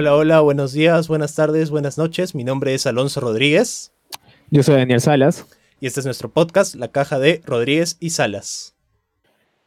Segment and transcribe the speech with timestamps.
[0.00, 2.34] Hola, hola, buenos días, buenas tardes, buenas noches.
[2.34, 3.92] Mi nombre es Alonso Rodríguez.
[4.50, 5.46] Yo soy Daniel Salas.
[5.78, 8.74] Y este es nuestro podcast, La Caja de Rodríguez y Salas.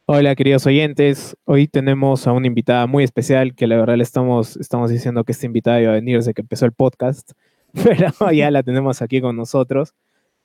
[0.08, 1.38] Hola, queridos oyentes.
[1.46, 5.34] Hoy tenemos a una invitada muy especial que la verdad le estamos, estamos diciendo que
[5.34, 7.34] esta invitada iba a venir desde que empezó el podcast,
[7.84, 9.94] pero ya la tenemos aquí con nosotros.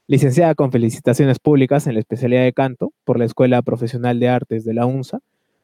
[0.06, 4.66] Licenciada con felicitaciones públicas en la especialidad de canto por la Escuela Profesional de Artes
[4.66, 5.20] de la UNSA.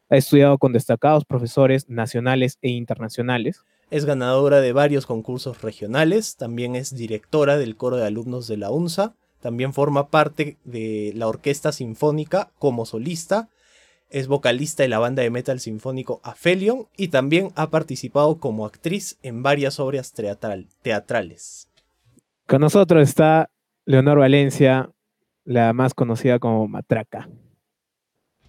[0.09, 6.77] Ha estudiado con destacados profesores nacionales e internacionales es ganadora de varios concursos regionales, también
[6.77, 11.71] es directora del coro de alumnos de la UNSA, también forma parte de la Orquesta
[11.71, 13.49] Sinfónica como solista,
[14.11, 19.19] es vocalista de la banda de metal sinfónico Aphelion y también ha participado como actriz
[19.23, 20.15] en varias obras
[20.83, 21.69] teatrales.
[22.47, 23.51] Con nosotros está
[23.87, 24.91] Leonor Valencia,
[25.45, 27.29] la más conocida como Matraca.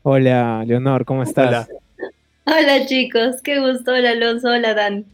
[0.04, 1.48] Hola, Leonor, ¿cómo estás?
[1.48, 1.68] Hola.
[2.46, 3.92] Hola chicos, qué gusto.
[3.92, 5.06] Hola Alonso, hola Dan.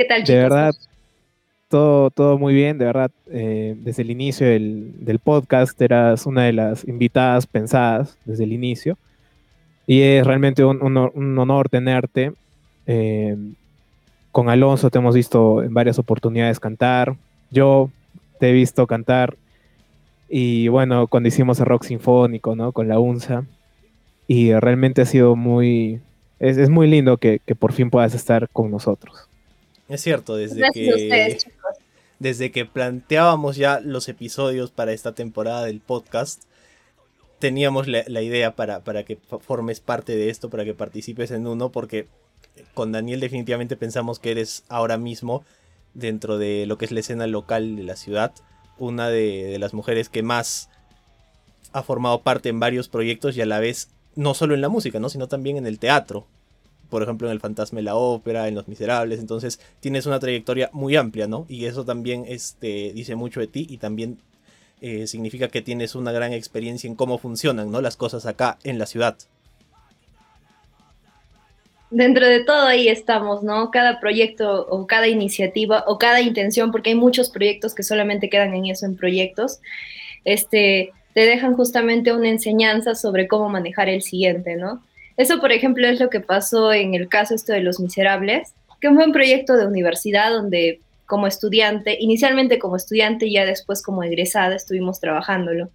[0.00, 0.34] ¿Qué tal, chicos?
[0.34, 0.74] De verdad,
[1.68, 6.54] todo, todo muy bien, de verdad, eh, desde el inicio del, podcast eras una de
[6.54, 8.96] las invitadas pensadas desde el inicio.
[9.86, 12.32] Y es realmente un, honor tenerte.
[12.86, 13.36] Eh,
[14.32, 17.14] con Alonso te hemos visto en varias oportunidades cantar.
[17.50, 17.90] Yo
[18.38, 19.36] te he visto cantar.
[20.30, 22.72] Y bueno, cuando hicimos el rock sinfónico, ¿no?
[22.72, 23.44] Con la UNSA.
[24.26, 26.00] Y realmente ha sido muy.
[26.38, 29.29] Es, muy lindo que por fin puedas estar con nosotros.
[29.90, 31.36] Es cierto, desde que,
[32.20, 36.44] desde que planteábamos ya los episodios para esta temporada del podcast,
[37.40, 41.72] teníamos la, idea para, para, que formes parte de esto, para que participes en uno,
[41.72, 42.06] porque
[42.72, 45.44] con Daniel definitivamente pensamos que eres ahora mismo,
[45.94, 48.32] dentro de lo que es la escena local de la ciudad,
[48.78, 50.70] una de, de las mujeres que más
[51.72, 55.00] ha formado parte en varios proyectos y a la vez no solo en la música,
[55.00, 55.08] ¿no?
[55.08, 56.28] sino también en el teatro
[56.90, 60.68] por ejemplo, en El Fantasma de la Ópera, en Los Miserables, entonces tienes una trayectoria
[60.72, 61.46] muy amplia, ¿no?
[61.48, 64.18] Y eso también este, dice mucho de ti y también
[64.82, 67.80] eh, significa que tienes una gran experiencia en cómo funcionan, ¿no?
[67.80, 69.16] Las cosas acá en la ciudad.
[71.90, 73.70] Dentro de todo ahí estamos, ¿no?
[73.70, 78.54] Cada proyecto o cada iniciativa o cada intención, porque hay muchos proyectos que solamente quedan
[78.54, 79.60] en eso, en proyectos,
[80.24, 84.82] este, te dejan justamente una enseñanza sobre cómo manejar el siguiente, ¿no?
[85.20, 88.88] Eso, por ejemplo, es lo que pasó en el caso esto de Los Miserables, que
[88.88, 94.02] fue un proyecto de universidad donde como estudiante, inicialmente como estudiante y ya después como
[94.02, 95.68] egresada estuvimos trabajándolo.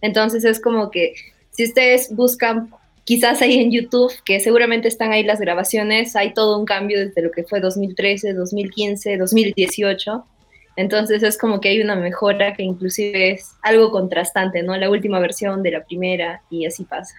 [0.00, 1.14] Entonces es como que
[1.50, 2.70] si ustedes buscan
[3.02, 7.20] quizás ahí en YouTube, que seguramente están ahí las grabaciones, hay todo un cambio desde
[7.20, 10.24] lo que fue 2013, 2015, 2018.
[10.76, 14.76] Entonces es como que hay una mejora que inclusive es algo contrastante, ¿no?
[14.76, 17.16] La última versión de la primera y así pasa.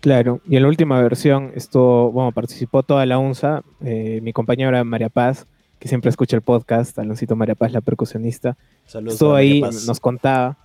[0.00, 4.84] Claro, y en la última versión esto, bueno, participó toda la UNSA, eh, mi compañera
[4.84, 5.46] María Paz,
[5.80, 8.56] que siempre escucha el podcast, Aloncito María Paz, la percusionista,
[8.86, 10.56] Saludos estuvo ahí, nos contaba.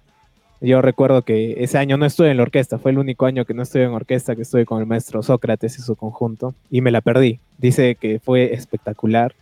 [0.61, 3.53] Yo recuerdo que ese año no estuve en la orquesta, fue el único año que
[3.53, 6.91] no estuve en orquesta, que estuve con el maestro Sócrates y su conjunto, y me
[6.91, 7.39] la perdí.
[7.57, 9.33] Dice que fue espectacular.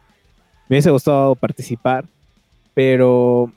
[0.67, 2.05] Me hubiese gustado participar,
[2.73, 3.51] pero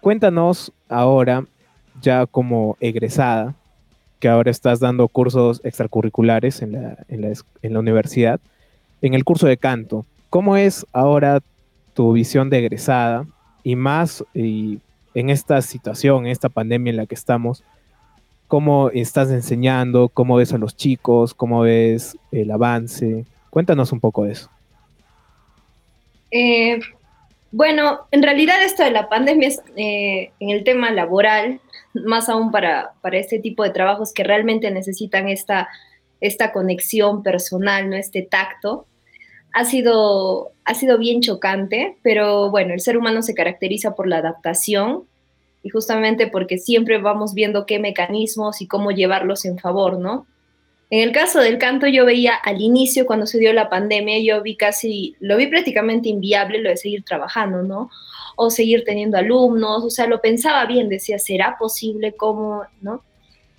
[0.00, 1.44] cuéntanos ahora,
[2.00, 3.54] ya como egresada,
[4.24, 8.40] que ahora estás dando cursos extracurriculares en la, universidad,
[9.02, 10.06] en el curso de canto.
[10.30, 11.42] ¿Cómo es ahora
[11.92, 13.26] tu visión de egresada
[13.62, 14.80] y más en
[15.12, 17.64] esta situación, en esta pandemia en la que estamos?
[18.48, 20.08] ¿Cómo estás enseñando?
[20.08, 21.34] ¿Cómo ves a los chicos?
[21.34, 23.26] ¿Cómo ves el avance?
[23.50, 24.48] Cuéntanos un poco de eso.
[26.30, 26.80] Eh,
[27.52, 31.60] bueno, en realidad esto de la pandemia es eh, en el tema laboral,
[31.94, 35.68] más aún para, para este tipo de trabajos que realmente necesitan esta,
[36.20, 37.96] esta conexión personal, ¿no?
[37.96, 38.86] este tacto,
[39.52, 44.18] ha sido, ha sido bien chocante, pero bueno, el ser humano se caracteriza por la
[44.18, 45.04] adaptación
[45.62, 50.26] y justamente porque siempre vamos viendo qué mecanismos y cómo llevarlos en favor, ¿no?
[50.90, 54.42] En el caso del canto, yo veía al inicio, cuando se dio la pandemia, yo
[54.42, 57.90] vi casi, lo vi prácticamente inviable lo de seguir trabajando, ¿no?
[58.36, 62.12] O seguir teniendo alumnos, o sea, lo pensaba bien, decía, ¿será posible?
[62.12, 62.64] ¿Cómo?
[62.80, 63.02] ¿No?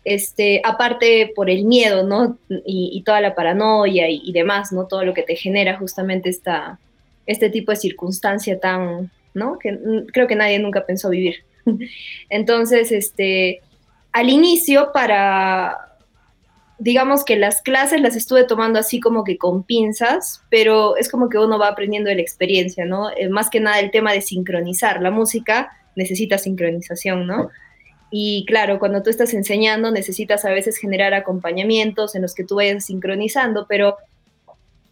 [0.04, 2.38] Este, aparte por el miedo, ¿no?
[2.66, 4.86] Y, toda la paranoia y, demás, ¿no?
[4.86, 6.80] Todo lo que te genera justamente esta,
[7.26, 9.58] este tipo de circunstancia tan, ¿no?
[9.58, 9.78] Que
[10.14, 11.44] creo que nadie nunca pensó vivir.
[12.30, 13.62] Entonces, este,
[14.12, 15.95] al inicio, para,
[16.78, 21.30] digamos que las clases las estuve tomando así como que con pinzas, pero es como
[21.30, 23.10] que uno va aprendiendo de la experiencia, ¿no?
[23.12, 25.02] Eh, más que nada el tema de sincronizar.
[25.02, 27.50] La música necesita sincronización, ¿no?
[28.12, 32.56] Y claro, cuando tú estás enseñando necesitas a veces generar acompañamientos en los que tú
[32.56, 33.98] vayas sincronizando, pero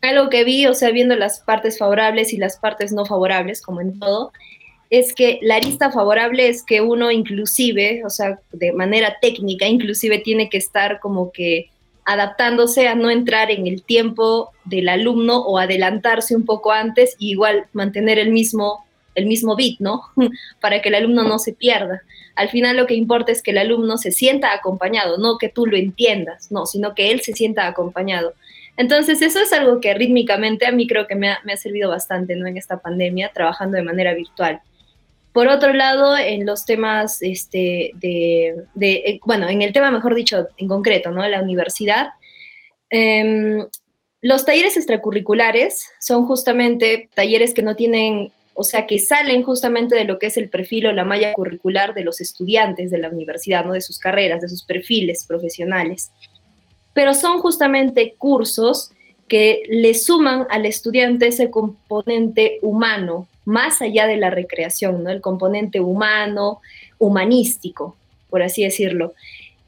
[0.01, 3.81] algo que vi, o sea, viendo las partes favorables y las partes no favorables, como
[3.81, 4.31] en todo,
[4.89, 10.19] es que la arista favorable es que uno inclusive, o sea, de manera técnica, inclusive
[10.19, 11.69] tiene que estar como que
[12.05, 17.31] adaptándose a no entrar en el tiempo del alumno o adelantarse un poco antes y
[17.31, 18.85] igual mantener el mismo,
[19.15, 20.03] el mismo beat, ¿no?
[20.61, 22.01] Para que el alumno no se pierda.
[22.35, 25.65] Al final lo que importa es que el alumno se sienta acompañado, no que tú
[25.65, 28.33] lo entiendas, no, sino que él se sienta acompañado.
[28.75, 32.47] Entonces, eso es algo que rítmicamente a mí creo que me ha, servido bastante, ¿no?
[32.47, 34.61] En esta pandemia, trabajando de manera virtual.
[35.33, 40.47] Por otro lado, en los temas, este, de, eh, bueno, en el tema, mejor dicho,
[40.57, 41.27] en concreto, ¿no?
[41.27, 42.09] La universidad,
[42.89, 43.65] em,
[44.21, 50.05] los talleres extracurriculares son justamente talleres que no tienen, o sea, que salen justamente de
[50.05, 53.65] lo que es el perfil o la malla curricular de los estudiantes de la universidad,
[53.65, 53.73] ¿no?
[53.73, 56.11] De sus carreras, de sus perfiles profesionales
[56.93, 58.91] pero son justamente cursos
[59.27, 65.09] que le suman al estudiante ese componente humano, más allá de la recreación, ¿no?
[65.09, 66.61] El componente humano,
[66.97, 67.95] humanístico,
[68.29, 69.13] por así decirlo.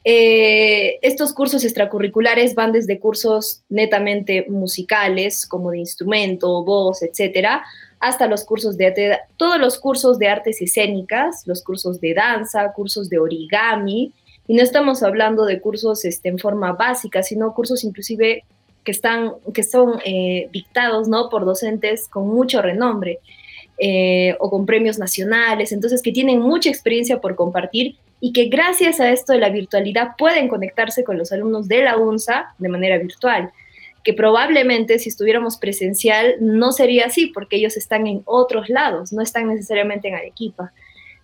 [0.08, 7.64] Eh, estos cursos extracurriculares van desde cursos netamente musicales, como de instrumento, voz, etcétera,
[7.98, 13.08] hasta los cursos de todos los cursos de artes escénicas, los cursos de danza, cursos
[13.08, 14.12] de origami,
[14.46, 18.44] y no estamos hablando de cursos este, en forma básica, sino cursos inclusive
[18.84, 21.28] que, están, que son eh, dictados ¿no?
[21.28, 23.18] por docentes con mucho renombre
[23.78, 29.00] eh, o con premios nacionales, entonces que tienen mucha experiencia por compartir y que gracias
[29.00, 32.98] a esto de la virtualidad pueden conectarse con los alumnos de la UNSA de manera
[32.98, 33.52] virtual
[34.06, 39.20] que probablemente si estuviéramos presencial no sería así, porque ellos están en otros lados, no
[39.20, 40.72] están necesariamente en Arequipa.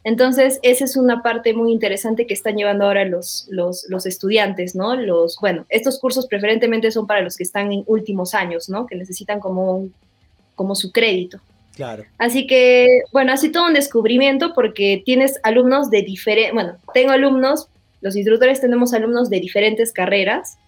[0.02, 4.96] Entonces, esa es una parte muy interesante que están llevando ahora los, los, estudiantes, ¿no?
[4.96, 8.84] Los, bueno, estos cursos preferentemente son para los que están en últimos años, ¿no?
[8.88, 9.88] Que necesitan como,
[10.56, 11.38] como su crédito.
[11.74, 12.04] Claro.
[12.18, 17.68] Así que, bueno, así todo un descubrimiento porque tienes alumnos de diferentes, bueno, tengo alumnos,
[18.02, 20.58] los instructores tenemos alumnos de diferentes carreras,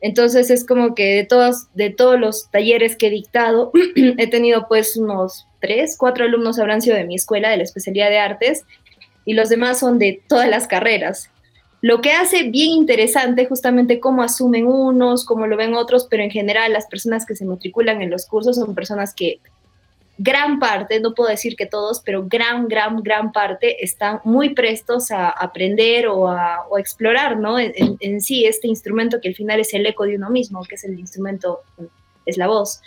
[0.00, 3.70] entonces es como que de todos, de todos los talleres que he dictado,
[4.18, 8.10] he tenido pues unos tres, cuatro alumnos habrán sido de mi escuela, de la especialidad
[8.10, 8.64] de artes,
[9.24, 11.30] y los demás son de todas las carreras.
[11.82, 16.30] Lo que hace bien interesante justamente cómo asumen unos, cómo lo ven otros, pero en
[16.30, 19.40] general las personas que se matriculan en los cursos son personas que
[20.18, 25.10] gran parte, no puedo decir que todos, pero gran, gran, gran parte están muy prestos
[25.10, 27.58] a aprender o a, explorar, ¿no?
[27.58, 30.84] En, sí, este instrumento que al final es el eco de uno mismo, que es
[30.84, 31.60] el instrumento,
[32.26, 32.80] es la voz.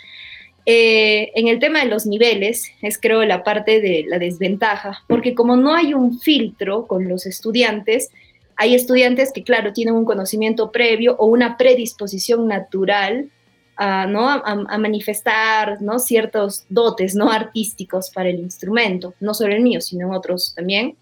[0.64, 5.34] Eh, en el tema de los niveles, es creo la parte de la desventaja, porque
[5.34, 8.10] como no hay un filtro con los estudiantes,
[8.56, 13.30] hay estudiantes que, claro, tienen un conocimiento previo o una predisposición natural
[13.76, 14.42] a, ¿no?
[14.78, 15.98] manifestar ¿no?
[15.98, 17.30] ciertos dotes ¿no?
[17.30, 20.96] artísticos para el instrumento, no solo el mío, sino en otros también.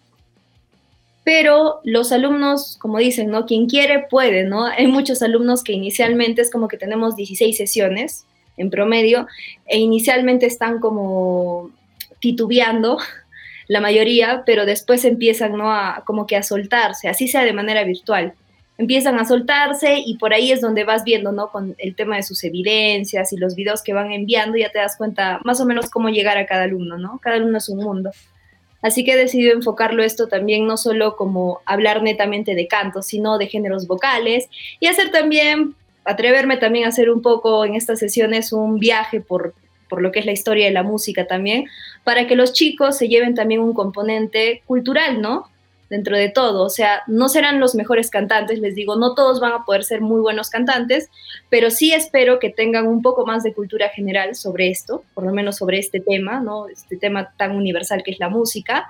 [1.24, 3.46] Pero los alumnos, como dicen, ¿no?
[3.46, 4.66] Quien quiere puede, ¿no?
[4.78, 8.26] Hay muchos alumnos que inicialmente es como que tenemos 16 sesiones
[8.56, 9.26] en promedio
[9.66, 11.70] e inicialmente están como
[12.20, 12.98] titubeando
[13.68, 15.72] la mayoría, pero después empiezan, ¿no?
[15.72, 18.34] A, como que a soltarse, así sea de manera virtual
[18.76, 21.50] empiezan a soltarse y por ahí es donde vas viendo, ¿no?
[21.50, 24.96] Con el tema de sus evidencias y los videos que van enviando, ya te das
[24.96, 27.18] cuenta más o menos cómo llegar a cada alumno, ¿no?
[27.22, 28.10] Cada alumno es un mundo.
[28.82, 33.38] Así que he decidido enfocarlo esto también no solo como hablar netamente de canto, sino
[33.38, 38.52] de géneros vocales y hacer también, atreverme también a hacer un poco en estas sesiones
[38.52, 39.54] un viaje por,
[39.88, 41.64] por lo que es la historia de la música también,
[42.02, 45.48] para que los chicos se lleven también un componente cultural, ¿no?
[45.94, 46.64] Dentro de todo.
[46.64, 50.00] O sea, no serán los mejores cantantes, les digo, no todos van a poder ser
[50.00, 51.08] muy buenos cantantes,
[51.48, 55.32] pero sí espero que tengan un poco más de cultura general sobre esto, por lo
[55.32, 56.66] menos sobre este tema, ¿no?
[56.66, 58.88] Este tema tan universal que es la música.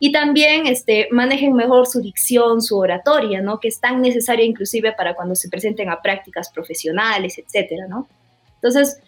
[0.00, 3.60] Y también este, manejen mejor su dicción, su oratoria, ¿no?
[3.60, 8.08] Que es tan necesaria inclusive para cuando se presenten a prácticas profesionales, etcétera, ¿no?
[8.56, 9.00] Entonces,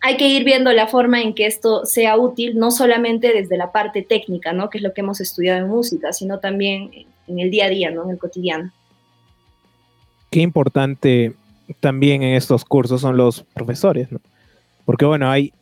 [0.00, 3.70] hay que ir viendo la forma en que esto sea útil, no solamente desde la
[3.70, 4.70] parte técnica, ¿no?
[4.70, 6.90] que es lo que hemos estudiado en música, sino también
[7.26, 8.04] en el día a día, ¿no?
[8.04, 8.72] en el cotidiano.
[10.30, 11.34] Qué importante
[11.80, 14.20] también en estos cursos son los profesores, ¿no?
[14.86, 15.52] porque bueno, hay,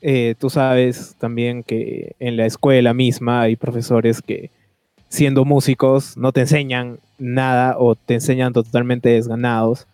[0.00, 4.50] eh, tú sabes también que en la escuela misma hay profesores que
[5.08, 9.86] siendo músicos no te enseñan nada o te enseñan totalmente desganados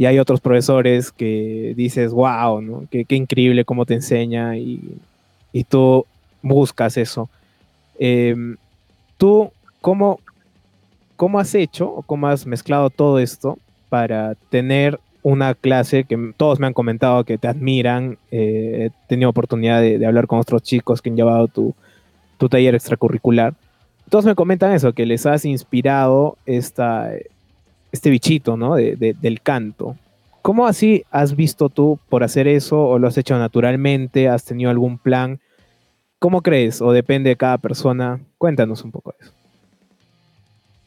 [0.00, 2.84] y hay otros profesores que dices, wow, ¿no?
[2.90, 4.98] Qué, increíble cómo te enseña y,
[5.68, 6.06] tú
[6.40, 7.28] buscas eso.
[7.98, 8.56] Em,
[9.18, 9.52] ¿Tú
[9.82, 10.18] cómo,
[11.16, 13.58] cómo has hecho o cómo has mezclado todo esto
[13.90, 18.16] para tener una clase que todos me han comentado que te admiran.
[18.30, 21.74] Eh, he tenido oportunidad de, hablar con otros chicos que han llevado tu,
[22.48, 23.52] taller extracurricular.
[24.08, 27.10] Todos me comentan eso, que les has inspirado esta,
[27.92, 28.76] este bichito, ¿no?
[28.76, 29.96] del canto.
[30.42, 34.28] ¿Cómo así has visto tú por hacer eso o lo has hecho naturalmente?
[34.28, 35.40] ¿Has tenido algún plan?
[36.18, 36.80] ¿Cómo crees?
[36.80, 38.20] ¿O depende de cada persona?
[38.38, 39.32] Cuéntanos un poco de eso.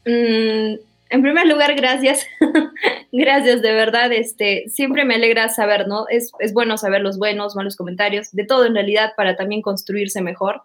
[0.05, 0.79] Mm,
[1.09, 2.25] en primer lugar, gracias.
[3.11, 4.11] gracias, de verdad.
[4.11, 6.07] Este, siempre me alegra saber, ¿no?
[6.09, 10.21] Es, es, bueno saber los buenos, malos comentarios, de todo en realidad, para también construirse
[10.21, 10.63] mejor.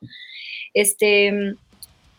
[0.73, 1.55] Este,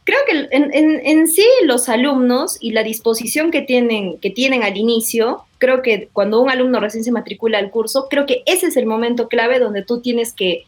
[0.10, 4.76] creo que en, en, sí los alumnos y la disposición que tienen, que tienen al
[4.76, 8.78] inicio, creo que cuando un alumno recién se matricula al curso, creo que ese es
[8.78, 10.66] el momento clave donde tú tienes que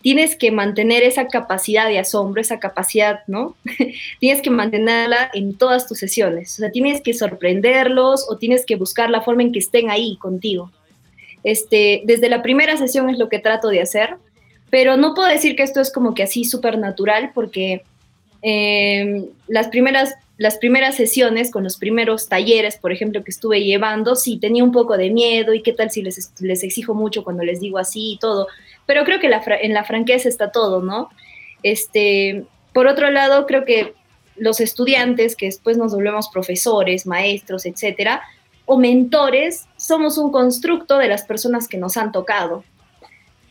[0.00, 3.56] tienes que mantener esa capacidad de asombro, esa capacidad, ¿no?
[4.20, 6.54] tienes que mantenerla en todas tus sesiones.
[6.54, 10.16] O sea, tienes que sorprenderlos o tienes que buscar la forma en que estén ahí
[10.16, 10.72] contigo.
[11.44, 14.16] Este, desde la primera sesión es lo que trato de hacer,
[14.70, 17.82] pero no puedo decir que esto es como que así súper natural porque
[18.42, 24.16] em, las, primeras, las primeras sesiones con los primeros talleres, por ejemplo, que estuve llevando,
[24.16, 27.44] sí tenía un poco de miedo y qué tal si les, les exijo mucho cuando
[27.44, 28.48] les digo así y todo
[28.86, 29.30] pero creo que
[29.62, 31.10] en la franqueza está todo, ¿no?
[31.62, 33.94] Este, por otro lado, creo que
[34.36, 38.22] los estudiantes, que después nos volvemos profesores, maestros, etcétera,
[38.64, 42.64] o mentores, somos un constructo de las personas que nos han tocado.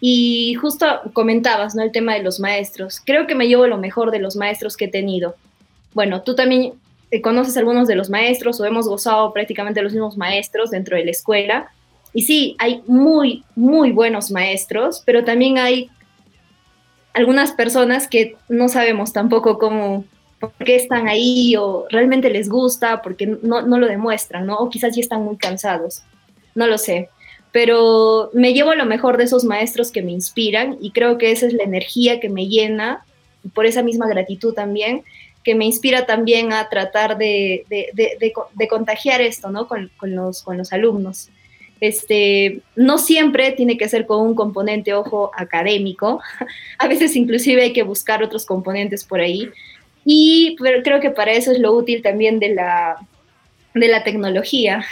[0.03, 1.83] Y justo comentabas, ¿no?
[1.83, 2.99] El tema de los maestros.
[2.99, 5.35] Creo que me llevo lo mejor de los maestros que he tenido.
[5.93, 6.73] Bueno, tú también
[7.21, 11.11] conoces algunos de los maestros o hemos gozado prácticamente los mismos maestros dentro de la
[11.11, 11.71] escuela.
[12.13, 15.89] Y sí, hay muy, muy buenos maestros, pero también hay
[17.13, 20.05] algunas personas que no sabemos tampoco cómo,
[20.39, 24.57] por qué están ahí o realmente les gusta, porque no, no lo demuestran, ¿no?
[24.57, 26.03] O quizás ya están muy cansados,
[26.55, 27.09] no lo sé.
[27.51, 31.47] Pero me llevo lo mejor de esos maestros que me inspiran y creo que esa
[31.47, 33.05] es la energía que me llena,
[33.43, 35.03] y por esa misma gratitud también,
[35.43, 39.67] que me inspira también a tratar de, de, de, de contagiar esto, ¿no?
[39.67, 41.29] Con, con, los, con los alumnos.
[41.81, 46.21] Este, no siempre tiene que ser con un componente, ojo, académico.
[46.77, 49.49] A veces inclusive hay que buscar otros componentes por ahí.
[50.05, 52.97] Y creo que para eso es lo útil también de la,
[53.73, 54.85] de la tecnología.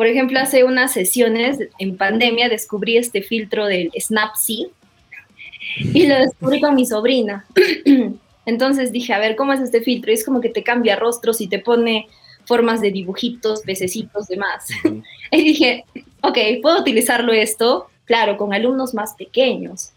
[0.00, 4.68] Por ejemplo, hace unas sesiones en pandemia descubrí este filtro del Snapseed
[5.92, 7.44] y lo descubrí con mi sobrina.
[8.46, 10.10] Entonces dije, a ver, ¿cómo es este filtro?
[10.10, 12.08] Y es como que te cambia rostros y te pone
[12.46, 14.68] formas de dibujitos, pececitos, demás.
[15.32, 15.84] y dije,
[16.22, 19.90] ok, puedo utilizarlo esto, claro, con alumnos más pequeños,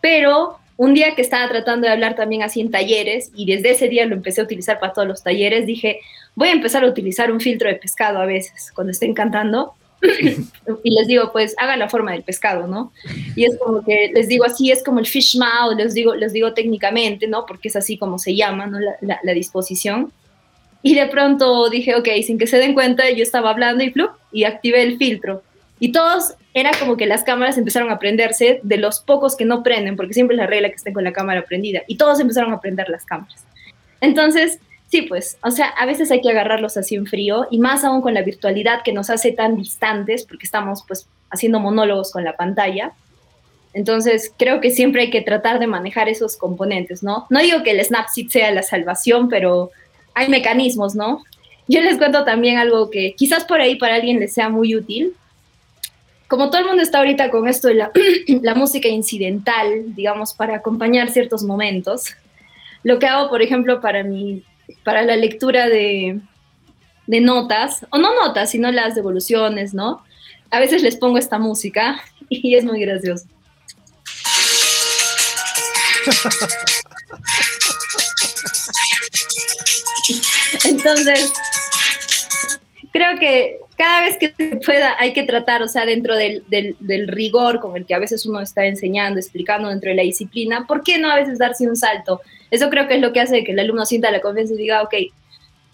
[0.00, 3.88] pero un día que estaba tratando de hablar también así en talleres y desde ese
[3.88, 5.98] día lo empecé a utilizar para todos los talleres, dije,
[6.36, 9.74] voy a empezar a utilizar un filtro de pescado a veces cuando estén cantando.
[10.84, 12.92] y les digo, pues hagan la forma del pescado, ¿no?
[13.34, 16.32] Y es como que les digo así, es como el fish mouth, les digo, les
[16.32, 17.44] digo técnicamente, ¿no?
[17.44, 18.78] Porque es así como se llama, ¿no?
[18.78, 20.12] La, la disposición.
[20.80, 24.12] Y de pronto dije, ok, sin que se den cuenta, yo estaba hablando y flup,
[24.30, 25.42] y activé el filtro.
[25.80, 29.62] Y todos, era como que las cámaras empezaron a prenderse de los pocos que no
[29.62, 31.82] prenden, porque siempre es la regla que estén con la cámara prendida.
[31.86, 33.44] Y todos empezaron a prender las cámaras.
[34.00, 34.58] Entonces,
[34.88, 38.00] sí, pues, o sea, a veces hay que agarrarlos así en frío, y más aún
[38.02, 42.36] con la virtualidad que nos hace tan distantes, porque estamos pues haciendo monólogos con la
[42.36, 42.92] pantalla.
[43.74, 47.26] Entonces, creo que siempre hay que tratar de manejar esos componentes, ¿no?
[47.30, 49.70] No digo que el Snapseed sea la salvación, pero
[50.14, 51.22] hay mecanismos, ¿no?
[51.68, 55.14] Yo les cuento también algo que quizás por ahí para alguien les sea muy útil.
[56.28, 57.90] Como todo el mundo está ahorita con esto de la,
[58.42, 62.14] la música incidental, digamos, para acompañar ciertos momentos,
[62.82, 64.44] lo que hago, por ejemplo, para, mi,
[64.84, 66.20] para la lectura de,
[67.06, 70.04] de notas, o no notas, sino las devoluciones, ¿no?
[70.50, 73.26] A veces les pongo esta música y es muy gracioso.
[80.64, 81.32] Entonces,
[82.98, 86.42] creo que cada vez que se pueda hay que tratar, o sea, dentro del,
[87.06, 90.82] rigor con el que a veces uno está enseñando, explicando dentro de la disciplina, ¿por
[90.82, 92.20] qué no a veces darse un salto?
[92.50, 94.82] Eso creo que es lo que hace que el alumno sienta la confianza y diga,
[94.82, 94.94] ok,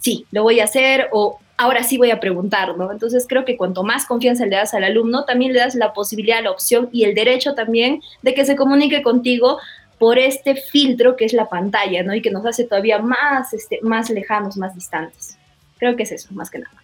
[0.00, 2.92] sí, lo voy a hacer o ahora sí voy a preguntar, ¿no?
[2.92, 6.42] Entonces creo que cuanto más confianza le das al alumno, también le das la posibilidad,
[6.42, 9.60] la opción y el derecho también de que se comunique contigo
[9.98, 12.14] por este filtro que es la pantalla, ¿no?
[12.14, 15.38] Y que nos hace todavía más, este, más lejanos, más distantes.
[15.78, 16.83] Creo que es eso, más que nada.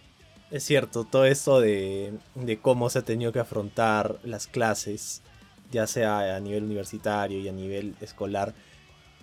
[0.51, 2.13] Es cierto, todo esto de,
[2.61, 5.21] cómo se ha tenido que afrontar las clases,
[5.71, 8.53] ya sea a nivel universitario y a nivel escolar,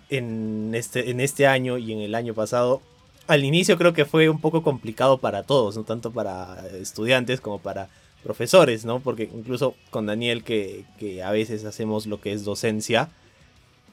[0.09, 2.81] en este, en este año y en el año pasado,
[3.27, 7.59] al inicio creo que fue un poco complicado para todos, no tanto para estudiantes como
[7.59, 7.89] para
[8.23, 8.99] profesores, ¿no?
[8.99, 10.85] Porque incluso con Daniel, que,
[11.23, 13.09] a veces hacemos lo que es docencia,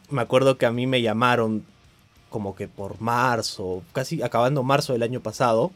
[0.09, 1.67] me acuerdo que a mí me llamaron
[2.31, 5.71] como que por marzo, casi acabando marzo del año pasado,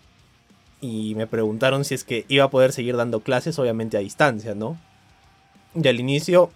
[0.80, 4.54] y me preguntaron si es que iba a poder seguir dando clases, obviamente a distancia,
[4.54, 4.78] ¿no?
[5.74, 6.50] Y al inicio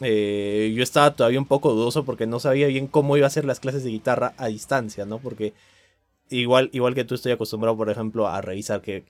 [0.00, 3.44] eh, yo estaba todavía un poco dudoso porque no sabía bien cómo iba a ser
[3.44, 5.18] las clases de guitarra a distancia, ¿no?
[5.18, 5.54] Porque
[6.30, 9.04] igual, igual que tú estoy acostumbrado, por ejemplo, a revisar que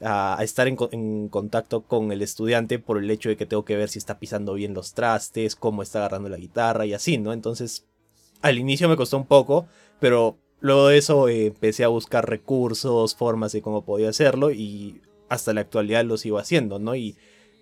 [0.00, 3.76] a, estar en, en, contacto con el estudiante por el hecho de que tengo que
[3.76, 7.32] ver si está pisando bien los trastes, cómo está agarrando la guitarra y así, ¿no?
[7.32, 7.86] Entonces,
[8.42, 9.66] al inicio me costó un poco,
[10.00, 15.00] pero luego de eso eh, empecé a buscar recursos, formas de cómo podía hacerlo y
[15.28, 16.94] hasta la actualidad lo sigo haciendo, ¿no?
[16.94, 17.16] Y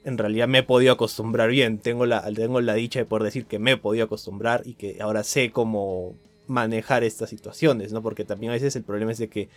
[0.04, 1.78] en realidad me he podido acostumbrar bien.
[1.78, 4.98] Tengo la, tengo la dicha de poder decir que me he podido acostumbrar y que
[5.00, 6.14] ahora sé cómo
[6.46, 8.02] manejar estas situaciones, ¿no?
[8.02, 9.48] Porque también a veces el problema es de que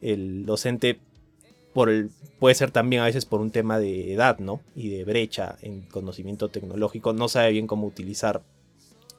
[0.00, 1.00] el docente
[1.72, 4.60] por el, puede ser también a veces por un tema de edad, ¿no?
[4.74, 8.42] Y de brecha en conocimiento tecnológico, no sabe bien cómo utilizar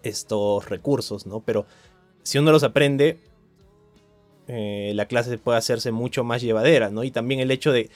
[0.04, 1.42] estos recursos, ¿no?
[1.42, 1.66] Pero
[2.24, 3.20] si uno los aprende,
[4.50, 7.06] eh, la clase puede hacerse mucho más llevadera, ¿no?
[7.06, 7.90] Y también el hecho de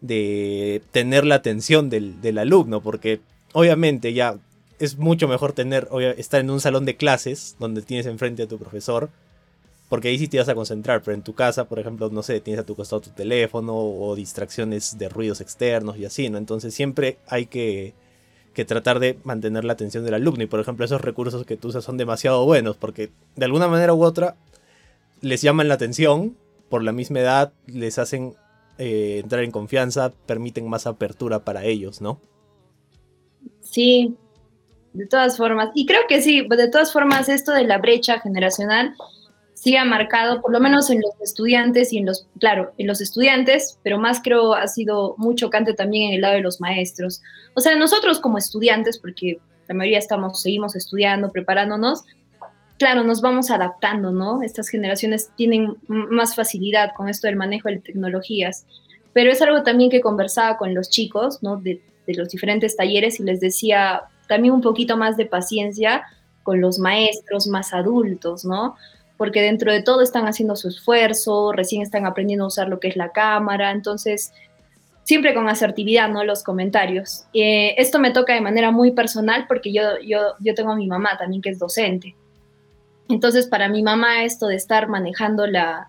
[0.00, 3.20] de tener la atención del, alumno, porque
[3.52, 4.38] obviamente ya
[4.78, 8.58] es mucho mejor tener, estar en un salón de clases donde tienes enfrente a tu
[8.58, 9.10] profesor,
[9.88, 12.40] porque ahí sí te vas a concentrar, pero en tu casa, por ejemplo, no sé,
[12.40, 16.38] tienes a tu costado tu teléfono o distracciones de ruidos externos y así, ¿no?
[16.38, 17.94] Entonces siempre hay que,
[18.52, 21.68] que tratar de mantener la atención del alumno y, por ejemplo, esos recursos que tú
[21.68, 24.34] usas son demasiado buenos, porque de alguna manera u otra
[25.26, 26.36] les llaman la atención
[26.68, 28.34] por la misma edad, les hacen
[28.78, 32.20] eh, entrar en confianza, permiten más apertura para ellos, ¿no?
[33.60, 34.16] Sí,
[34.92, 35.70] de todas formas.
[35.74, 38.94] Y creo que sí, de todas formas, esto de la brecha generacional
[39.54, 43.80] sigue marcado, por lo menos en los estudiantes y en los, claro, en los estudiantes,
[43.82, 47.20] pero más creo ha sido muy chocante también en el lado de los maestros.
[47.54, 52.04] O sea, nosotros como estudiantes, porque la mayoría estamos, seguimos estudiando, preparándonos,
[52.78, 54.42] claro, nos vamos adaptando, ¿no?
[54.42, 58.66] Estas generaciones tienen más facilidad con esto del manejo de tecnologías,
[59.12, 61.56] pero es algo también que conversaba con los chicos, ¿no?
[61.56, 66.04] De, los diferentes talleres y les decía también un poquito más de paciencia
[66.44, 68.76] con los maestros más adultos, ¿no?
[69.16, 72.86] Porque dentro de todo están haciendo su esfuerzo, recién están aprendiendo a usar lo que
[72.86, 74.32] es la cámara, entonces
[75.02, 76.22] siempre con asertividad, ¿no?
[76.22, 77.24] Los comentarios.
[77.32, 80.86] Eh, esto me toca de manera muy personal porque yo, yo, yo tengo a mi
[80.86, 82.14] mamá también que es docente.
[83.08, 85.86] Entonces, para mi mamá esto de estar manejando la,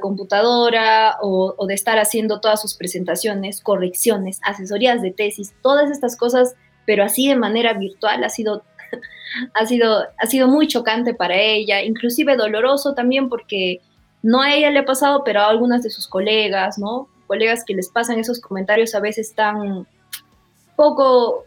[0.00, 6.54] computadora o, de estar haciendo todas sus presentaciones, correcciones, asesorías de tesis, todas estas cosas,
[6.86, 8.64] pero así de manera virtual, ha sido,
[9.54, 13.80] ha sido, ha sido muy chocante para ella, inclusive doloroso también porque
[14.22, 17.08] no a ella le ha pasado, pero a algunas de sus colegas, ¿no?
[17.26, 19.86] Colegas que les pasan esos comentarios a veces tan
[20.76, 21.44] poco,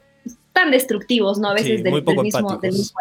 [0.54, 1.50] tan destructivos, ¿no?
[1.50, 3.00] A veces del, mismo, del mismo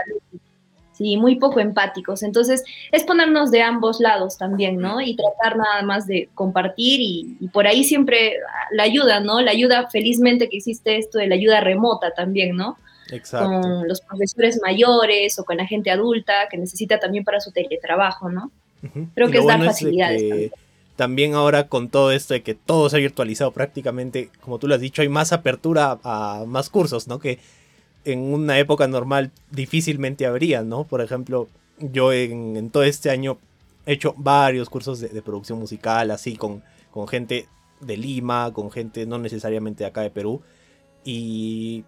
[1.05, 1.19] ¿sí?
[1.19, 2.23] Muy poco empáticos.
[2.23, 5.03] Entonces, es ponernos de ambos lados también, ¿no?
[5.03, 8.37] Y tratar nada más de compartir y, por ahí siempre
[8.71, 9.43] la ayuda, ¿no?
[9.43, 12.79] La ayuda, felizmente que existe esto de la ayuda remota también, ¿no?
[13.13, 13.61] Exacto.
[13.61, 18.31] Con los profesores mayores o con la gente adulta que necesita también para su teletrabajo,
[18.31, 18.51] ¿no?
[19.15, 20.53] Creo que es dar facilidades.
[20.97, 21.35] también.
[21.35, 24.81] ahora con todo esto de que todo se ha virtualizado prácticamente, como tú lo has
[24.81, 27.19] dicho, hay más apertura a más cursos, ¿no?
[27.19, 27.39] Que
[28.05, 30.85] en una época normal difícilmente habría, ¿no?
[30.85, 33.39] Por ejemplo, yo en, todo este año
[33.87, 37.49] he hecho varios cursos de, producción musical, así, con, con gente
[37.81, 40.43] de Lima, con gente no necesariamente de acá de Perú.
[41.05, 41.85] Y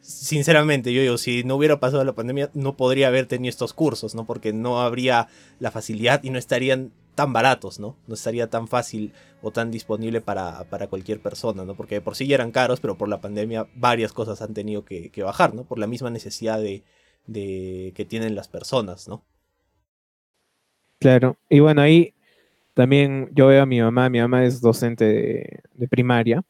[0.00, 4.14] sinceramente, yo digo, si no hubiera pasado la pandemia, no podría haber tenido estos cursos,
[4.14, 4.26] ¿no?
[4.26, 7.96] Porque no habría la facilidad y no estarían tan baratos, ¿no?
[8.06, 11.74] No estaría tan fácil o tan disponible para, cualquier persona, ¿no?
[11.74, 15.10] Porque por sí ya eran caros, pero por la pandemia varias cosas han tenido que,
[15.22, 15.64] bajar, ¿no?
[15.64, 16.82] Por la misma necesidad de,
[17.94, 19.24] que tienen las personas, ¿no?
[20.98, 22.14] Claro, y bueno, ahí
[22.74, 26.42] también yo veo a mi mamá, mi mamá es docente de, primaria,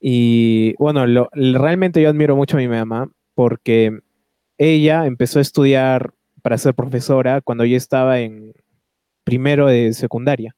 [0.00, 3.98] y bueno, realmente yo admiro mucho a mi mamá porque
[4.56, 8.54] ella empezó a estudiar para ser profesora cuando yo estaba en,
[9.28, 10.56] primero de secundaria.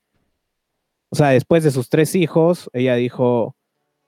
[1.08, 3.56] O sea, después de sus tres hijos, ella dijo,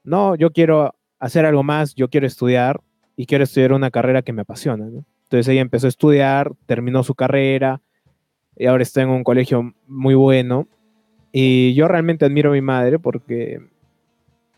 [0.05, 2.81] no, yo quiero hacer algo más, yo quiero estudiar
[3.17, 4.87] y quiero estudiar una carrera que me apasiona.
[4.87, 7.81] Entonces ella empezó a estudiar, terminó su carrera
[8.57, 10.69] y ahora está en un colegio muy bueno.
[11.33, 13.59] Y yo realmente admiro a mi madre porque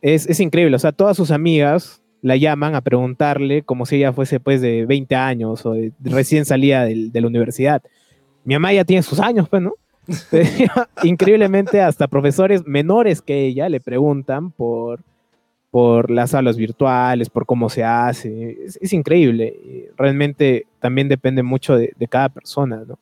[0.03, 0.77] es, increíble.
[0.77, 4.85] O sea, todas sus amigas la llaman a preguntarle como si ella fuese pues de
[4.85, 7.83] 20 años o recién salida de, de la universidad.
[8.45, 9.73] Mi mamá ya tiene sus años, pues, ¿no?
[11.03, 15.01] Increíblemente, hasta profesores menores que ella le preguntan por,
[15.71, 18.59] por las aulas virtuales, por cómo se hace.
[18.81, 19.91] Es, increíble.
[19.97, 22.99] Realmente también depende mucho de, cada persona, ¿no?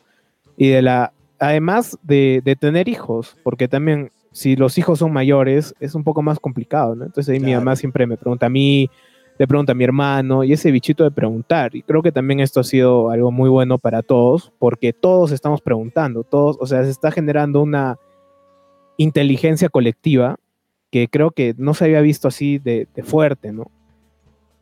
[0.57, 5.75] Y de la, además de, de, tener hijos, porque también si los hijos son mayores
[5.81, 7.05] es un poco más complicado, ¿no?
[7.05, 8.91] Entonces ahí mi mamá siempre me pregunta a mí,
[9.43, 11.75] le pregunta a mi hermano, y ese bichito de preguntar.
[11.75, 15.61] Y creo que también esto ha sido algo muy bueno para todos, porque todos estamos
[15.61, 17.99] preguntando, todos, o sea, se está generando una
[18.99, 20.37] inteligencia colectiva
[20.93, 23.69] que creo que no se había visto así de, fuerte, ¿no?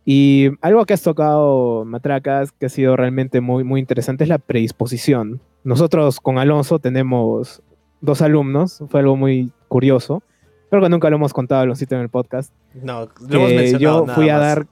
[0.07, 4.39] Y algo que has tocado, Matracas, que ha sido realmente muy, muy interesante, es la
[4.39, 5.43] predisposición.
[5.63, 7.63] Nosotros con Alonso tenemos
[8.01, 10.23] dos alumnos, fue algo muy curioso.
[10.71, 12.53] Creo que nunca lo hemos contado, Alonso, en el podcast.
[12.75, 14.07] No, lo hemos mencionado.
[14.07, 14.67] Yo fui a dar.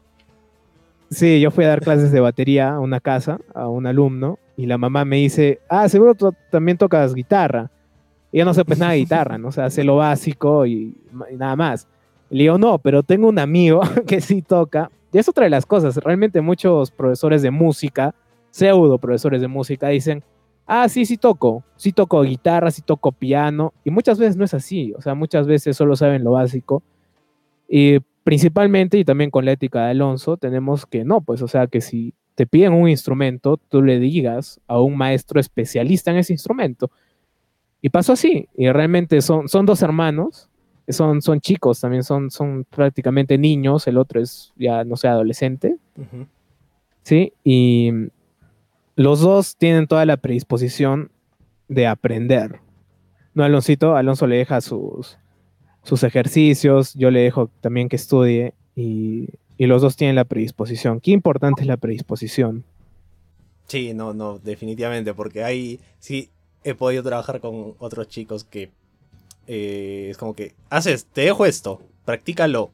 [1.11, 4.67] Sí, yo fui a dar clases de batería a una casa, a un alumno, y
[4.67, 7.71] la mamá me dice: Ah, seguro tú también tocas guitarra.
[8.31, 9.49] Y yo no sé pues nada de guitarra, ¿no?
[9.49, 10.95] O sea, hace lo básico y,
[11.33, 11.89] nada más.
[12.31, 14.91] le digo, no, pero tengo un amigo que sí toca.
[15.13, 15.97] Y es otra de las cosas.
[15.97, 18.15] Realmente muchos profesores de música,
[18.51, 20.23] pseudo profesores de música, dicen,
[20.69, 21.65] ah, sí, sí toco.
[21.75, 23.73] Sí toco guitarra, sí toco piano.
[23.83, 24.93] Y muchas veces no es así.
[24.97, 26.85] O sea, muchas veces solo saben lo básico.
[27.69, 31.67] Y principalmente, y también con la ética de Alonso, tenemos que no, pues, o sea,
[31.67, 36.33] que si te piden un instrumento, tú le digas a un maestro especialista en ese
[36.33, 36.91] instrumento
[37.81, 40.49] y pasó así, y realmente son, son dos hermanos,
[40.89, 45.77] son, son chicos también, son, son prácticamente niños, el otro es ya, no sé, adolescente,
[47.03, 47.33] ¿sí?
[47.45, 47.93] Y
[48.99, 51.13] los dos tienen toda la predisposición
[51.69, 52.59] de aprender.
[53.33, 55.19] No, Aloncito, Alonso le deja sus,
[55.85, 60.99] sus ejercicios, yo le dejo también que estudie, y, y los dos tienen la predisposición.
[60.99, 62.65] Qué importante es la predisposición.
[63.69, 66.31] Sí, no, no, definitivamente, porque hay, sí,
[66.65, 68.73] he podido trabajar con otros chicos que
[69.47, 72.73] eh, es como que, haces, te dejo esto, practícalo.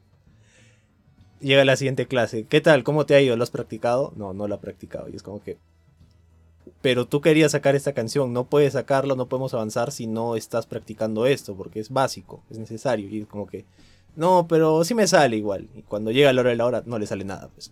[1.39, 2.83] Llega la siguiente clase, ¿qué tal?
[2.83, 3.37] ¿Cómo te ha ido?
[3.37, 4.11] ¿Lo has practicado?
[4.15, 5.07] No, no lo he practicado.
[5.07, 5.57] Y es como que,
[6.81, 10.65] pero tú querías sacar esta canción, no puedes sacarlo, no podemos avanzar si no estás
[10.65, 13.09] practicando esto, porque es básico, es necesario.
[13.09, 13.65] Y es como que,
[14.15, 15.67] no, pero sí me sale igual.
[15.75, 17.71] Y cuando llega la hora de la hora, no le sale nada, pues.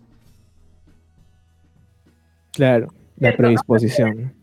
[2.52, 4.34] Claro, la predisposición.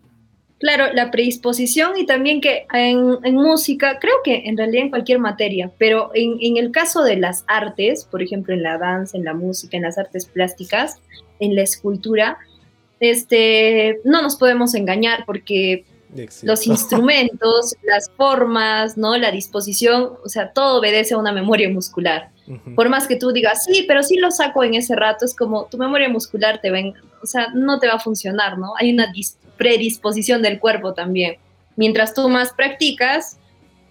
[0.62, 5.72] Claro, la predisposición y también que en, música, creo que en realidad en cualquier materia,
[5.80, 9.76] pero en, el caso de las artes, por ejemplo en la danza, en la música,
[9.76, 11.02] en las artes plásticas,
[11.40, 12.38] en la escultura,
[13.02, 15.84] este, no nos podemos engañar porque
[16.44, 19.18] los instrumentos, las formas, ¿no?
[19.18, 22.30] La disposición, o sea, todo obedece a una memoria muscular.
[22.76, 25.68] Por más que tú digas, sí, pero sí lo saco en ese rato, es como
[25.68, 28.74] tu memoria muscular te ven, o sea, no te va a funcionar, ¿no?
[28.78, 29.10] Hay una
[29.56, 31.38] predisposición del cuerpo también.
[31.78, 33.38] Mientras tú más practicas,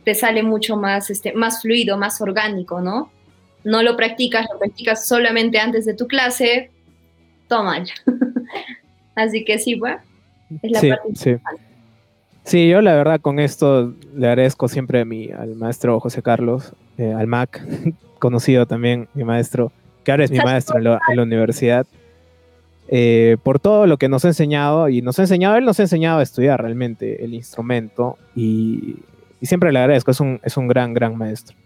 [0.04, 3.10] te sale mucho más, este, más fluido, más orgánico, ¿no?
[3.64, 6.70] No lo practicas, lo practicas solamente antes de tu clase,
[7.48, 7.82] toma.
[9.20, 10.00] Así que sí, bueno,
[10.62, 11.36] es la sí, sí.
[12.44, 16.72] sí, yo la verdad con esto le agradezco siempre a mi, al maestro José Carlos,
[16.96, 17.60] eh, al MAC,
[18.18, 19.72] conocido también, mi maestro,
[20.04, 21.86] que ahora es mi maestro en la universidad.
[22.92, 25.82] Eh, por todo lo que nos ha enseñado, y nos ha enseñado, él nos ha
[25.82, 28.96] enseñado a estudiar realmente el instrumento, y,
[29.42, 31.56] siempre le agradezco, es un, es un gran, gran maestro.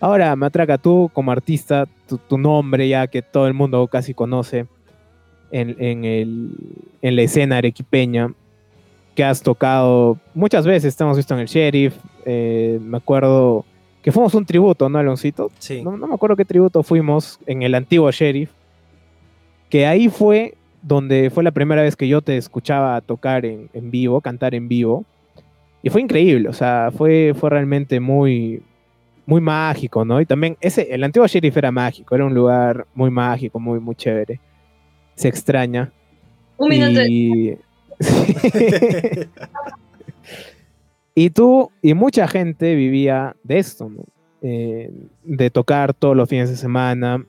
[0.00, 1.86] Ahora, Matraca, tú como artista,
[2.28, 4.66] tu, nombre ya que todo el mundo casi conoce
[5.54, 8.32] en, en, la escena arequipeña,
[9.14, 13.64] que has tocado muchas veces, te hemos visto en el Sheriff, eh, me acuerdo
[14.02, 15.52] que fuimos un tributo, ¿no, Aloncito?
[15.58, 15.82] Sí.
[15.82, 18.50] No, no, me acuerdo qué tributo fuimos en el antiguo Sheriff,
[19.70, 24.20] que ahí fue donde fue la primera vez que yo te escuchaba tocar en, vivo,
[24.20, 25.04] cantar en vivo.
[25.82, 28.62] Y fue increíble, o sea, fue, fue realmente muy,
[29.26, 30.20] muy mágico, ¿no?
[30.20, 33.94] Y también ese, el antiguo sheriff era mágico, era un lugar muy mágico, muy, muy
[33.94, 34.40] chévere.
[35.14, 35.92] Se extraña.
[36.56, 37.00] Un minuto.
[37.06, 37.58] Y...
[41.14, 44.04] y tú y mucha gente vivía de esto, ¿no?
[44.42, 44.90] Eh,
[45.22, 47.24] de tocar todos los fines de semana,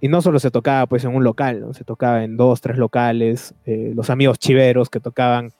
[0.00, 1.74] y no solo se tocaba pues en un local, ¿no?
[1.74, 5.52] se tocaba en dos, tres locales, eh, los amigos chiveros que tocaban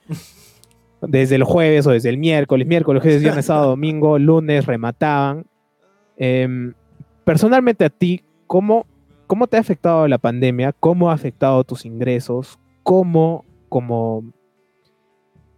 [1.01, 5.45] desde el jueves o desde el miércoles, miércoles, jueves, viernes, sábado, domingo, lunes, remataban.
[6.17, 6.73] Em,
[7.23, 8.85] personalmente a ti, ¿cómo,
[9.31, 10.73] ¿cómo te ha afectado la pandemia?
[10.73, 12.59] ¿Cómo ha afectado tus ingresos?
[12.83, 14.25] ¿Cómo como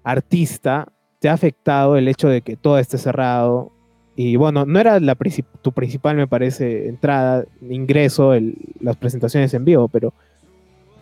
[0.03, 3.71] artista te ha afectado el hecho de que todo esté cerrado?
[4.15, 5.17] Y bueno, no era la
[5.63, 8.33] tu principal, me parece, entrada, ingreso,
[8.79, 10.13] las presentaciones en vivo, pero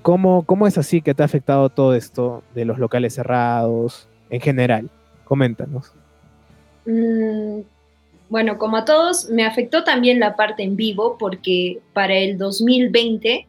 [0.01, 4.39] ¿cómo, ¿cómo es así que te ha afectado todo esto de los locales cerrados en
[4.39, 4.89] general?
[5.25, 5.93] Coméntanos.
[6.85, 7.63] Mm,
[8.31, 13.45] bueno, como a todos, me afectó también la parte en vivo porque para el 2020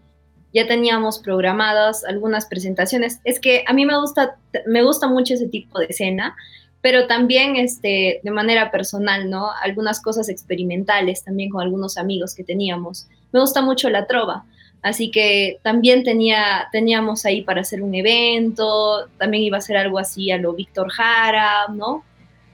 [0.52, 3.20] ya teníamos programadas algunas presentaciones.
[3.22, 6.34] Es que a mí me gusta, me gusta mucho ese tipo de escena,
[6.80, 9.52] pero también este, de manera personal, ¿no?
[9.62, 13.06] Algunas cosas experimentales también con algunos amigos que teníamos.
[13.30, 14.46] Me gusta mucho la trova,
[14.82, 20.00] así que también tenía, teníamos ahí para hacer un evento, también iba a ser algo
[20.00, 22.02] así a lo Víctor Jara, ¿no?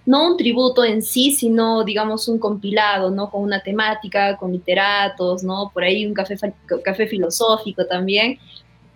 [0.08, 3.30] No un tributo en sí, sino, digamos, un compilado, ¿no?
[3.30, 5.70] Con una temática, con literatos, ¿no?
[5.74, 6.34] Por ahí un café,
[6.82, 8.38] café filosófico también.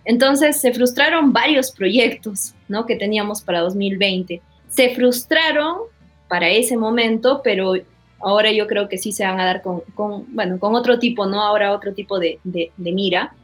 [0.05, 2.87] Entonces se frustraron varios proyectos, ¿no?
[2.87, 4.41] Que teníamos para 2020.
[4.69, 5.81] Se frustraron
[6.27, 7.73] para ese momento, pero
[8.19, 9.83] ahora yo creo que sí se van a dar con,
[10.29, 11.43] bueno, con otro tipo, ¿no?
[11.43, 13.35] Ahora otro tipo de, de, mira.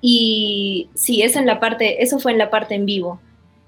[0.00, 3.20] Y sí, es en la parte, eso fue en la parte en vivo.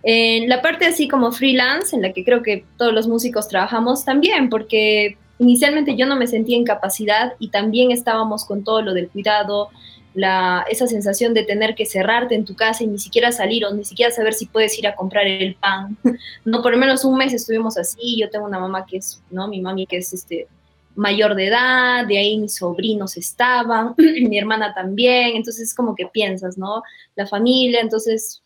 [0.02, 4.04] En la parte así como freelance, en la que creo que todos los músicos trabajamos
[4.04, 8.94] también, porque inicialmente yo no me sentía en capacidad y también estábamos con todo lo
[8.94, 9.70] del cuidado,
[10.14, 13.74] la, esa sensación de tener que cerrarte en tu casa y ni siquiera salir o
[13.74, 15.96] ni siquiera saber si puedes ir a comprar el pan.
[16.44, 18.18] No, por lo menos un mes estuvimos así.
[18.18, 19.48] Yo tengo una mamá que es, ¿no?
[19.48, 20.48] Mi mami que es este
[20.96, 26.58] mayor de edad, de ahí mis sobrinos estaban, mi hermana también, entonces como que piensas,
[26.58, 26.82] ¿no?
[27.14, 28.42] La familia, entonces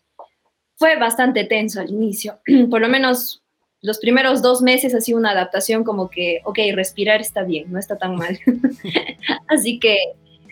[0.83, 2.39] fue bastante tenso al inicio.
[2.69, 3.41] Por lo menos
[3.81, 7.97] los primeros dos meses ha una adaptación como que, ok, respirar está bien, no está
[7.97, 8.37] tan mal.
[9.47, 9.95] Así que,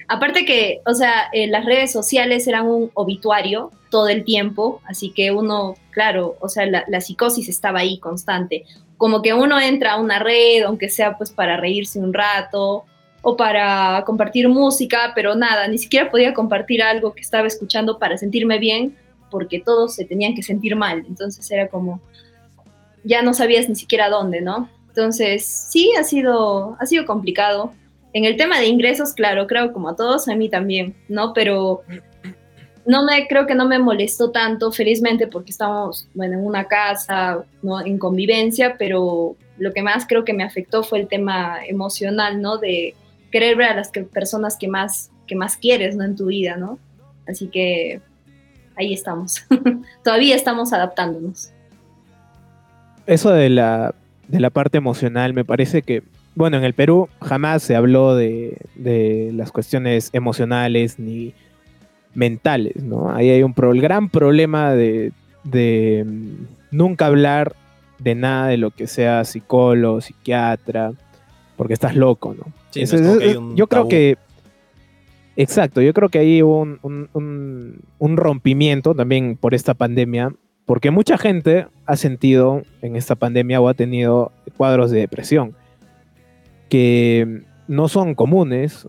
[0.08, 5.12] aparte que, o sea, eh, las redes sociales eran un obituario todo el tiempo, así
[5.12, 8.64] que uno, claro, o sea, la, la psicosis estaba ahí constante.
[8.96, 12.86] Como que uno entra a una red, aunque sea pues para reírse un rato
[13.22, 18.18] o para compartir música, pero nada, ni siquiera podía compartir algo que estaba escuchando para
[18.18, 18.96] sentirme bien,
[19.32, 21.04] porque todos se tenían que sentir mal.
[21.08, 22.00] Entonces era como,
[23.04, 24.70] ya no sabías ni siquiera dónde, ¿no?
[24.90, 27.74] Entonces, sí, ha sido, ha sido complicado.
[28.14, 31.34] En el tema de ingresos, claro, creo como a todos, a mí también, ¿no?
[31.34, 31.82] Pero
[32.86, 37.46] no me, creo que no me molestó tanto, felizmente, porque estamos, bueno, en una casa,
[37.62, 37.80] ¿no?
[37.80, 42.58] En convivencia, pero lo que más creo que me afectó fue el tema emocional, ¿no?
[42.58, 42.96] De
[43.32, 46.04] querer ver a las personas que más, que más quieres, ¿no?
[46.04, 46.80] En tu vida, ¿no?
[47.28, 48.02] Así que
[48.76, 49.44] ahí estamos.
[50.04, 51.52] Todavía estamos adaptándonos.
[53.06, 53.96] Eso de la,
[54.28, 56.04] de la parte emocional me parece que,
[56.36, 61.34] bueno, en el Perú jamás se habló de, de las cuestiones emocionales ni
[62.14, 63.12] mentales, ¿no?
[63.14, 65.12] Ahí hay un el gran problema de,
[65.44, 67.56] de mm, nunca hablar
[68.00, 70.92] de nada de lo que sea psicólogo, psiquiatra,
[71.56, 72.46] porque estás loco, ¿no?
[73.56, 74.18] yo creo que
[75.36, 80.34] Exacto, yo creo que hay un, un, rompimiento también por esta pandemia,
[80.66, 85.56] porque mucha gente ha sentido en esta pandemia o ha tenido cuadros de depresión
[86.72, 88.88] que no son comunes,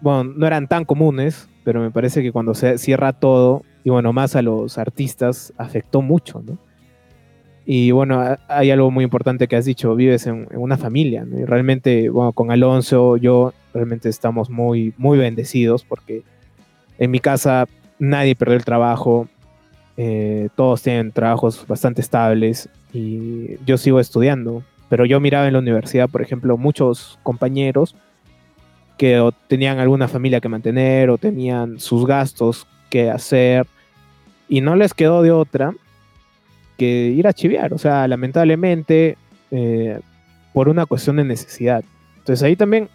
[0.00, 4.12] bueno, no eran tan comunes, pero me parece que cuando se cierra todo, y bueno,
[4.12, 6.56] más a los artistas, afectó mucho, ¿no?
[7.68, 11.44] Y bueno, hay algo muy importante que has dicho, vives en, una familia, ¿no?
[11.44, 16.22] Realmente, bueno, con Alonso, yo realmente estamos muy, muy bendecidos porque
[16.98, 17.66] en mi casa
[17.98, 19.28] nadie perdió el trabajo,
[19.96, 24.62] eh, todos tienen trabajos bastante estables y yo sigo estudiando.
[24.88, 27.96] Pero yo miraba en la universidad, por ejemplo, muchos compañeros
[28.96, 33.66] que tenían alguna familia que mantener o tenían sus gastos que hacer
[34.48, 35.74] y no les quedó de otra
[36.76, 37.74] que ir a chiviar.
[37.74, 39.16] O sea, lamentablemente,
[39.50, 40.00] eh,
[40.52, 41.84] por una cuestión de necesidad.
[42.18, 42.88] Entonces ahí también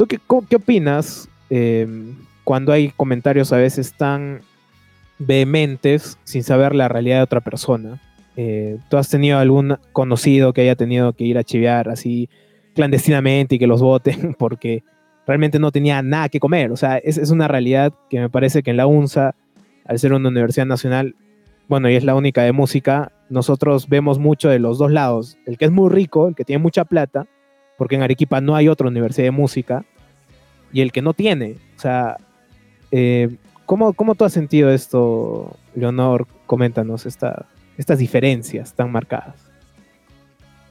[0.00, 4.40] ¿Tú qué, qué opinas em, cuando hay comentarios a veces tan
[5.18, 8.00] vehementes sin saber la realidad de otra persona?
[8.34, 12.30] Eh, ¿Tú has tenido algún conocido que haya tenido que ir a chivear así
[12.74, 14.84] clandestinamente y que los voten porque
[15.26, 16.72] realmente no tenía nada que comer?
[16.72, 19.34] O sea, es, es una realidad que me parece que en la UNSA,
[19.84, 21.14] al ser una universidad nacional,
[21.70, 25.38] bueno, y es la única de música, nosotros vemos mucho de los dos lados.
[25.46, 27.28] El que es muy rico, el que tiene mucha plata,
[27.78, 29.84] porque en Arequipa no hay otra universidad de música,
[30.72, 31.58] y el que no tiene.
[31.76, 32.16] O sea,
[32.90, 36.26] eh, ¿cómo, tú has sentido esto, Leonor?
[36.46, 37.46] Coméntanos esta,
[37.78, 39.36] estas diferencias tan marcadas.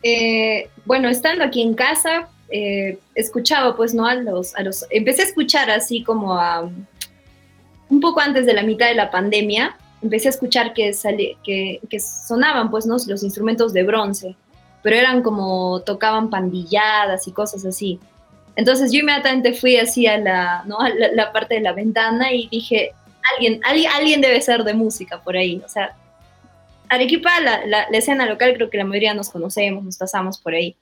[0.03, 4.05] Eh, bueno, estando aquí en casa, eh, escuchaba pues, ¿no?
[4.05, 6.69] A los, a los, empecé a escuchar así como a,
[7.89, 10.91] un poco antes de la mitad de la pandemia, empecé a escuchar que,
[11.43, 12.97] que, que sonaban pues, ¿no?
[13.07, 14.35] Los instrumentos de bronce
[14.81, 17.99] pero eran como tocaban pandilladas y cosas así.
[18.55, 20.77] Entonces yo inmediatamente fui así a la, ¿no?
[21.13, 22.91] la, parte de la ventana y dije,
[23.33, 25.61] alguien, alguien, alguien debe ser de música por ahí.
[25.65, 25.95] O sea,
[26.89, 30.75] Arequipa, la, la, escena local, creo que la mayoría nos conocemos, nos pasamos por ahí.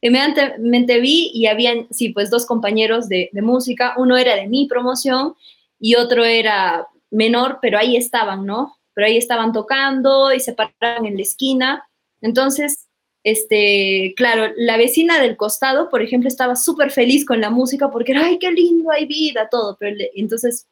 [0.00, 4.66] Inmediatamente vi y habían, sí, pues dos compañeros de, de música, uno era de mi
[4.66, 5.34] promoción
[5.80, 8.76] y otro era menor, pero ahí estaban, ¿no?
[8.94, 11.88] Pero ahí estaban tocando y se paraban en la esquina.
[12.20, 12.88] Entonces,
[13.24, 18.12] este, claro, la vecina del costado, por ejemplo, estaba súper feliz con la música porque
[18.12, 19.76] era, ay, qué lindo, hay vida, todo.
[19.78, 20.66] Pero entonces,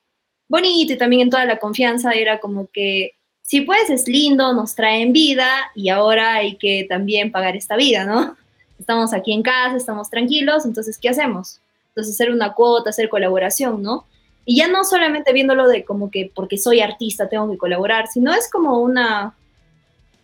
[0.49, 4.75] bonito y también en toda la confianza era como que, sí, pues es lindo, nos
[4.75, 8.37] traen vida y ahora hay que también pagar esta vida, ¿no?
[8.79, 11.61] Estamos aquí en casa, estamos tranquilos, entonces, ¿qué hacemos?
[11.89, 14.07] Entonces, hacer una cuota, hacer colaboración, ¿no?
[14.49, 18.33] Y ya no solamente viéndolo de como que porque soy artista tengo que colaborar, sino
[18.33, 19.35] es como una,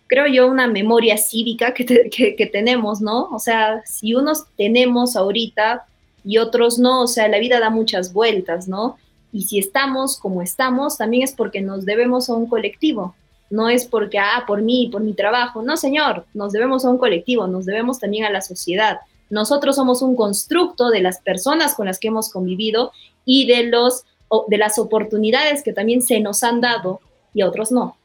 [0.06, 3.24] creo yo, una memoria cívica que, que, tenemos, ¿no?
[3.32, 5.86] O sea, si unos tenemos ahorita
[6.24, 8.96] y otros no, o sea, la vida da muchas vueltas, ¿no?
[9.32, 13.16] Y si estamos como estamos, también es porque nos debemos a un colectivo.
[13.50, 15.62] No es porque, ah, por mí, por mi trabajo.
[15.62, 19.00] No, señor, nos debemos a un colectivo, nos debemos también a la sociedad.
[19.30, 22.92] Nosotros somos un constructo de las personas con las que hemos convivido
[23.24, 24.04] y de los
[24.48, 27.00] de las oportunidades que también se nos han dado
[27.34, 27.96] y otros no.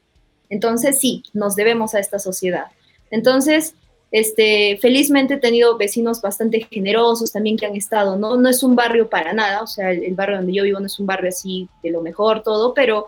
[0.49, 2.67] Entonces sí, nos debemos a esta sociedad.
[3.11, 3.75] Entonces,
[4.11, 8.37] este, felizmente he tenido vecinos bastante generosos también que han estado, ¿no?
[8.37, 10.99] No es un barrio para nada, o sea, el, barrio donde yo vivo no es
[10.99, 13.07] un barrio así de lo mejor, todo, pero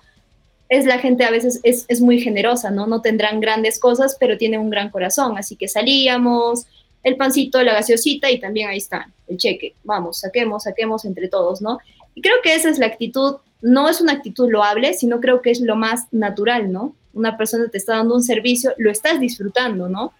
[0.68, 2.86] es la gente a veces es, es, muy generosa, ¿no?
[2.86, 6.66] No tendrán grandes cosas, pero tienen un gran corazón, así que salíamos,
[7.02, 11.62] el pancito, la gaseosita y también ahí está, el cheque, vamos, saquemos, saquemos entre todos,
[11.62, 11.80] ¿no?
[12.16, 15.52] Y creo que esa es la actitud, no es una actitud loable, sino creo que
[15.52, 16.96] es lo más natural, ¿no?
[17.14, 20.14] Una persona te está dando un servicio, lo estás disfrutando, ¿no?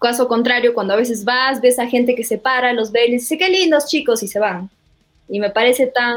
[0.00, 3.12] Caso contrario, cuando a veces vas, ves a gente que se para, los ve y
[3.12, 4.70] dice, qué lindos chicos, y se van.
[5.28, 6.16] Y me parece tan,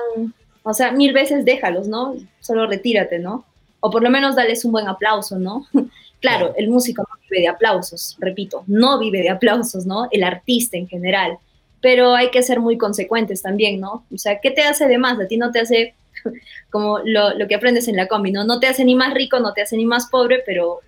[0.63, 2.15] o sea, mil veces déjalos, ¿no?
[2.41, 3.45] Solo retírate, ¿no?
[3.79, 5.65] O por lo menos dales un buen aplauso, ¿no?
[6.19, 10.07] claro, el músico no vive de aplausos, repito, no vive de aplausos, ¿no?
[10.11, 11.37] El artista en general
[11.81, 14.05] pero hay que ser muy consecuentes también, ¿no?
[14.13, 15.19] O sea, ¿qué te hace de más?
[15.19, 15.95] A ti no te hace
[16.71, 18.43] como lo, que aprendes en la combi, ¿no?
[18.43, 20.79] No te hace ni más rico, no te hace ni más pobre, pero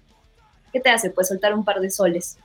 [0.73, 1.09] ¿qué te hace?
[1.09, 2.37] Pues soltar un par de soles,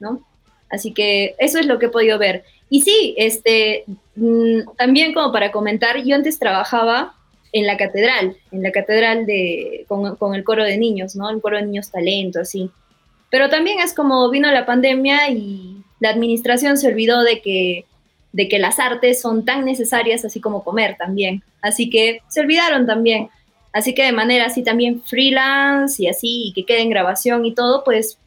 [0.00, 0.24] ¿no?
[0.70, 2.44] Así que eso es lo que he podido ver.
[2.70, 3.84] Y sí, este,
[4.16, 7.14] mm, también como para comentar, yo antes trabajaba
[7.52, 11.30] en la catedral, en la catedral de, con, con, el coro de niños, ¿no?
[11.30, 12.70] El coro de niños talento, así.
[13.30, 15.73] Pero también es como vino la pandemia y
[16.04, 17.86] la administración se olvidó de que,
[18.32, 21.42] de que las artes son tan necesarias así como comer también.
[21.62, 23.30] Así que se olvidaron también.
[23.72, 27.54] Así que de manera así también freelance y así, y que quede en grabación y
[27.54, 28.18] todo, pues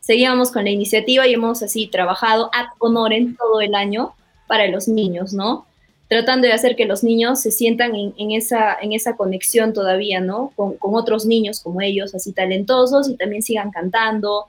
[0.00, 4.12] seguíamos con la iniciativa y hemos así trabajado ad honorem todo el año
[4.46, 5.64] para los niños, ¿no?
[6.08, 10.52] Tratando de hacer que los niños se sientan en, esa, en esa conexión todavía, ¿no?
[10.54, 14.48] Con, con, otros niños como ellos, así talentosos y también sigan cantando,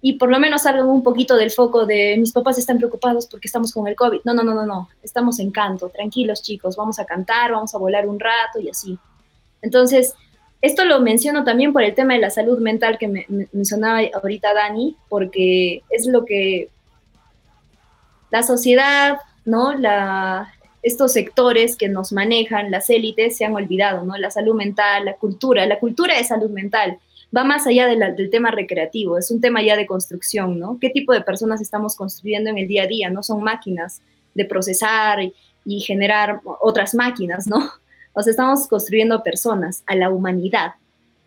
[0.00, 3.48] y por lo menos salgan un poquito del foco de mis papás están preocupados porque
[3.48, 4.20] estamos con el COVID.
[4.24, 7.78] No, no, no, no, no, estamos en canto, tranquilos chicos, vamos a cantar, vamos a
[7.78, 8.96] volar un rato y así.
[9.60, 10.14] Entonces,
[10.62, 14.54] esto lo menciono también por el tema de la salud mental que me, mencionaba ahorita
[14.54, 16.68] Dani, porque es lo que
[18.30, 19.74] la sociedad, ¿no?
[19.74, 24.16] La, estos sectores que nos manejan, las élites, se han olvidado, ¿no?
[24.16, 26.98] La salud mental, la cultura, la cultura de salud mental
[27.36, 30.78] va más allá del tema recreativo, es un tema ya de construcción, ¿no?
[30.80, 33.10] ¿Qué tipo de personas estamos construyendo en el día a día?
[33.10, 34.00] No son máquinas
[34.34, 35.34] de procesar y,
[35.80, 37.58] generar otras máquinas, ¿no?
[38.14, 40.72] O sea, estamos construyendo personas, a la humanidad.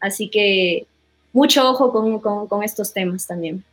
[0.01, 0.87] Así que
[1.31, 1.93] mucho ojo
[2.49, 3.63] con, estos temas también.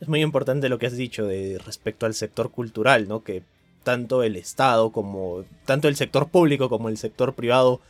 [0.00, 3.22] Es muy importante lo que has dicho de respecto al sector cultural, ¿no?
[3.22, 3.42] Que
[3.82, 7.80] tanto el Estado como tanto el sector público como el sector privado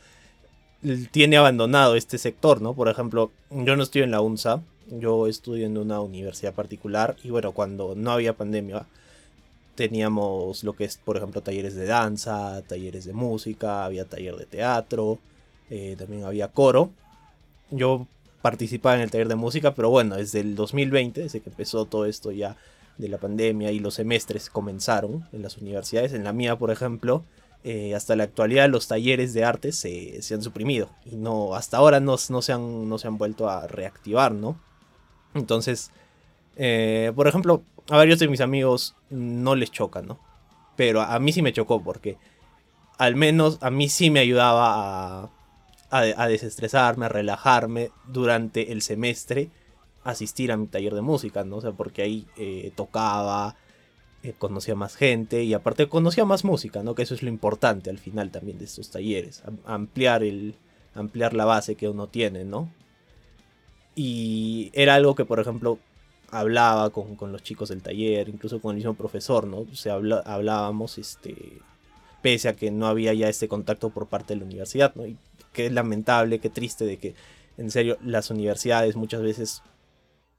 [1.11, 2.73] tiene abandonado este sector, ¿no?
[2.73, 7.29] Por ejemplo, yo no estoy en la UNSA, yo estudio en una universidad particular y
[7.29, 8.85] bueno, cuando no había pandemia
[9.75, 14.45] teníamos lo que es, por ejemplo, talleres de danza, talleres de música, había taller de
[14.45, 15.19] teatro,
[15.69, 16.89] eh, también había coro.
[17.69, 18.07] Yo
[18.41, 22.05] participaba en el taller de música, pero bueno, desde el 2020, desde que empezó todo
[22.05, 22.57] esto ya
[22.97, 27.23] de la pandemia y los semestres comenzaron en las universidades, en la mía, por ejemplo,
[27.69, 31.99] eh, hasta la actualidad los talleres de arte se, han suprimido y no hasta ahora
[31.99, 34.57] no, no, se han, no se han vuelto a reactivar, ¿no?
[35.33, 35.91] Entonces,
[36.55, 40.17] eh, por ejemplo, a varios de mis amigos no les choca, ¿no?
[40.77, 42.17] Pero a mí sí me chocó porque
[42.97, 45.29] al menos a mí sí me ayudaba a,
[45.89, 49.49] a, desestresarme, a relajarme durante el semestre,
[50.05, 51.57] asistir a mi taller de música, ¿no?
[51.57, 53.57] O sea, porque ahí eh, tocaba,
[54.23, 56.95] eh, conocía más gente y aparte conocía más música, ¿no?
[56.95, 60.55] Que eso es lo importante al final también de estos talleres, ampliar el
[60.95, 62.71] ampliar la base que uno tiene, ¿no?
[63.95, 65.79] Y era algo que, por ejemplo,
[66.29, 69.65] hablaba con, los chicos del taller, incluso con el mismo profesor, ¿no?
[69.73, 71.59] Se hablábamos, este,
[72.21, 75.05] pese a que no había ya este contacto por parte de la universidad, ¿no?
[75.05, 75.17] Y
[75.55, 77.15] es lamentable, qué triste de que,
[77.57, 79.63] en serio, las universidades muchas veces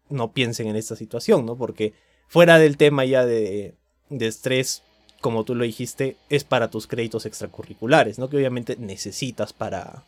[0.08, 1.56] no piensen en esta situación, ¿no?
[1.56, 1.94] Porque
[2.28, 3.74] fuera del tema ya de,
[4.10, 4.82] de estrés,
[5.20, 8.28] como tú lo dijiste, es para tus créditos extracurriculares, ¿no?
[8.28, 10.04] Que obviamente necesitas para,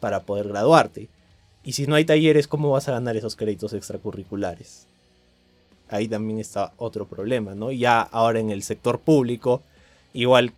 [0.00, 1.08] para poder graduarte.
[1.62, 4.86] Y si no hay talleres, ¿cómo vas a ganar esos créditos extracurriculares?
[5.88, 7.72] Ahí también está otro problema, ¿no?
[7.72, 9.62] Ya ahora en el sector público,
[10.12, 10.52] igual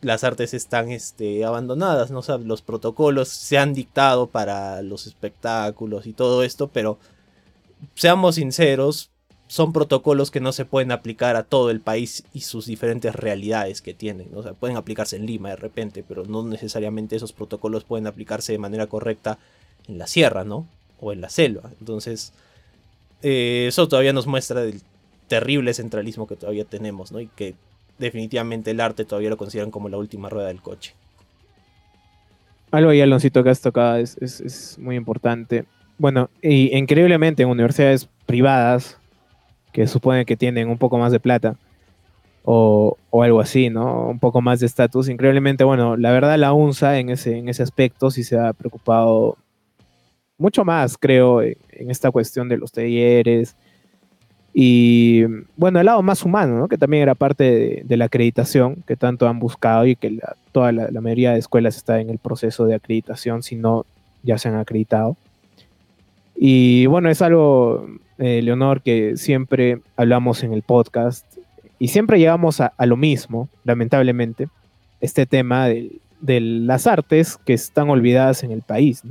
[0.00, 2.22] las artes están este, abandonadas, ¿no?
[2.38, 6.98] los protocolos se han dictado para los espectáculos y todo esto, pero
[7.94, 9.10] seamos sinceros,
[9.50, 13.82] son protocolos que no se pueden aplicar a todo el país y sus diferentes realidades
[13.82, 14.28] que tienen.
[14.36, 18.52] O sea, pueden aplicarse en Lima de repente, pero no necesariamente esos protocolos pueden aplicarse
[18.52, 19.40] de manera correcta
[19.88, 20.68] en la sierra, ¿no?
[21.00, 21.68] O en la selva.
[21.80, 22.32] Entonces,
[23.22, 24.82] eh, eso todavía nos muestra el
[25.26, 27.18] terrible centralismo que todavía tenemos, ¿no?
[27.18, 27.56] Y que
[27.98, 30.94] definitivamente el arte todavía lo consideran como la última rueda del coche.
[32.70, 35.64] Algo ahí, Aloncito, que has tocado es, es muy importante.
[35.98, 38.99] Bueno, y increíblemente en universidades privadas,
[39.72, 41.56] que supone que tienen un poco más de plata
[42.44, 44.08] o, algo así, ¿no?
[44.08, 45.08] Un poco más de estatus.
[45.08, 49.36] Increíblemente, bueno, la verdad la UNSA en ese, en ese aspecto sí se ha preocupado
[50.38, 51.56] mucho más, creo, en,
[51.90, 53.56] esta cuestión de los talleres.
[54.52, 55.24] Y
[55.56, 56.68] bueno, el lado más humano, ¿no?
[56.68, 60.18] que también era parte de, la acreditación que tanto han buscado y que
[60.50, 63.84] toda la, la, mayoría de escuelas está en el proceso de acreditación, si no
[64.22, 65.16] ya se han acreditado.
[66.34, 67.86] Y bueno, es algo
[68.20, 71.24] eh, Leonor, que siempre hablamos en el podcast
[71.78, 74.48] y siempre llegamos a, lo mismo, lamentablemente,
[75.00, 79.02] este tema de, las artes que están olvidadas en el país.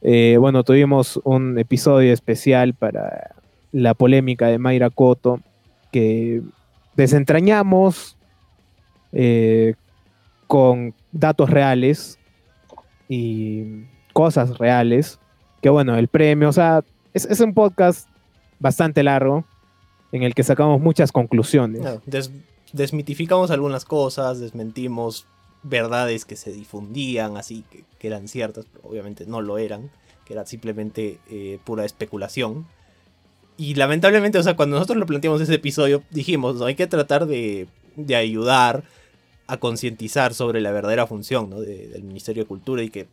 [0.00, 3.32] Eh, bueno, tuvimos un episodio especial para
[3.70, 5.40] la polémica de Mayra Coto,
[5.92, 6.40] que
[6.94, 8.16] desentrañamos
[9.12, 9.74] eh,
[10.46, 12.18] con datos reales
[13.10, 13.82] y
[14.14, 15.20] cosas reales,
[15.60, 16.82] que bueno, el premio, o sea,
[17.16, 18.08] es, un podcast
[18.58, 19.44] bastante largo
[20.12, 21.82] en el que sacamos muchas conclusiones.
[22.72, 25.26] desmitificamos algunas cosas, desmentimos
[25.62, 29.90] verdades que se difundían así, que, eran ciertas, pero obviamente no lo eran,
[30.24, 32.66] que era simplemente eh, pura especulación.
[33.56, 37.66] Y lamentablemente, o sea, cuando nosotros lo planteamos ese episodio, dijimos, hay que tratar de,
[38.14, 38.84] ayudar
[39.48, 43.08] a concientizar sobre la verdadera función del Ministerio de Cultura y que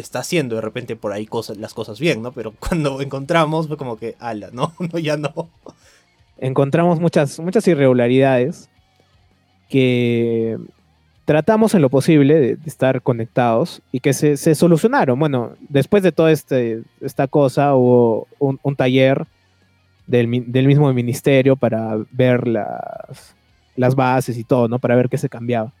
[0.00, 2.32] está haciendo de repente por ahí cosas, las cosas bien, ¿no?
[2.32, 5.48] Pero cuando encontramos fue como que, ala, no, no, ya no.
[6.38, 8.68] Encontramos muchas, muchas irregularidades
[9.68, 10.58] que
[11.24, 15.18] tratamos en lo posible de, estar conectados y que se, solucionaron.
[15.18, 19.26] Bueno, después de toda este, esta cosa hubo un, taller
[20.06, 23.34] del, mismo ministerio para ver las,
[23.74, 24.78] las bases y todo, ¿no?
[24.78, 25.72] Para ver qué se cambiaba.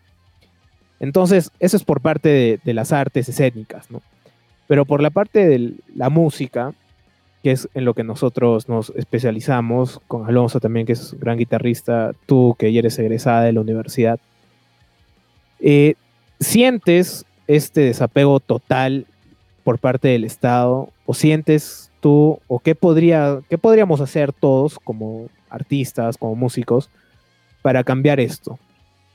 [1.00, 4.02] Entonces, eso es por parte de, las artes escénicas, ¿no?
[4.66, 6.72] Pero por la parte de la música,
[7.42, 12.12] que es en lo que nosotros nos especializamos, con Alonso también, que es gran guitarrista,
[12.26, 14.18] tú que eres egresada de la universidad,
[15.60, 15.94] eh,
[16.40, 19.06] ¿sientes este desapego total
[19.62, 20.88] por parte del Estado?
[21.04, 26.90] ¿O sientes tú, o qué, podría, qué podríamos hacer todos como artistas, como músicos,
[27.62, 28.58] para cambiar esto?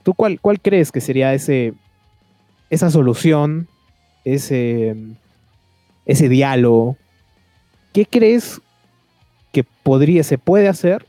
[0.03, 1.73] ¿Tú cuál, cuál crees que sería ese,
[2.69, 3.67] esa solución,
[4.25, 4.95] ese,
[6.05, 6.97] ese diálogo?
[7.93, 8.61] ¿Qué crees
[9.51, 11.05] que podría, se puede hacer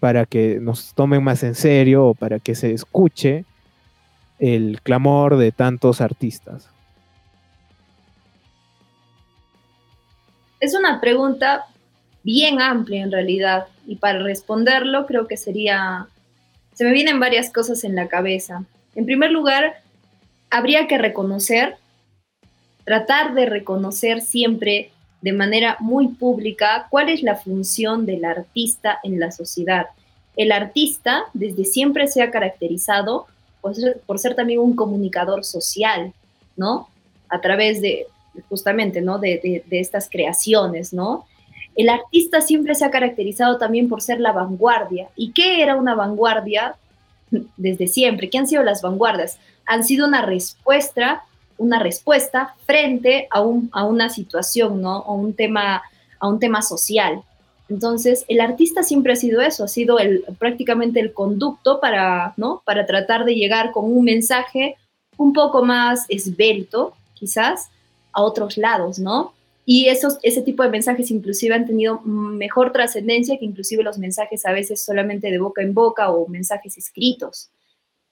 [0.00, 3.44] para que nos tomen más en serio o para que se escuche
[4.38, 6.68] el clamor de tantos artistas?
[10.58, 11.66] Es una pregunta
[12.22, 16.08] bien amplia en realidad y para responderlo creo que sería
[16.80, 18.64] se me vienen varias cosas en la cabeza.
[18.94, 19.82] En primer lugar,
[20.48, 21.76] habría que reconocer,
[22.84, 29.20] tratar de reconocer siempre de manera muy pública cuál es la función del artista en
[29.20, 29.88] la sociedad.
[30.38, 33.26] El artista desde siempre se ha caracterizado
[33.60, 36.14] por ser, también un comunicador social,
[36.56, 36.88] ¿no?
[37.28, 38.06] A través de,
[38.48, 39.18] justamente, ¿no?
[39.18, 41.26] De, de estas creaciones, ¿no?
[41.80, 45.08] El artista siempre se ha caracterizado también por ser la vanguardia.
[45.16, 46.74] ¿Y qué era una vanguardia
[47.56, 48.28] desde siempre?
[48.28, 49.38] ¿Qué han sido las vanguardias?
[49.64, 51.24] Han sido una respuesta,
[51.56, 54.96] una respuesta frente a, un, a una situación, ¿no?
[54.96, 55.82] A un tema,
[56.18, 57.22] a un tema social.
[57.70, 59.96] Entonces, el artista siempre ha sido eso, ha sido
[60.38, 62.60] prácticamente el conducto para, ¿no?
[62.66, 64.76] para tratar de llegar con un mensaje
[65.16, 67.70] un poco más esbelto, quizás,
[68.12, 69.32] a otros lados, ¿no?
[69.72, 74.44] Y esos, ese tipo de mensajes inclusive han tenido mejor trascendencia que inclusive los mensajes
[74.44, 77.50] a veces solamente de boca en boca o mensajes escritos.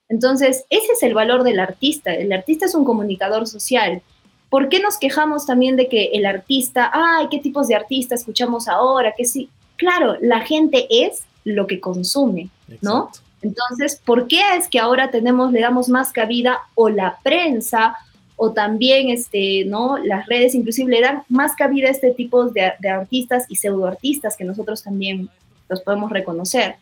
[0.08, 2.14] Entonces, ese es el valor del artista.
[2.14, 4.02] El artista es un comunicador social.
[4.48, 8.68] ¿Por qué nos quejamos también de que el artista, ay, qué tipos de artista escuchamos
[8.68, 9.14] ahora?
[9.16, 12.50] Que sí, claro, la gente es lo que consume,
[12.82, 13.10] ¿no?
[13.42, 17.96] Entonces, ¿por qué es que ahora tenemos, le damos más cabida o la prensa
[18.38, 19.98] o también este, ¿no?
[19.98, 24.36] las redes inclusive le dan más cabida a este tipo de, de artistas y pseudoartistas
[24.36, 25.28] que nosotros también
[25.68, 26.76] los podemos reconocer?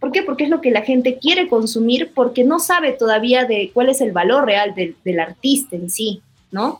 [0.00, 0.22] ¿Por qué?
[0.22, 4.00] Porque es lo que la gente quiere consumir porque no sabe todavía de cuál es
[4.00, 6.78] el valor real del artista en sí, ¿no?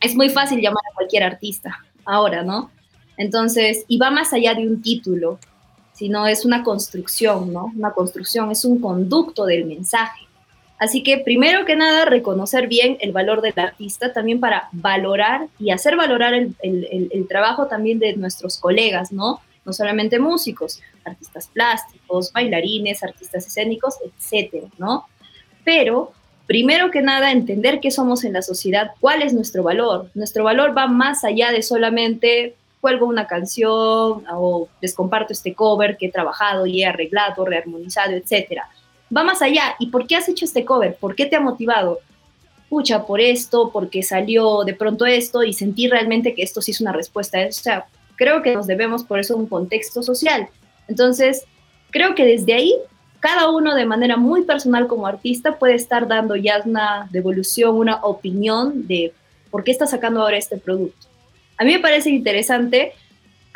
[0.00, 2.70] Es muy fácil llamar a cualquier artista ahora, ¿no?
[3.16, 5.38] Entonces, y va más allá de un título,
[5.92, 7.72] sino es una construcción, ¿no?
[7.76, 10.27] Una construcción, es un conducto del mensaje.
[10.78, 15.70] Así que primero que nada, reconocer bien el valor del artista, también para valorar y
[15.70, 19.40] hacer valorar el, el trabajo también de nuestros colegas, ¿no?
[19.68, 25.06] no solamente músicos, artistas plásticos, bailarines, artistas escénicos, etcétera, ¿no?
[25.62, 26.12] Pero
[26.46, 30.10] primero que nada, entender qué somos en la sociedad, cuál es nuestro valor.
[30.14, 35.98] Nuestro valor va más allá de solamente cuelgo una canción o les comparto este cover
[35.98, 38.70] que he trabajado y he arreglado, rearmonizado, etcétera.
[39.14, 39.74] Va más allá.
[39.78, 40.96] ¿Y por qué has hecho este cover?
[40.96, 42.00] ¿Por qué te ha motivado?
[42.68, 46.80] Pucha, por esto, porque salió de pronto esto y sentí realmente que esto sí es
[46.80, 47.38] una respuesta.
[47.48, 47.86] O sea,
[48.16, 50.48] creo que nos debemos por eso un contexto social.
[50.88, 51.44] Entonces,
[51.90, 52.74] creo que desde ahí,
[53.20, 57.96] cada uno de manera muy personal como artista puede estar dando ya una devolución, una
[58.02, 59.12] opinión de
[59.50, 61.06] por qué está sacando ahora este producto.
[61.56, 62.92] A mí me parece interesante,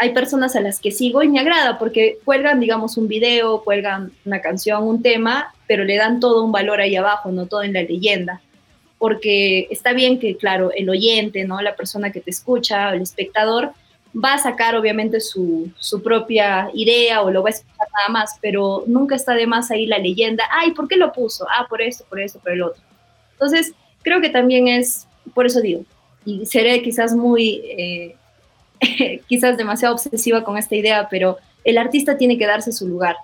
[0.03, 4.13] hay personas a las que sigo y me agrada porque cuelgan, digamos, un video, cuelgan
[4.25, 7.73] una canción, un tema, pero le dan todo un valor ahí abajo, no todo en
[7.73, 8.41] la leyenda
[9.03, 11.61] porque está bien que, claro, el oyente, ¿no?
[11.61, 13.73] La persona que te escucha, el espectador,
[14.15, 15.73] va a sacar obviamente su,
[16.05, 19.87] propia idea o lo va a escuchar nada más, pero nunca está de más ahí
[19.87, 21.47] la leyenda, ay, ¿por qué lo puso?
[21.51, 22.81] Ah, por esto, por esto, por el otro.
[23.33, 25.85] Entonces, creo que también es, por eso digo,
[26.25, 28.15] y seré quizás muy, eh,
[29.27, 33.17] quizás demasiado obsesiva con esta idea, pero el artista tiene que darse su lugar,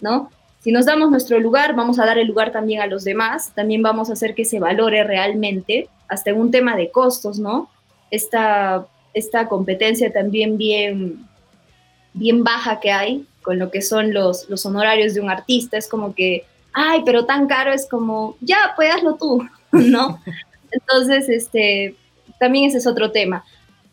[0.00, 0.30] ¿no?
[0.60, 3.82] Si nos damos nuestro lugar, vamos a dar el lugar también a los demás, también
[3.82, 7.68] vamos a hacer que se valore realmente, hasta en un tema de costos, ¿no?
[8.10, 11.26] Esta esta competencia también bien,
[12.14, 15.76] bien baja que hay con lo que son los, los honorarios de un artista.
[15.76, 20.20] Es como que, ay, pero tan caro es como, ya, pues hazlo tú, ¿no?
[20.70, 21.96] Entonces, este,
[22.38, 23.44] también ese es otro tema.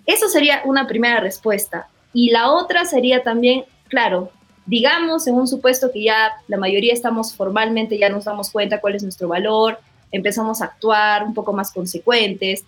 [0.10, 1.88] Eso sería una primera respuesta.
[2.14, 4.32] Y la otra sería también, claro,
[4.66, 8.96] digamos en un supuesto que ya la mayoría estamos formalmente, ya nos damos cuenta cuál
[8.96, 9.78] es nuestro valor,
[10.12, 12.66] empezamos a actuar un poco más consecuentes,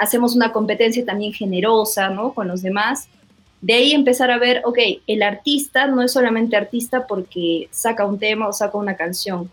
[0.00, 2.34] hacemos una competencia también generosa, ¿no?
[2.34, 3.06] Con los demás.
[3.60, 8.18] De ahí empezar a ver, ok, el artista no es solamente artista porque saca un
[8.18, 9.48] tema o saca una canción.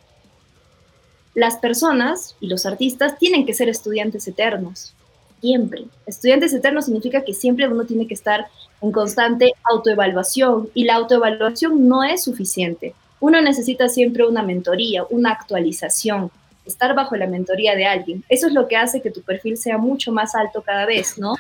[1.36, 4.96] Las personas y los artistas tienen que ser estudiantes eternos,
[5.42, 5.86] siempre.
[6.06, 8.48] Estudiantes eternos significa que siempre uno tiene que estar
[8.82, 12.94] en constante autoevaluación y la autoevaluación no es suficiente.
[13.20, 16.32] Uno necesita siempre una mentoría, una actualización,
[16.66, 18.24] estar bajo la mentoría de alguien.
[18.30, 21.36] Eso es lo que hace que tu perfil sea mucho más alto cada vez, ¿no?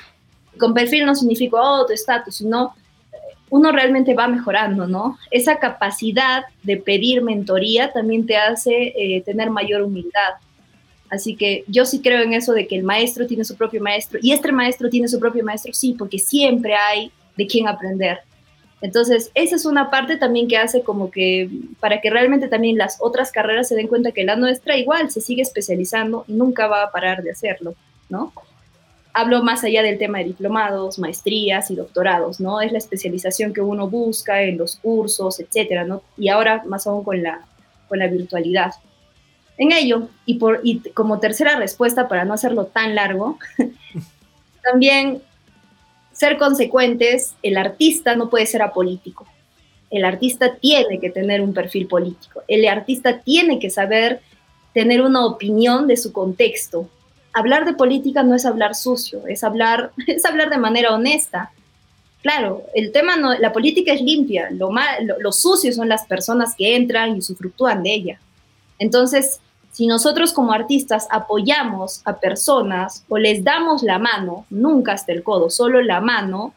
[0.60, 2.76] Con perfil no significa, oh, tu estatus, sino
[3.12, 3.18] eh,
[3.49, 5.18] uno realmente va mejorando, ¿no?
[5.32, 10.34] Esa capacidad de pedir mentoría también te hace eh, tener mayor humildad.
[11.12, 14.18] Así que yo sí creo en eso de que el maestro tiene su propio maestro
[14.22, 18.20] y este maestro tiene su propio maestro, sí, porque siempre hay de quién aprender.
[18.80, 21.49] Entonces, esa es una parte también que hace como que
[21.82, 25.20] para que realmente también las otras carreras se den cuenta que la nuestra igual se
[25.20, 27.76] sigue especializando y nunca va a parar de hacerlo,
[28.09, 28.32] ¿no?
[29.14, 32.62] Hablo más allá del tema de diplomados, maestrías y doctorados, ¿no?
[32.62, 36.03] Es la especialización que uno busca en los cursos, etcétera, ¿no?
[36.18, 37.41] Y ahora más aún con la,
[37.89, 38.72] con la virtualidad.
[39.62, 43.38] En ello, y, por, y como tercera respuesta, para no hacerlo tan largo,
[44.64, 45.22] también
[46.12, 49.28] ser consecuentes, el artista no puede ser apolítico.
[49.91, 52.41] El artista tiene que tener un perfil político.
[52.47, 54.22] El artista tiene que saber
[54.74, 56.89] tener una opinión de su contexto.
[57.32, 61.51] Hablar de política no es hablar sucio, es hablar, es hablar de manera honesta.
[62.24, 66.55] Claro, el tema no, la política es limpia, lo, lo, lo sucio son las personas
[66.55, 68.20] que entran y usufructúan de ella.
[68.80, 69.39] Entonces,
[69.72, 75.24] si nosotros como artistas apoyamos a personas o les damos la mano, nunca hasta el
[75.24, 76.53] codo, solo la mano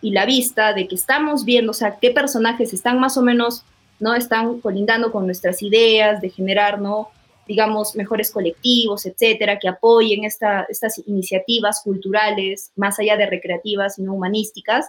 [0.00, 3.64] y la vista de que estamos viendo, o sea, qué personajes están más o menos,
[3.98, 4.14] ¿no?
[4.14, 7.10] Están colindando con nuestras ideas de generar, ¿no?
[7.48, 14.12] digamos, mejores colectivos, etcétera, que apoyen estas iniciativas culturales, más allá de recreativas y no
[14.12, 14.86] humanísticas,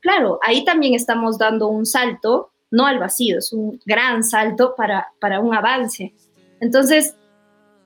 [0.00, 5.12] claro, ahí también estamos dando un salto, no al vacío, es un gran salto para,
[5.20, 6.12] para un avance.
[6.60, 7.14] Entonces,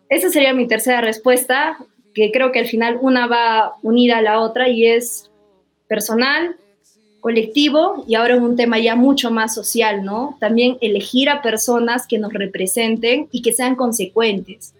[0.09, 1.79] esa sería mi tercera respuesta,
[2.14, 5.31] que creo que al final una va unida a la otra y es
[5.89, 6.57] personal,
[7.20, 10.37] colectivo y ahora en un tema ya mucho más social, ¿no?
[10.41, 14.75] También elegir a personas que nos representen y que sean consecuentes,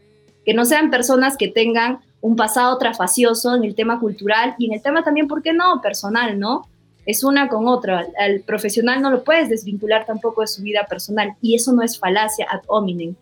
[0.45, 4.75] que no sean personas que tengan un pasado trafacioso en el tema cultural y en
[4.75, 5.81] el tema también, ¿por qué no?
[5.81, 6.69] Personal, ¿no?
[7.07, 8.07] Es una con otra.
[8.19, 11.99] Al profesional no lo puedes desvincular tampoco de su vida personal y eso no es
[11.99, 13.15] falacia ad hominem.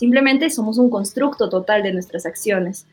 [0.00, 2.86] Simplemente somos un constructo total de nuestras acciones.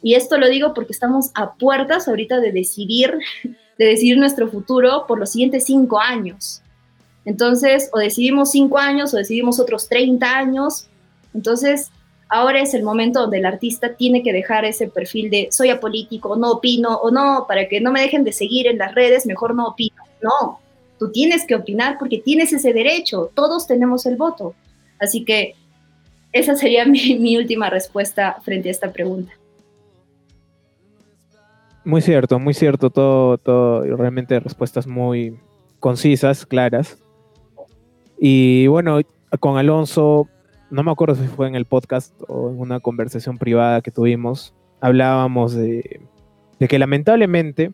[0.00, 3.18] Y esto lo digo porque estamos a puertas ahorita de decidir,
[3.78, 6.62] de decidir nuestro futuro por los siguientes cinco años.
[7.24, 10.86] Entonces, o decidimos cinco años o decidimos otros 30 años.
[11.34, 11.90] Entonces,
[12.28, 16.36] ahora es el momento donde el artista tiene que dejar ese perfil de soy apolítico,
[16.36, 19.56] no opino o no, para que no me dejen de seguir en las redes, mejor
[19.56, 19.96] no opino.
[20.22, 20.60] No,
[20.96, 24.54] tú tienes que opinar porque tienes ese derecho, todos tenemos el voto.
[25.00, 25.56] Así que
[26.38, 29.32] esa sería mi, última respuesta frente a esta pregunta.
[31.84, 35.38] Muy cierto, muy cierto, todo, todo, realmente respuestas muy
[35.78, 36.98] concisas, claras.
[38.18, 38.98] Y bueno,
[39.38, 40.28] con Alonso,
[40.70, 44.52] no me acuerdo si fue en el podcast o en una conversación privada que tuvimos,
[44.80, 46.00] hablábamos de,
[46.58, 47.72] de que lamentablemente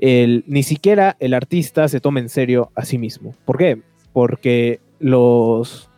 [0.00, 3.34] el, ni siquiera el artista se toma en serio a sí mismo.
[3.44, 3.82] ¿Por qué?
[4.12, 5.90] Porque los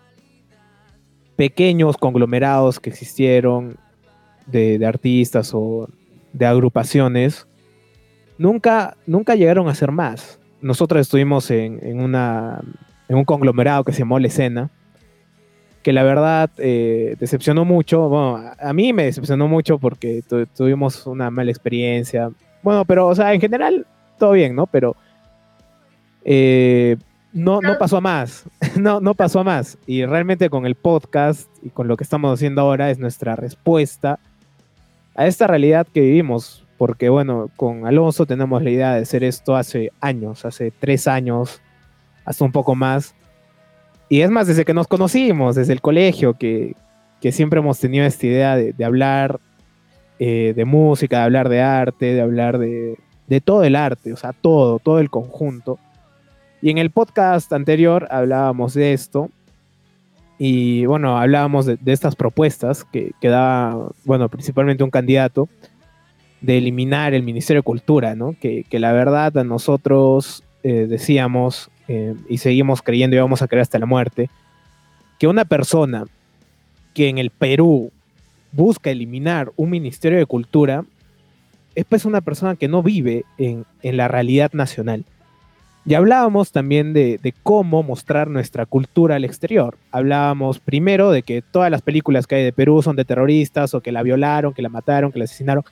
[1.37, 3.77] pequeños conglomerados que existieron
[4.47, 5.89] de, artistas o
[6.33, 7.47] de agrupaciones,
[8.39, 10.39] nunca, nunca llegaron a ser más.
[10.61, 12.61] Nosotros estuvimos en, una,
[13.09, 14.71] en un conglomerado que se llamó La Escena,
[15.83, 18.09] que la verdad eh, decepcionó mucho.
[18.09, 20.23] Bueno, a mí me decepcionó mucho porque
[20.57, 22.31] tuvimos una mala experiencia.
[22.63, 23.87] Bueno, pero, o sea, en general,
[24.19, 24.67] todo bien, ¿no?
[24.67, 24.97] Pero
[26.25, 26.97] eh,
[27.35, 28.45] no, no pasó a más,
[28.77, 29.77] no, no pasó a más.
[29.87, 34.19] Y realmente con el podcast y con lo que estamos haciendo ahora es nuestra respuesta
[35.17, 36.65] a esta realidad que vivimos.
[36.79, 41.61] Porque bueno, con Alonso tenemos la idea de hacer esto hace años, hace tres años,
[42.25, 43.15] hasta un poco más.
[44.09, 46.75] Y es más, desde que nos conocimos, desde el colegio, que,
[47.33, 49.41] siempre hemos tenido esta idea de, hablar
[50.19, 54.17] eh, de música, de hablar de arte, de hablar de, de todo el arte, o
[54.17, 55.79] sea, todo, todo el conjunto.
[56.65, 59.29] Y en el podcast anterior hablábamos de esto.
[60.39, 65.47] Y bueno, hablábamos de, estas propuestas que, que da, bueno, principalmente un candidato
[66.41, 68.35] de eliminar el Ministerio de Cultura, ¿no?
[68.41, 73.61] Que, la verdad a nosotros eh, decíamos eh, y seguimos creyendo y vamos a creer
[73.61, 74.31] hasta la muerte,
[75.19, 76.07] que una persona
[76.95, 77.93] que en el Perú
[78.53, 80.87] busca eliminar un Ministerio de Cultura
[81.75, 85.05] es pues una persona que no vive en, en la realidad nacional.
[85.87, 89.77] Y hablábamos también de, cómo mostrar nuestra cultura al exterior.
[89.91, 93.83] Hablábamos primero de que todas las películas que hay de Perú son de terroristas o
[93.83, 95.63] que la violaron, que la mataron, que la asesinaron.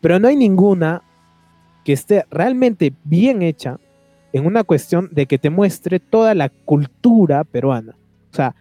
[0.00, 1.02] Pero no hay ninguna
[1.84, 3.78] que esté realmente bien hecha
[4.32, 7.96] en una cuestión de que te muestre toda la cultura peruana.
[8.32, 8.54] O sea,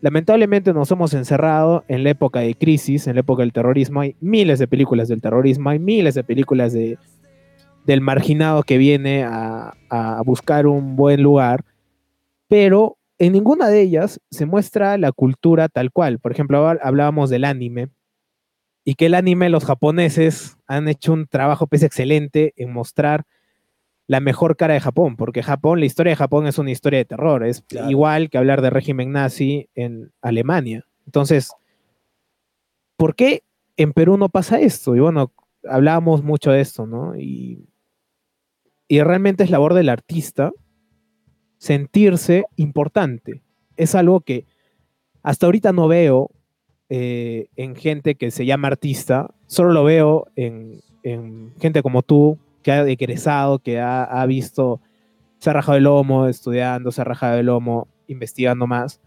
[0.00, 4.00] lamentablemente nos hemos encerrado en la época de crisis, en la época del terrorismo.
[4.00, 6.96] Hay miles de películas del terrorismo, hay miles de películas de,
[7.84, 9.74] del marginado que viene a,
[10.24, 11.64] buscar un buen lugar,
[12.48, 16.18] pero en ninguna de ellas se muestra la cultura tal cual.
[16.18, 17.88] Por ejemplo, hablábamos del anime
[18.84, 23.24] y que el anime, los japoneses han hecho un trabajo pues, excelente en mostrar
[24.06, 27.04] la mejor cara de Japón, porque Japón, la historia de Japón es una historia de
[27.04, 30.84] terror, es igual que hablar de régimen nazi en Alemania.
[31.06, 31.52] Entonces,
[32.96, 33.42] ¿por qué
[33.76, 34.96] en Perú no pasa esto?
[34.96, 35.32] Y bueno,
[35.68, 37.16] hablábamos mucho de esto, ¿no?
[37.16, 37.68] Y
[38.92, 40.52] y realmente es labor del artista
[41.56, 43.40] sentirse importante.
[43.78, 44.44] Es algo que
[45.22, 46.28] hasta ahorita no veo
[46.90, 50.82] eh, en gente que se llama artista, solo lo veo en,
[51.58, 54.82] gente como tú, que ha egresado, que ha, visto,
[55.38, 59.00] se ha rajado el lomo estudiando, se ha rajado el lomo investigando más.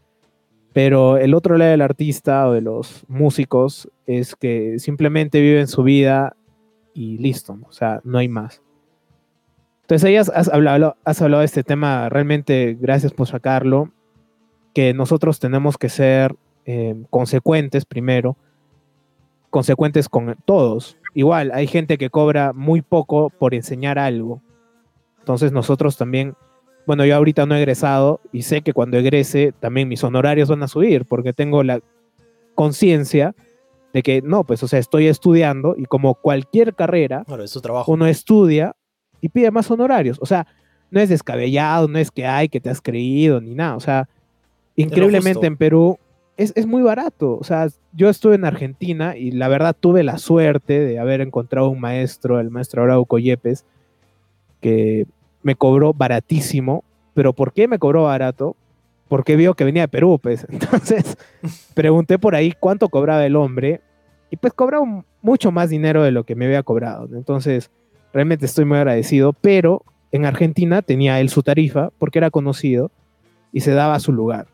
[0.73, 5.83] Pero el otro lado del artista o de los músicos es que simplemente viven su
[5.83, 6.35] vida
[6.95, 8.64] y listo, o sea, no hay más.
[9.85, 13.91] Entonces, ahí has, hablado, has hablado de este tema, realmente gracias por sacarlo,
[14.73, 18.35] que nosotros tenemos que ser eh, consecuentes primero,
[19.49, 20.97] consecuentes con todos.
[21.13, 24.41] Igual, hay gente que cobra muy poco por enseñar algo.
[25.19, 26.35] Entonces nosotros también,
[26.85, 30.63] bueno, yo ahorita no he egresado y sé que cuando egrese también mis honorarios van
[30.63, 31.79] a subir porque tengo la,
[32.55, 33.35] conciencia
[33.93, 37.23] de que no, pues, o sea, estoy estudiando y como cualquier carrera,
[37.61, 37.91] trabajo.
[37.91, 38.75] uno estudia
[39.21, 40.17] y pide más honorarios.
[40.21, 40.47] O sea,
[40.91, 43.75] no es descabellado, no es que hay que te has creído ni nada.
[43.75, 44.07] O sea,
[44.75, 45.99] increíblemente en Perú
[46.37, 47.37] es, es, muy barato.
[47.37, 51.69] O sea, yo estuve en Argentina y la verdad tuve la suerte de haber encontrado
[51.69, 53.65] un maestro, el maestro Arauco Yepes,
[54.61, 55.07] que
[55.43, 56.83] me cobró baratísimo.
[57.13, 58.55] Pero ¿por qué me cobró barato?
[59.07, 60.45] Porque vio que venía de Perú, pues.
[60.49, 61.17] Entonces,
[61.73, 63.81] pregunté por ahí cuánto cobraba el hombre
[64.29, 64.85] y pues cobraba
[65.21, 67.07] mucho más dinero de lo que me había cobrado.
[67.13, 67.71] Entonces,
[68.15, 72.89] realmente estoy muy agradecido, pero en Argentina tenía él su tarifa porque era conocido
[73.51, 74.47] y se daba su lugar.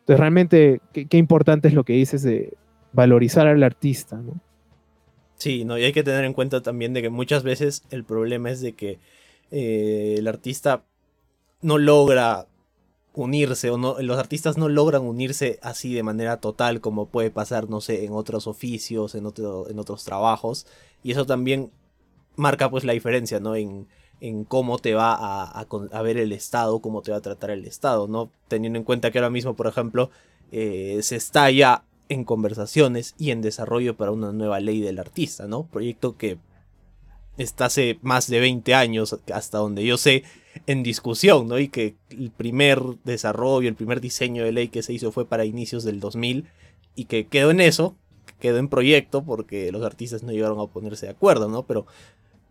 [0.00, 2.54] Entonces, realmente, qué, importante es lo que dices de
[2.92, 4.40] valorizar al artista, ¿no?
[5.34, 8.52] Sí, no, y hay que tener en cuenta también de que muchas veces el problema
[8.52, 9.00] es de que
[9.50, 10.84] eh, el artista
[11.62, 12.46] no logra
[13.14, 17.68] unirse o no, los artistas no logran unirse así de manera total como puede pasar,
[17.68, 20.68] no sé, en otros oficios, en, en otros trabajos.
[21.02, 21.72] Y eso también
[22.36, 23.56] marca pues la diferencia, ¿no?
[23.56, 23.86] En,
[24.20, 27.64] en cómo te va a, a, ver el Estado, cómo te va a tratar el
[27.64, 28.30] Estado, ¿no?
[28.48, 30.10] Teniendo en cuenta que ahora mismo, por ejemplo,
[30.52, 35.46] eh, se está ya en conversaciones y en desarrollo para una nueva ley del artista,
[35.46, 35.64] ¿no?
[35.64, 36.38] Proyecto que
[37.38, 40.24] está hace más de 20 años, hasta donde yo sé,
[40.66, 41.58] en discusión, ¿no?
[41.58, 45.44] Y que el primer desarrollo, el primer diseño de ley que se hizo fue para
[45.44, 46.46] inicios del 2000
[46.96, 47.94] y que quedó en eso,
[48.40, 51.62] quedó en proyecto porque los artistas no llegaron a ponerse de acuerdo, ¿no?
[51.64, 51.86] Pero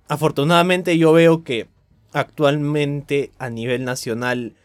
[0.09, 1.67] afortunadamente yo veo que
[2.11, 4.55] actualmente a nivel nacional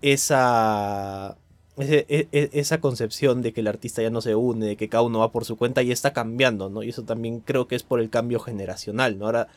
[0.00, 1.36] esa,
[1.76, 5.02] e, e, esa concepción de que el artista ya no se une, de que cada
[5.02, 6.82] uno va por su cuenta, ya está cambiando, ¿no?
[6.82, 9.26] Y eso también creo que es por el cambio generacional, ¿no?
[9.26, 9.48] Ahora,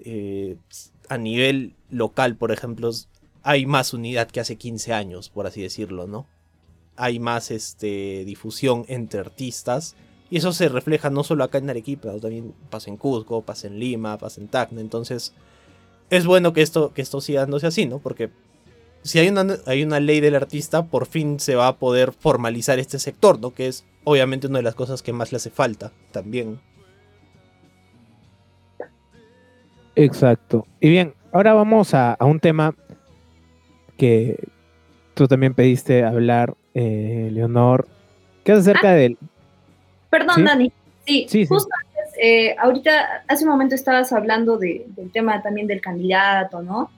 [0.00, 0.56] eh,
[1.08, 2.90] a nivel local, por ejemplo,
[3.44, 6.26] hay más unidad que hace 15 años, por así decirlo, ¿no?
[6.96, 9.94] Hay más este, difusión entre artistas.
[10.34, 13.78] Y eso se refleja no solo acá en Arequipa, también pasa en Cusco, pasa en
[13.78, 14.80] Lima, pasa en Tacna.
[14.80, 15.32] Entonces,
[16.10, 18.00] es bueno que esto, que esto siga dándose así, ¿no?
[18.00, 18.30] Porque
[19.02, 22.80] si hay una, hay una ley del artista, por fin se va a poder formalizar
[22.80, 23.54] este sector, ¿no?
[23.54, 26.60] Que es obviamente una de las cosas que más le hace falta también.
[29.94, 30.66] Exacto.
[30.80, 32.74] Y bien, ahora vamos a, un tema
[33.96, 34.48] que
[35.14, 37.86] tú también pediste hablar, eh, Leonor,
[38.42, 38.94] que es acerca ah.
[38.94, 39.16] del...
[40.14, 40.72] Perdón, Dani.
[41.06, 46.62] Sí, justo antes, eh, ahorita, hace un momento estabas hablando del tema también del candidato,
[46.62, 46.90] ¿no?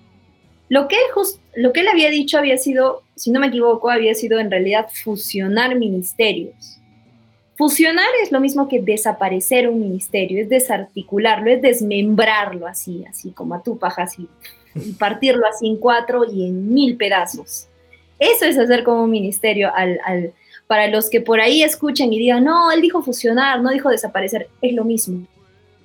[0.69, 1.03] Lo que, él
[1.55, 4.89] lo que él había dicho había sido, si no me equivoco, había sido en realidad
[4.93, 6.79] fusionar ministerios.
[7.57, 13.55] Fusionar es lo mismo que desaparecer un ministerio, es desarticularlo, es desmembrarlo así, así como
[13.55, 14.29] a tu paja, así,
[14.75, 17.67] y partirlo así en cuatro y en mil pedazos.
[18.19, 20.35] Eso es hacer como un ministerio al, al,
[20.67, 24.49] para los que por ahí escuchen y digan, no, él dijo fusionar, no dijo desaparecer,
[24.61, 25.27] es lo mismo.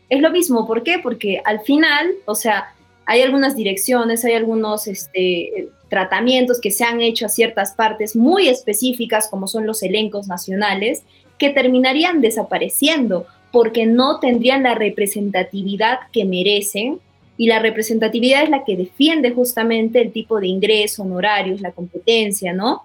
[0.10, 1.00] Es lo mismo, ¿por qué?
[1.00, 2.74] Porque al final, o sea,
[3.06, 8.48] hay algunas direcciones, hay algunos este, tratamientos que se han hecho a ciertas partes muy
[8.48, 11.04] específicas, como son los elencos nacionales,
[11.38, 17.00] que terminarían desapareciendo porque no tendrían la representatividad que merecen
[17.38, 22.54] y la representatividad es la que defiende justamente el tipo de ingreso, honorarios, la competencia,
[22.54, 22.84] ¿no?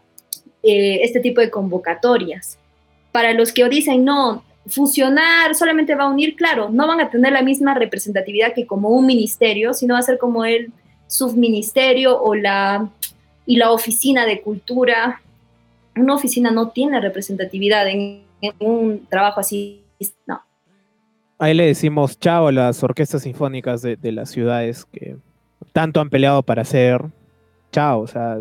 [0.66, 2.58] Eh, este tipo de convocatorias.
[3.12, 7.32] Para los que dicen, no, fusionar solamente va a unir, claro, no van a tener
[7.32, 10.72] la misma representatividad que como un ministerio, sino va a ser como el
[11.06, 12.88] subministerio o la,
[13.46, 15.22] y la oficina de cultura.
[15.94, 19.82] Una oficina no tiene representatividad en en un trabajo así,
[20.26, 20.40] no.
[21.38, 25.16] Ahí le decimos chao a las orquestas sinfónicas de, las ciudades que
[25.72, 27.02] tanto han peleado para hacer.
[27.72, 28.40] Chao, o sea.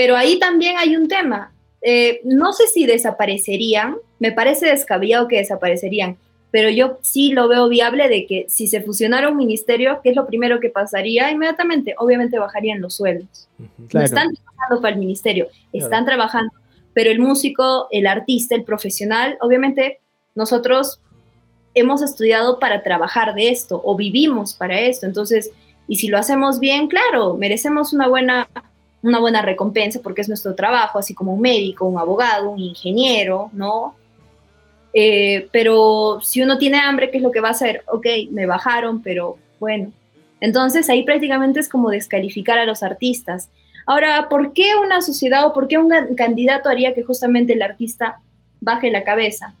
[0.00, 1.52] Pero ahí también hay un tema.
[1.82, 6.16] Eh, no sé si desaparecerían, me parece descabellado que desaparecerían,
[6.50, 10.16] pero yo sí lo veo viable de que si se fusionara un ministerio, ¿qué es
[10.16, 11.30] lo primero que pasaría?
[11.30, 13.46] Inmediatamente, obviamente bajarían los sueldos.
[13.92, 16.50] No están trabajando para el ministerio, están trabajando
[16.94, 20.00] pero el músico, el artista, el profesional, obviamente
[20.34, 20.98] nosotros
[21.74, 25.04] hemos estudiado para trabajar de esto o vivimos para esto.
[25.04, 25.50] Entonces,
[25.86, 28.48] y si lo hacemos bien, claro, merecemos una buena,
[29.02, 33.50] una buena recompensa porque es nuestro trabajo, así como un médico, un abogado, un ingeniero,
[33.52, 33.94] ¿no?
[34.92, 37.84] Eh, pero si uno tiene hambre, ¿qué es lo que va a hacer?
[37.86, 39.92] Ok, me bajaron, pero bueno.
[40.40, 43.48] Entonces ahí prácticamente es como descalificar a los artistas.
[43.86, 48.20] Ahora, ¿por qué una sociedad o por qué un candidato haría que justamente el artista
[48.60, 49.54] baje la cabeza?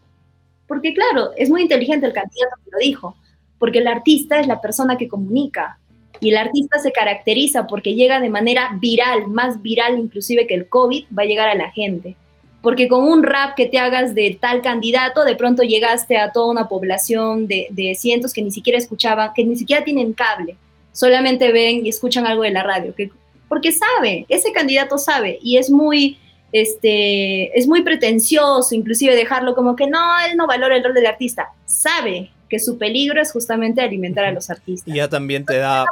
[0.66, 3.16] Porque claro, es muy inteligente el candidato que lo dijo,
[3.58, 5.79] porque el artista es la persona que comunica
[6.20, 10.68] y el artista se caracteriza porque llega de manera viral, más viral inclusive que el
[10.68, 12.16] COVID, va a llegar a la gente.
[12.62, 16.50] porque con un rap que te hagas de tal candidato, de pronto llegaste a toda
[16.50, 20.56] una población de, de cientos que ni siquiera escuchaban, que ni siquiera tienen cable,
[20.92, 23.10] solamente ven y escuchan algo de la radio, que,
[23.48, 26.18] porque sabe, ese candidato sabe, y es muy,
[26.52, 29.98] este, es muy pretencioso, inclusive dejarlo como que no,
[30.28, 34.32] él no valora el rol del artista, sabe que su peligro es justamente alimentar a
[34.32, 34.92] los artistas.
[34.92, 35.86] Y ya también te da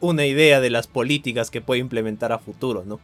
[0.00, 3.00] una idea de las políticas que puede implementar a futuro, ¿no?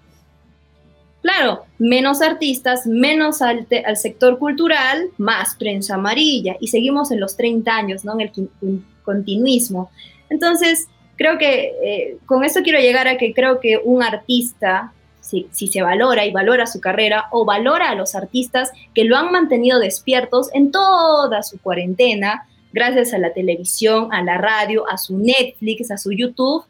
[1.23, 6.57] Claro, menos artistas, menos al, al, sector cultural, más prensa amarilla.
[6.61, 8.15] Y seguimos en los 30 años, ¿no?
[8.15, 9.91] En el continuismo.
[10.29, 15.49] Entonces, creo que eh, con esto quiero llegar a que creo que un artista, si,
[15.51, 19.31] si, se valora y valora su carrera, o valora a los artistas que lo han
[19.31, 25.19] mantenido despiertos en toda su cuarentena, gracias a la televisión, a la radio, a su
[25.19, 26.65] Netflix, a su YouTube,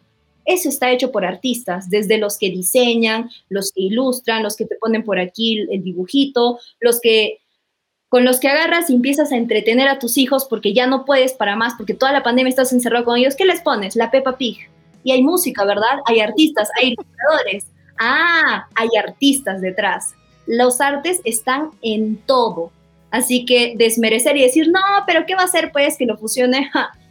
[0.49, 4.77] eso está hecho por artistas, desde los que diseñan, los que ilustran, los que te
[4.77, 7.41] ponen por aquí el dibujito, los que
[8.09, 11.35] con los que agarras y empiezas a entretener a tus hijos porque ya no puedes
[11.35, 13.97] para más, porque toda la pandemia estás encerrado con ellos, ¿qué les pones?
[13.97, 14.71] La Peppa Pig.
[15.05, 15.99] Y hay música, ¿verdad?
[16.07, 17.67] Hay artistas, hay ilustradores.
[17.99, 20.15] Ah, hay artistas detrás.
[20.47, 22.73] Los artes están en todo.
[23.11, 26.71] Así que desmerecer y decir, no, pero ¿qué va a hacer pues que lo fusione?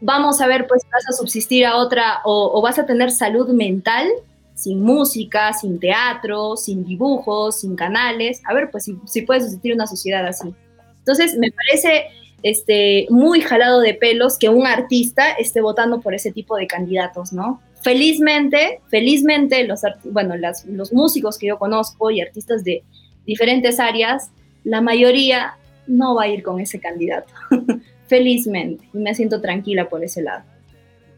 [0.00, 4.08] vamos a ver, pues vas a subsistir a otra o, vas a tener salud mental
[4.54, 8.40] sin música, sin teatro, sin dibujos, sin canales.
[8.44, 10.54] A ver, pues si, si puedes subsistir una sociedad así.
[10.98, 12.06] Entonces, me parece
[12.42, 17.32] este, muy jalado de pelos que un artista esté votando por ese tipo de candidatos,
[17.32, 17.60] ¿no?
[17.82, 22.82] Felizmente, felizmente, los, bueno, los músicos que yo conozco y artistas de
[23.26, 24.30] diferentes áreas,
[24.66, 25.56] la mayoría
[25.86, 27.32] no va a ir con ese candidato.
[28.06, 30.44] felizmente, y me siento tranquila por ese lado,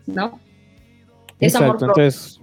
[0.06, 0.40] ¿no?
[1.38, 2.40] Es Exacto, entonces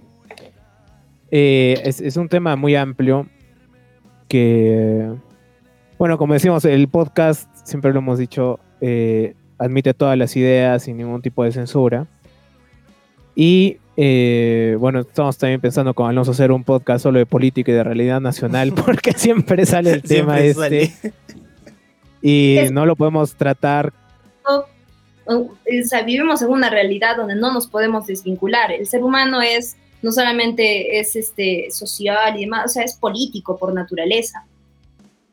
[1.30, 3.28] eh, es, un tema muy amplio
[4.28, 5.12] que,
[5.98, 10.96] bueno, como decimos, el podcast, siempre lo hemos dicho, eh, admite todas las ideas sin
[10.96, 12.06] ningún tipo de censura.
[13.34, 17.74] Y eh, bueno, estamos también pensando con Alonso hacer un podcast solo de política y
[17.74, 20.92] de realidad nacional, porque siempre sale el tema este.
[22.22, 23.92] Y no lo podemos tratar
[26.04, 28.72] vivimos en una realidad donde no nos podemos desvincular.
[28.72, 33.56] El ser humano es no solamente es este social y demás, o sea, es político
[33.56, 34.44] por naturaleza.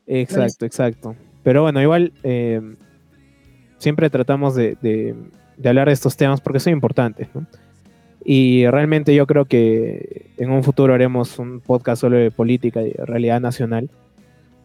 [0.07, 1.15] Exacto, exacto.
[1.43, 2.61] Pero bueno, igual eh,
[3.77, 5.15] siempre tratamos de,
[5.63, 7.27] hablar de estos temas porque son importantes,
[8.25, 12.93] Y realmente yo creo que en un futuro haremos un podcast solo de política y
[12.93, 13.89] realidad nacional,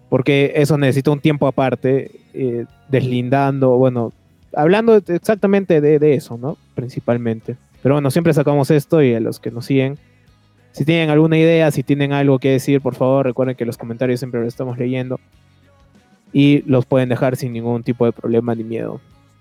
[0.08, 4.12] porque eso necesita un tiempo aparte, eh, deslindando, bueno,
[4.54, 6.56] hablando exactamente de, eso, ¿no?
[6.74, 7.56] Principalmente.
[7.82, 9.98] Pero bueno, siempre sacamos esto y a los que nos siguen,
[10.72, 14.20] si tienen alguna idea, si tienen algo que decir, por favor, recuerden que los comentarios
[14.20, 15.18] siempre los estamos leyendo
[16.32, 19.00] y los pueden dejar sin ningún tipo de problema ni miedo.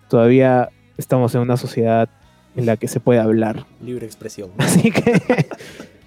[0.10, 2.10] Todavía estamos en una sociedad
[2.58, 3.66] en la que se puede hablar.
[3.82, 4.50] Libre expresión.
[4.58, 5.22] Así que,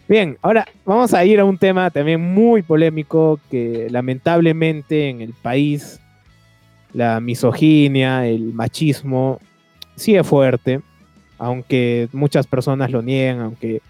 [0.08, 5.32] bien, ahora vamos a ir a un tema también muy polémico que lamentablemente en el
[5.32, 6.00] país
[6.92, 9.38] la misoginia, el machismo,
[9.94, 10.80] sigue fuerte,
[11.38, 13.80] aunque muchas personas lo niegan, aunque,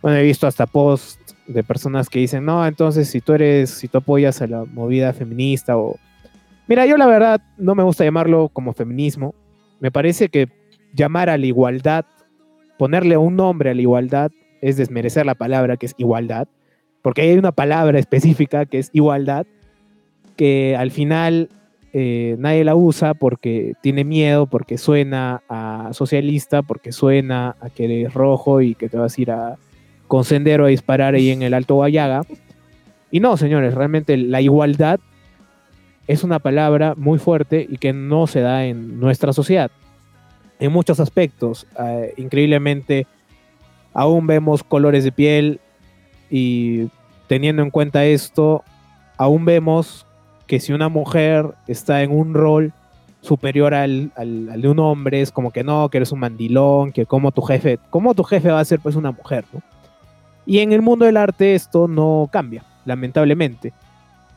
[0.00, 3.88] bueno, he visto hasta posts de personas que dicen, no, entonces si tú eres, si
[3.88, 5.96] tú apoyas a la movida feminista o...
[6.68, 9.34] Mira, yo la verdad no me gusta llamarlo como feminismo,
[9.80, 10.48] me parece que
[10.96, 12.06] llamar a la igualdad,
[12.78, 14.30] ponerle un nombre a la igualdad,
[14.60, 16.48] es desmerecer la palabra que es igualdad,
[17.02, 19.46] porque hay una palabra específica que es igualdad,
[20.36, 21.48] que al final
[21.92, 27.84] eh, nadie la usa porque tiene miedo, porque suena a socialista, porque suena a que
[27.84, 29.56] eres rojo y que te vas a ir a,
[30.08, 32.22] con sendero a disparar ahí en el Alto Guayaga.
[33.10, 35.00] Y no, señores, realmente la igualdad
[36.06, 39.70] es una palabra muy fuerte y que no se da en nuestra sociedad.
[40.58, 43.06] En muchos aspectos, eh, increíblemente,
[43.92, 45.60] aún vemos colores de piel
[46.30, 46.88] y
[47.28, 48.64] teniendo en cuenta esto,
[49.16, 50.06] aún vemos
[50.46, 52.72] que si una mujer está en un rol
[53.20, 57.32] superior al, de un hombre, es como que no, que eres un mandilón, que como
[57.32, 59.60] tu jefe, como tu jefe va a ser pues una mujer, ¿no?
[60.46, 63.72] Y en el mundo del arte esto no cambia, lamentablemente.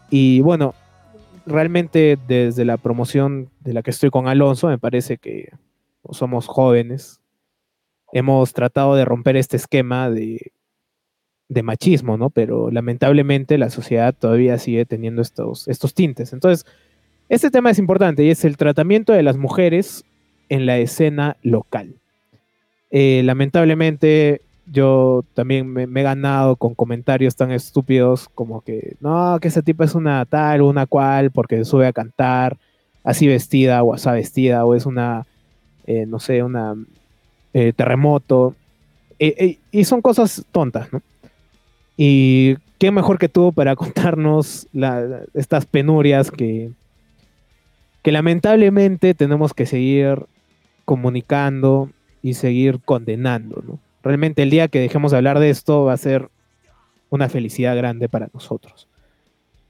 [0.10, 0.74] Y bueno,
[1.46, 5.52] realmente desde la promoción de la que estoy con Alonso, me parece que
[6.12, 7.20] somos jóvenes,
[8.14, 10.51] hemos tratado de romper este esquema de
[11.64, 12.30] machismo, ¿no?
[12.30, 16.34] Pero lamentablemente la sociedad todavía sigue teniendo estos, tintes.
[16.34, 16.66] Entonces,
[17.28, 20.03] este tema es importante y es el tratamiento de las mujeres
[20.49, 21.95] en la escena local.
[22.91, 24.41] Eh, lamentablemente
[24.72, 29.86] yo también me, he ganado con comentarios tan estúpidos como que, no, que esa tipa
[29.86, 32.57] es una tal una cual porque sube a cantar
[33.03, 35.26] así vestida o así vestida o es una,
[35.90, 36.76] eh, no sé, una
[37.52, 38.56] eh, terremoto.
[39.18, 41.02] y son cosas tontas, ¿no?
[41.98, 44.68] Y qué mejor que tú para contarnos
[45.34, 46.70] estas penurias que,
[48.04, 50.28] que lamentablemente tenemos que seguir
[50.86, 51.90] comunicando
[52.22, 53.80] y seguir condenando, ¿no?
[54.04, 56.30] Realmente el día que dejemos de hablar de esto va a ser
[57.10, 58.88] una felicidad grande para nosotros.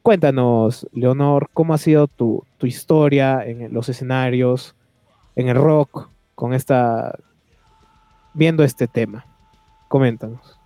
[0.02, 4.76] Cuéntanos, Leonor, cómo ha sido tu, tu historia en los escenarios,
[5.40, 7.18] en el rock, con esta,
[8.34, 9.26] viendo este tema.
[9.88, 10.60] Coméntanos.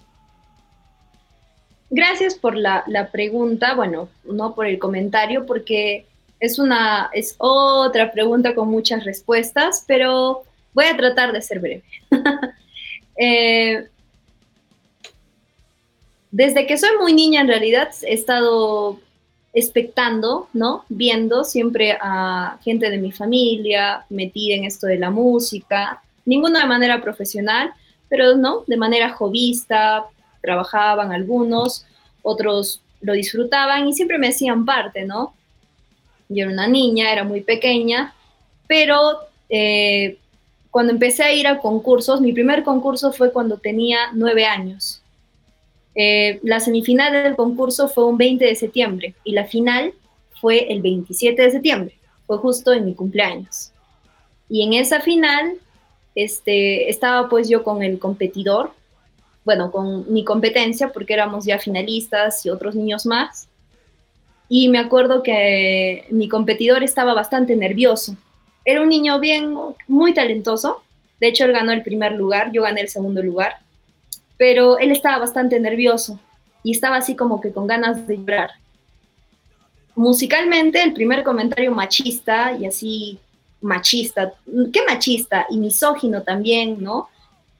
[1.91, 6.07] Gracias por la, pregunta, bueno, no por el comentario, porque
[6.39, 10.41] es una, es otra pregunta con muchas respuestas, pero
[10.73, 11.83] voy a tratar de ser breve.
[13.15, 13.89] Eh,
[16.31, 18.99] desde que soy muy niña, en realidad, he estado
[19.53, 20.83] expectando, ¿no?
[20.89, 26.65] Viendo siempre a gente de mi familia metida en esto de la música, ninguna de
[26.65, 27.71] manera profesional,
[28.09, 30.05] pero no, de manera jovista,
[30.41, 31.85] trabajaban algunos,
[32.23, 35.33] otros lo disfrutaban y siempre me hacían parte, ¿no?
[36.29, 38.13] Yo era una niña, era muy pequeña,
[38.67, 40.17] pero eh,
[40.71, 45.02] cuando empecé a ir a concursos, mi primer concurso fue cuando tenía nueve años.
[45.95, 49.93] Eh, la semifinal del concurso fue un 20 de septiembre y la final
[50.41, 53.71] fue el 27 de septiembre, fue justo en mi cumpleaños.
[54.49, 55.53] Y en esa final
[56.15, 58.73] este, estaba pues yo con el competidor,
[59.45, 63.47] bueno, con mi competencia, porque éramos ya finalistas y otros niños más.
[64.47, 68.15] Y me acuerdo que mi competidor estaba bastante nervioso.
[68.65, 69.55] Era un niño bien,
[69.87, 70.83] muy talentoso.
[71.19, 73.62] De hecho, él ganó el primer lugar, yo gané el segundo lugar.
[74.37, 76.19] Pero él estaba bastante nervioso
[76.63, 78.51] y estaba así como que con ganas de llorar.
[79.95, 83.19] Musicalmente, el primer comentario machista y así
[83.61, 84.33] machista,
[84.73, 85.45] ¿qué machista?
[85.49, 87.09] Y misógino también, ¿no?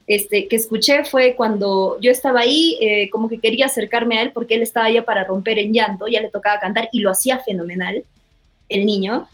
[0.06, 4.32] este, que escuché fue cuando yo estaba ahí, eh, como que quería acercarme a él
[4.32, 7.38] porque él estaba ya para romper en llanto, ya le tocaba cantar y lo hacía
[7.38, 8.04] fenomenal,
[8.68, 9.28] el niño.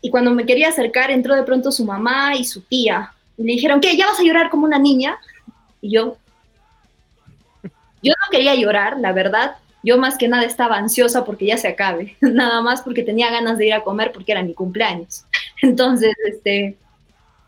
[0.00, 3.12] Y cuando me quería acercar, entró de pronto su mamá y su tía.
[3.36, 3.96] Y le dijeron, ¿qué?
[3.96, 5.18] ¿Ya vas a llorar como una niña?
[5.80, 6.18] Y yo,
[8.04, 9.56] yo no quería llorar, la verdad.
[9.82, 13.58] Yo más que nada estaba ansiosa porque ya se acabe, nada más porque tenía ganas
[13.58, 15.24] de ir a comer porque era mi cumpleaños.
[15.62, 16.76] Entonces, este,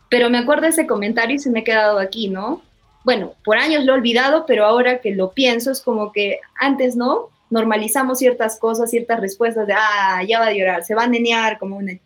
[0.09, 2.61] pero me acuerdo ese comentario y se me ha quedado aquí, ¿no?
[3.03, 6.95] Bueno, por años lo he olvidado, pero ahora que lo pienso es como que antes,
[6.95, 7.29] ¿no?
[7.49, 11.57] Normalizamos ciertas cosas, ciertas respuestas de, ah, ya va a llorar, se va a nenear
[11.57, 11.99] como un...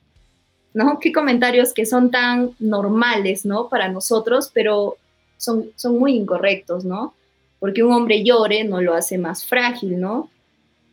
[0.74, 1.00] ¿No?
[1.00, 3.68] Qué comentarios que son tan normales, ¿no?
[3.68, 4.96] Para nosotros, pero
[5.38, 7.14] son, son muy incorrectos, ¿no?
[7.62, 10.30] Porque un hombre llore no lo hace más frágil, ¿no?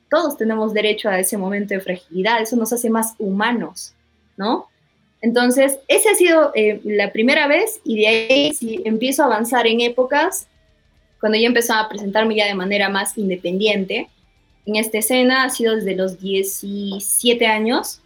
[0.09, 3.93] Todos tenemos derecho a ese momento de fragilidad, eso nos hace más humanos,
[4.37, 4.69] ¿no?
[5.21, 9.67] Entonces, esa ha sido eh, la primera vez y de ahí si empiezo a avanzar
[9.67, 10.47] en épocas,
[11.19, 14.09] cuando yo empecé a presentarme ya de manera más independiente,
[14.67, 18.01] en esta escena ha sido desde los 17 años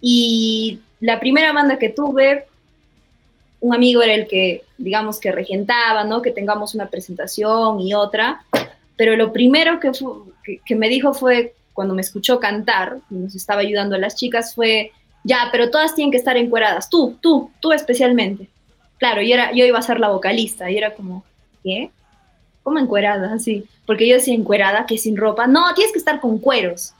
[0.00, 2.46] y la primera banda que tuve,
[3.66, 6.22] un amigo era el que, digamos, que regentaba, ¿no?
[6.22, 8.44] Que tengamos una presentación y otra,
[8.96, 13.96] pero lo primero que, me dijo fue, cuando me escuchó cantar, y nos estaba ayudando
[13.96, 14.92] a las chicas, fue
[15.24, 18.48] ya, pero todas tienen que estar encueradas, tú, tú, tú especialmente.
[18.98, 21.24] Claro, yo, era, yo iba a ser la vocalista y era como,
[21.64, 21.90] ¿qué?
[22.62, 23.34] ¿Cómo encuerada?
[23.34, 25.48] Así, porque yo decía encuerada, que sin ropa.
[25.48, 26.94] No, tienes que estar con cueros.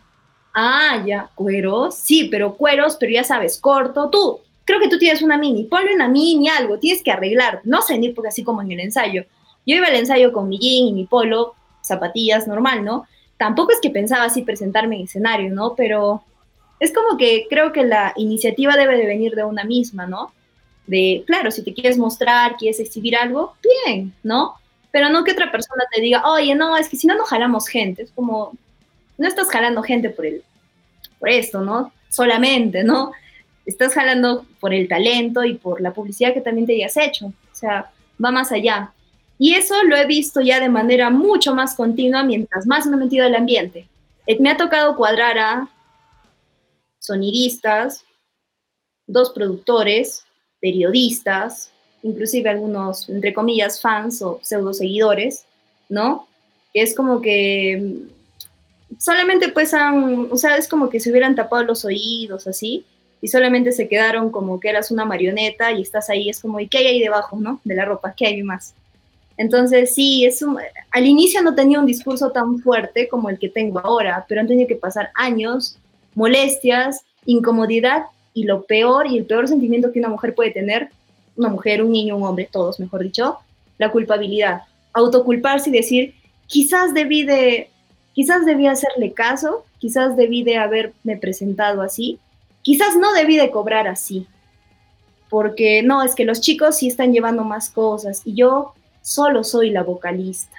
[0.52, 4.10] Ah, ya, cueros, sí, pero cueros, pero ya sabes, corto.
[4.10, 7.80] Tú, creo que tú tienes una mini, ponle una mini, algo, tienes que arreglar, no
[7.88, 9.24] venir porque así como en el ensayo.
[9.64, 13.06] Yo iba al ensayo con mi jean y mi polo, zapatillas, normal, ¿no?
[13.38, 15.74] Tampoco es que pensaba así presentarme en escenario, ¿no?
[15.76, 16.22] Pero
[16.80, 20.32] es como que creo que la iniciativa debe de venir de una misma, ¿no?
[20.86, 23.54] De, claro, si te quieres mostrar, quieres exhibir algo,
[23.86, 24.54] bien, ¿no?
[24.90, 27.68] Pero no que otra persona te diga, oye, no, es que si no, no jalamos
[27.68, 28.02] gente.
[28.02, 28.52] Es como,
[29.16, 30.42] no estás jalando gente por, el,
[31.20, 31.92] por esto, ¿no?
[32.08, 33.12] Solamente, ¿no?
[33.66, 37.26] Estás jalando por el talento y por la publicidad que también te hayas hecho.
[37.26, 37.90] O sea,
[38.24, 38.92] va más allá.
[39.38, 43.00] Y eso lo he visto ya de manera mucho más continua mientras más me he
[43.00, 43.86] metido el ambiente.
[44.26, 45.68] Eh, me ha tocado cuadrar a
[47.00, 48.04] sonidistas,
[49.06, 50.24] dos productores,
[50.60, 51.70] periodistas,
[52.02, 55.44] inclusive algunos, entre comillas, fans o pseudo seguidores,
[55.88, 56.28] ¿no?
[56.72, 58.08] Que es como que
[58.90, 62.84] mm, solamente pues han, o sea, es como que se hubieran tapado los oídos así
[63.20, 66.68] y solamente se quedaron como que eras una marioneta y estás ahí, es como, ¿y
[66.68, 67.60] qué hay ahí debajo, no?
[67.64, 68.74] De la ropa, ¿qué hay más?
[69.36, 70.42] Entonces, sí, es
[70.90, 74.46] al inicio no tenía un discurso tan fuerte como el que tengo ahora, pero han
[74.46, 75.78] tenido que pasar años,
[76.14, 80.90] molestias, incomodidad y lo peor y el peor sentimiento que una mujer puede tener,
[81.36, 83.38] una mujer, un niño, un hombre, todos, mejor dicho,
[83.78, 84.62] la culpabilidad.
[84.94, 86.14] Autoculparse y decir,
[86.46, 87.68] quizás debí de,
[88.14, 92.18] quizás debí hacerle caso, quizás debí de haberme presentado así,
[92.66, 94.26] quizás no debí de cobrar así,
[95.30, 99.70] porque no, es que los chicos sí están llevando más cosas y yo solo soy
[99.70, 100.56] la vocalista.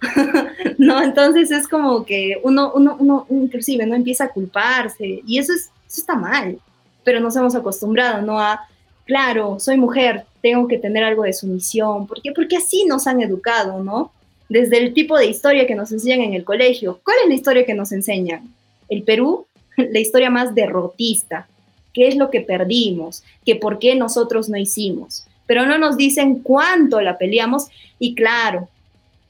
[0.78, 5.52] no, entonces es como que uno, uno, uno inclusive no empieza a culparse y eso,
[5.52, 6.58] es, eso está mal,
[7.04, 8.40] pero nos hemos acostumbrado, ¿no?
[8.40, 8.66] A,
[9.04, 12.32] claro, soy mujer, tengo que tener algo de sumisión, ¿por qué?
[12.32, 14.10] Porque así nos han educado, ¿no?
[14.48, 16.98] Desde el tipo de historia que nos enseñan en el colegio.
[17.04, 18.52] ¿Cuál es la historia que nos enseñan?
[18.88, 19.46] El Perú,
[19.76, 21.46] la historia más derrotista.
[21.92, 23.22] ¿Qué es lo que perdimos?
[23.44, 25.26] ¿Que por qué nosotros no hicimos?
[25.46, 27.66] pero no nos dicen cuánto la peleamos
[27.98, 28.68] y claro,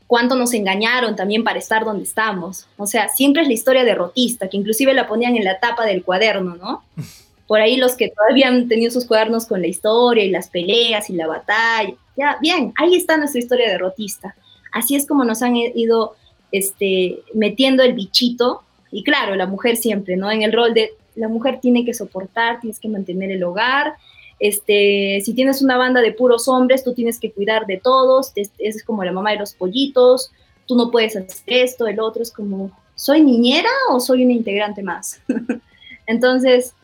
[0.07, 2.66] cuánto nos engañaron también para estar donde estamos.
[2.76, 6.05] O sea, siempre es la historia derrotista, que inclusive la ponían en la tapa del
[6.05, 6.84] cuaderno, ¿no?
[7.49, 11.11] Por ahí los que todavía han tenido sus cuadernos con la historia y las peleas
[11.11, 11.93] y la batalla.
[12.16, 14.36] Ya, bien, ahí está nuestra historia derrotista.
[14.70, 16.14] Así es como nos han ido
[16.53, 18.62] este, metiendo el bichito.
[18.93, 20.30] Y claro, la mujer siempre, ¿no?
[20.30, 23.95] En el rol de la mujer tiene que soportar, tienes que mantener el hogar,
[24.43, 28.82] este, si tienes una banda de puros hombres, tú tienes que cuidar de todos, es,
[28.82, 30.32] como la mamá de los pollitos,
[30.66, 32.24] tú no puedes hacer esto, el otro.
[32.24, 35.20] Es como, ¿soy niñera o soy una integrante más?
[36.09, 36.74] Entonces,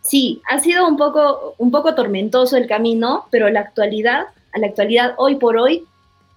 [0.00, 4.68] sí, ha sido un poco, un poco tormentoso el camino, pero la actualidad, a la
[4.68, 5.86] actualidad, hoy por hoy,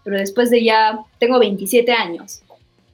[0.04, 2.42] pero después de ya, tengo 27 años,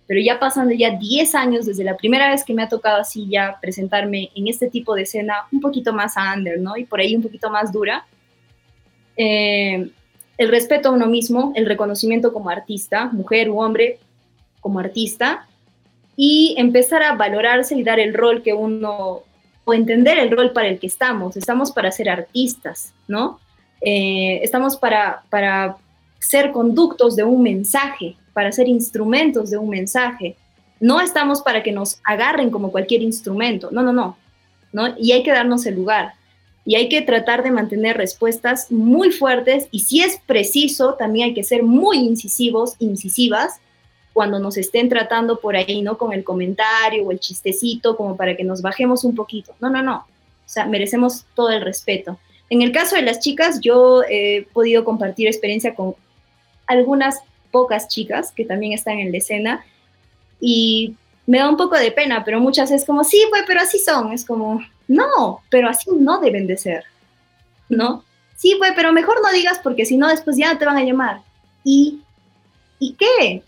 [0.07, 3.27] pero ya pasando ya 10 años desde la primera vez que me ha tocado así
[3.29, 6.77] ya presentarme en este tipo de escena un poquito más under, ¿no?
[6.77, 8.05] Y por ahí un poquito más dura.
[9.17, 9.89] Eh,
[10.37, 13.99] el respeto a uno mismo, el reconocimiento como artista, mujer u hombre
[14.61, 15.47] como artista,
[16.15, 19.23] y empezar a valorarse y dar el rol que uno,
[19.65, 21.35] o entender el rol para el que estamos.
[21.35, 23.39] Estamos para ser artistas, ¿no?
[23.81, 25.77] Eh, estamos para, para
[26.19, 30.35] ser conductos de un mensaje, para ser instrumentos de un mensaje.
[30.79, 34.15] No estamos para que nos agarren como cualquier instrumento, no, no, no,
[34.71, 34.93] ¿no?
[34.99, 36.13] Y hay que darnos el lugar.
[36.63, 41.33] Y hay que tratar de mantener respuestas muy fuertes y si es preciso, también hay
[41.33, 43.59] que ser muy incisivos, incisivas,
[44.13, 45.97] cuando nos estén tratando por ahí, ¿no?
[45.97, 49.55] Con el comentario o el chistecito, como para que nos bajemos un poquito.
[49.59, 49.95] No, no, no.
[49.95, 50.05] O
[50.45, 52.19] sea, merecemos todo el respeto.
[52.51, 55.95] En el caso de las chicas, yo he podido compartir experiencia con
[56.67, 57.17] algunas
[57.51, 59.65] pocas chicas que también están en la escena
[60.39, 60.95] y
[61.25, 64.13] me da un poco de pena, pero muchas es como, sí, pues, pero así son,
[64.13, 66.85] es como, no, pero así no deben de ser,
[67.69, 68.03] ¿no?
[68.35, 71.21] Sí, pues, pero mejor no digas porque si no después ya te van a llamar.
[71.63, 71.99] ¿Y,
[72.79, 73.43] ¿Y qué?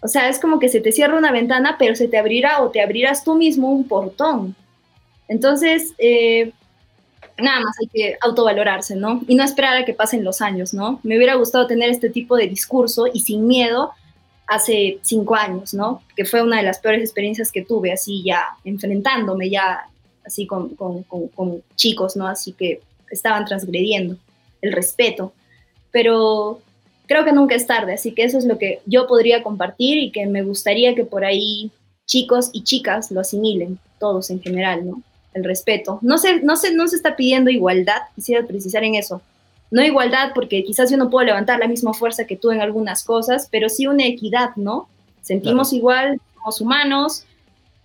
[0.00, 2.70] O sea, es como que se te cierra una ventana, pero se te abrirá o
[2.70, 4.56] te abrirás tú mismo un portón.
[5.28, 6.52] Entonces, eh,
[7.38, 9.20] nada más hay que autovalorarse, ¿no?
[9.28, 11.00] Y no esperar a que pasen los años, ¿no?
[11.02, 13.92] Me hubiera gustado tener este tipo de discurso y sin miedo
[14.46, 16.02] hace cinco años, ¿no?
[16.16, 19.88] Que fue una de las peores experiencias que tuve, así ya enfrentándome ya
[20.24, 22.26] así con, con, con, chicos, ¿no?
[22.26, 22.80] Así que
[23.10, 24.16] estaban transgrediendo
[24.60, 25.32] el respeto.
[25.92, 26.60] Pero
[27.06, 30.10] creo que nunca es tarde, así que eso es lo que yo podría compartir y
[30.10, 31.70] que me gustaría que por ahí
[32.06, 35.02] chicos y chicas lo asimilen, todos en general, ¿no?
[35.36, 35.98] El respeto.
[36.02, 39.20] No se, no, se, no se está pidiendo igualdad, quisiera precisar en eso.
[39.70, 43.04] No igualdad porque quizás yo no puedo levantar la misma fuerza que tú en algunas
[43.04, 44.88] cosas, pero sí una equidad, ¿no?
[45.20, 47.24] Sentimos igual, somos humanos,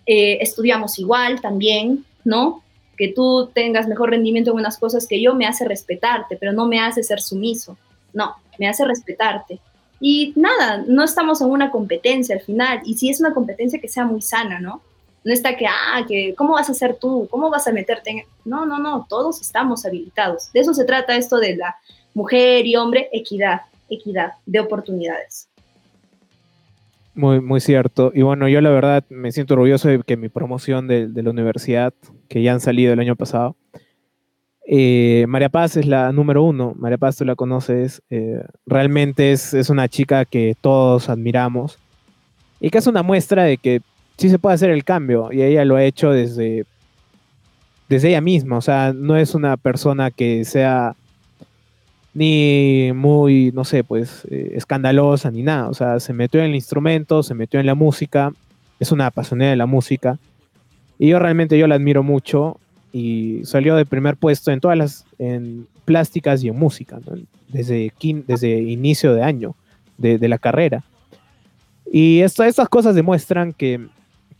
[0.05, 2.63] eh, estudiamos igual también, ¿no?
[2.97, 6.67] Que tú tengas mejor rendimiento en unas cosas que yo me hace respetarte, pero no
[6.67, 7.77] me hace ser sumiso.
[8.13, 9.59] No, me hace respetarte.
[9.99, 13.87] Y nada, no estamos en una competencia al final, y si es una competencia que
[13.87, 14.81] sea muy sana, ¿no?
[15.23, 17.27] No está que, ah, que, ¿cómo vas a ser tú?
[17.29, 18.23] ¿Cómo vas a meterte en...?
[18.43, 20.51] No, no, no, todos estamos habilitados.
[20.51, 21.75] De eso se trata esto de la
[22.13, 25.47] mujer y hombre, equidad, equidad de oportunidades.
[27.13, 28.11] Muy, muy cierto.
[28.15, 31.93] Y bueno, yo la verdad me siento orgulloso de que mi promoción de, la universidad,
[32.29, 33.55] que ya han salido el año pasado,
[34.65, 36.73] eh, María Paz es la número uno.
[36.77, 38.01] María Paz, tú la conoces.
[38.09, 41.77] Eh, realmente es, es, una chica que todos admiramos
[42.61, 43.81] y que es una muestra de que
[44.17, 46.65] sí se puede hacer el cambio y ella lo ha hecho desde,
[47.89, 50.95] desde ella misma, o sea, no es una persona que sea
[52.13, 56.55] ni muy, no sé, pues eh, escandalosa ni nada, o sea, se metió en el
[56.55, 58.31] instrumento, se metió en la música,
[58.79, 60.17] es una apasionada de la música
[60.99, 62.59] y yo realmente yo la admiro mucho
[62.93, 66.99] y salió de primer puesto en todas las, en plásticas y en música,
[67.47, 67.91] desde,
[68.27, 69.55] desde inicio de año
[69.97, 70.83] de, la carrera.
[71.91, 73.87] Y estas cosas demuestran que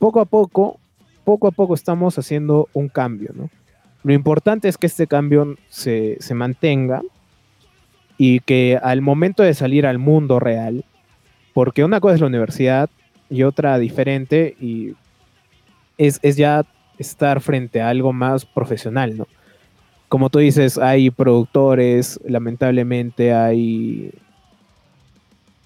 [0.02, 0.80] poco a poco,
[1.24, 3.52] poco a poco estamos haciendo un cambio, ¿no?
[4.02, 7.04] Lo importante es que este cambio se, se mantenga
[8.18, 10.86] y que al momento de salir al mundo real,
[11.54, 12.90] porque una cosa es la universidad
[13.30, 14.96] y otra diferente y
[16.00, 16.66] es, es ya
[16.98, 19.28] estar frente a algo más profesional, ¿no?
[20.10, 24.12] Como tú dices, hay productores, lamentablemente hay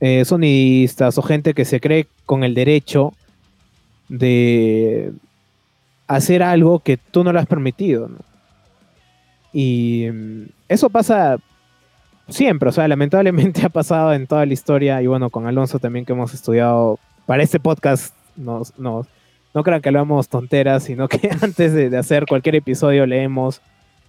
[0.01, 3.13] eh, sonidistas o gente que se cree con el derecho
[4.09, 5.11] de
[6.07, 8.17] hacer algo que tú no le has permitido, ¿no?
[9.53, 11.37] Y mm, eso pasa
[12.27, 16.05] siempre, o sea, lamentablemente ha pasado en toda la historia y bueno, con Alonso también
[16.05, 19.07] que hemos estudiado para este podcast, nos, nos,
[19.53, 23.61] no crean que hablamos tonteras, sino que antes de, hacer cualquier episodio leemos,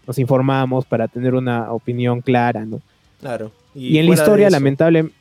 [0.06, 2.80] nos informamos para tener una opinión clara, ¿no?
[3.20, 3.52] Claro.
[3.74, 5.14] Y, en la historia, lamentablemente...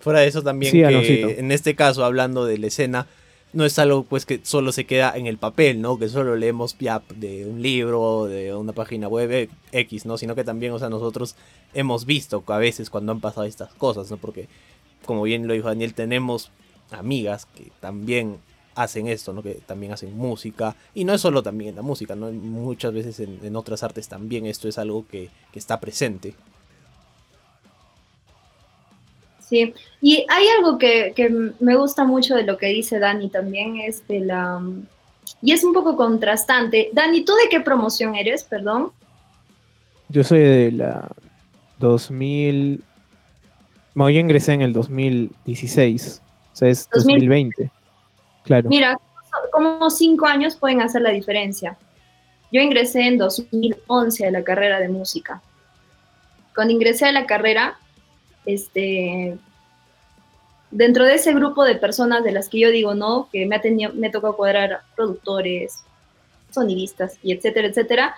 [0.00, 3.06] Fuera de eso también, que en este caso, hablando de la escena,
[3.52, 5.98] no es algo pues que solo se queda en el papel, ¿no?
[5.98, 10.18] Que solo leemos ya de un libro, de una página web X, ¿no?
[10.18, 11.36] Sino que también, o sea, nosotros
[11.74, 14.18] hemos visto a veces cuando han pasado estas cosas, ¿no?
[14.18, 14.48] Porque,
[15.04, 16.50] como bien lo dijo Daniel, tenemos
[16.90, 18.38] amigas que también
[18.74, 19.42] hacen esto, ¿no?
[19.42, 20.76] Que también hacen música.
[20.94, 22.30] Y no es solo también en la música, ¿no?
[22.30, 26.34] Muchas veces en, otras artes también esto es algo que, está presente.
[29.50, 31.12] Sí, y hay algo que,
[31.58, 34.62] me gusta mucho de lo que dice Dani también, es de la...
[35.42, 36.90] Y es un poco contrastante.
[36.92, 38.92] Dani, ¿tú de qué promoción eres, perdón?
[40.08, 41.08] Yo soy de la
[41.80, 42.84] 2000...
[43.94, 46.22] Bueno, yo ingresé en el 2016,
[46.52, 47.72] o sea, es 2020.
[48.68, 49.00] Mira,
[49.50, 51.76] como cinco años pueden hacer la diferencia.
[52.52, 55.42] Yo ingresé en 2011 a la carrera de música.
[56.54, 57.78] Cuando ingresé a la carrera,
[58.46, 59.38] este,
[60.70, 63.62] dentro de ese grupo de personas de las que yo digo no, que me ha
[63.94, 65.82] me cuadrar productores,
[66.50, 68.14] sonidistas y etcétera, etcétera,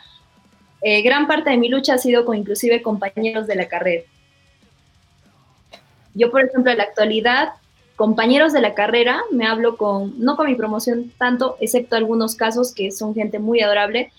[0.82, 4.04] eh, gran parte de mi lucha ha sido con inclusive compañeros de la carrera.
[6.14, 7.54] Yo, por ejemplo, en la actualidad
[7.96, 12.74] compañeros de la carrera, me hablo con, no con mi promoción tanto, excepto algunos casos
[12.74, 14.12] que son gente muy adorable,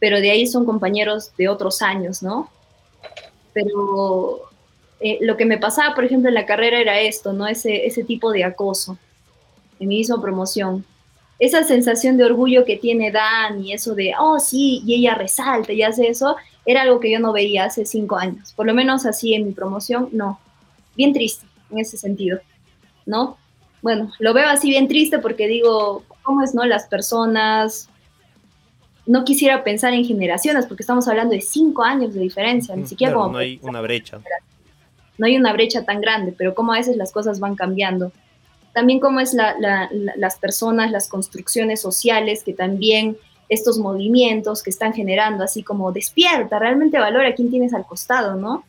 [0.00, 2.50] pero de ahí son compañeros de otros años, ¿no?
[3.52, 4.42] Pero
[5.00, 7.46] eh, lo que me pasaba, por ejemplo, en la carrera era esto, ¿no?
[7.46, 8.98] Ese, ese tipo de acoso
[9.80, 10.84] en mi misma promoción.
[11.38, 15.72] Esa sensación de orgullo que tiene Dan y eso de, oh, sí, y ella resalta
[15.72, 18.52] y hace eso, era algo que yo no veía hace cinco años.
[18.54, 20.40] Por lo menos así en mi promoción, no.
[20.96, 22.40] Bien triste en ese sentido.
[23.08, 23.38] ¿no?
[23.80, 26.64] Bueno, lo veo así bien triste porque digo, ¿cómo es, no?
[26.66, 27.88] Las personas,
[29.06, 33.14] no quisiera pensar en generaciones porque estamos hablando de cinco años de diferencia, ni siquiera
[33.14, 33.32] como...
[33.32, 34.20] No hay una brecha.
[35.18, 38.12] No hay una brecha tan grande, pero cómo a veces las cosas van cambiando.
[38.72, 43.16] También cómo es las personas, las construcciones sociales que también
[43.48, 48.64] estos movimientos que están generando, así como despierta, realmente valora quién tienes al costado, ¿no?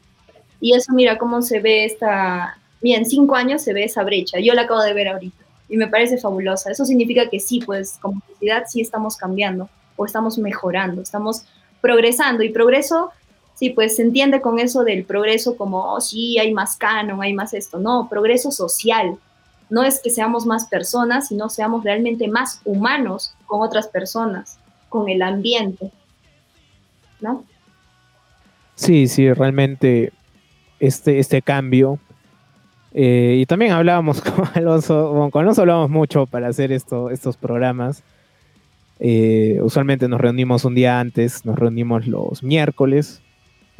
[0.61, 4.39] Y eso, mira cómo se ve esta, mira, en cinco años se ve esa brecha.
[4.39, 6.71] Yo la acabo de ver ahorita y me parece fabulosa.
[6.71, 11.43] Eso significa que sí, pues como sociedad sí estamos cambiando o estamos mejorando, estamos
[11.81, 13.11] progresando y progreso,
[13.60, 17.34] sí, pues se entiende con eso del progreso como, oh, sí, hay más canon, hay
[17.34, 17.77] más esto.
[17.77, 19.18] No, progreso social.
[19.69, 24.57] No es que seamos más personas, sino seamos realmente más humanos con otras personas,
[24.88, 25.91] con el ambiente.
[27.19, 27.44] ¿No?
[28.76, 30.14] Sí, sí, realmente
[30.80, 31.99] este, este cambio
[32.94, 38.03] eh, y también hablábamos con Alonso, con Alonso hablábamos mucho para hacer esto, estos programas.
[38.99, 43.22] Eh, usualmente nos reunimos un día antes, nos reunimos los miércoles.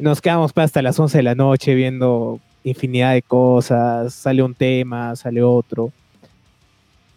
[0.00, 5.14] Nos quedamos hasta las 11 de la noche viendo infinidad de cosas, sale un tema,
[5.14, 5.92] sale otro.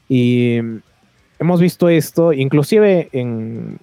[0.10, 0.57] Y
[1.39, 3.80] hemos visto esto, inclusive en,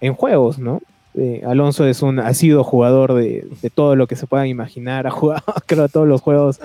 [0.00, 0.82] en juegos, ¿no?
[1.14, 5.06] Eh, Alonso es un ha sido jugador de, de, todo lo que se puedan imaginar,
[5.06, 6.60] ha jugado creo todos los juegos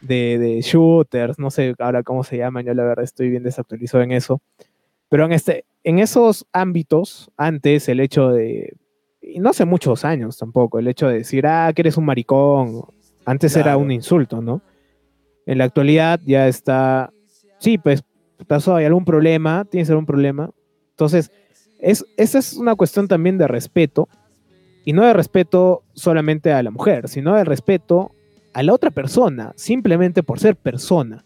[0.00, 4.12] de, shooters, no sé ahora cómo se llaman, yo la verdad estoy bien desactualizado en
[4.12, 4.40] eso.
[5.08, 8.74] Pero en, este, en esos ámbitos, antes el hecho de,
[9.34, 12.82] y no hace muchos años tampoco, el hecho de decir, ah, que eres un maricón,
[13.24, 14.62] antes era un insulto, ¿no?
[15.44, 17.10] En la actualidad ya está,
[17.58, 18.04] sí, pues
[18.46, 20.50] pasó, hay algún problema, tienes algún problema.
[20.90, 21.32] Entonces,
[21.80, 24.08] es, esa es una cuestión también de respeto,
[24.84, 28.12] y no de respeto solamente a la mujer, sino de respeto
[28.52, 31.24] a la otra persona, simplemente por ser persona.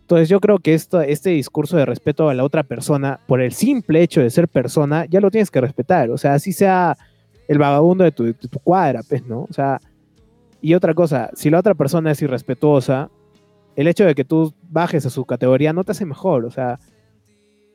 [0.00, 4.02] Entonces yo creo que este discurso de respeto a la otra persona, por el simple
[4.02, 6.10] hecho de ser persona, ya lo tienes que respetar.
[6.10, 6.96] O sea, así sea
[7.48, 9.46] el vagabundo de tu, de cuadra, pues, ¿no?
[9.48, 9.80] O sea,
[10.60, 13.10] y otra cosa, si la otra persona es irrespetuosa,
[13.74, 16.44] el hecho de que tú bajes a su categoría no te hace mejor.
[16.44, 16.78] O sea,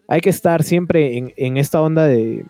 [0.08, 2.46] hay que estar siempre en, esta onda de,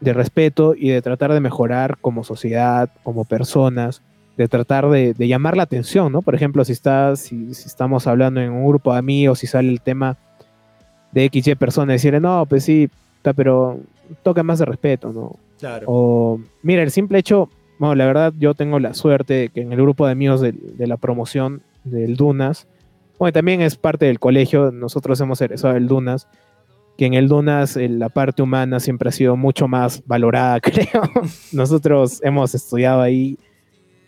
[0.00, 4.02] respeto y de tratar de mejorar como sociedad, como personas,
[4.36, 6.22] de tratar de, llamar la atención, ¿no?
[6.22, 9.80] Por ejemplo, si, estás, si, estamos hablando en un grupo de amigos y sale el
[9.80, 10.16] tema
[11.12, 12.88] de XY persona, decirle, no, pues sí,
[13.36, 13.80] pero
[14.22, 15.36] toca más de respeto, ¿no?
[15.58, 15.86] Claro.
[15.88, 17.48] O, mira, el simple hecho,
[17.78, 20.54] bueno, la verdad yo tengo la suerte de que en el grupo de amigos de,
[20.78, 22.66] la promoción del Dunas,
[23.18, 26.28] bueno, también es parte del colegio, nosotros hemos egresado el Dunas,
[26.96, 31.02] que en el Dunas la parte humana siempre ha sido mucho más valorada, creo.
[31.52, 33.38] nosotros hemos estudiado ahí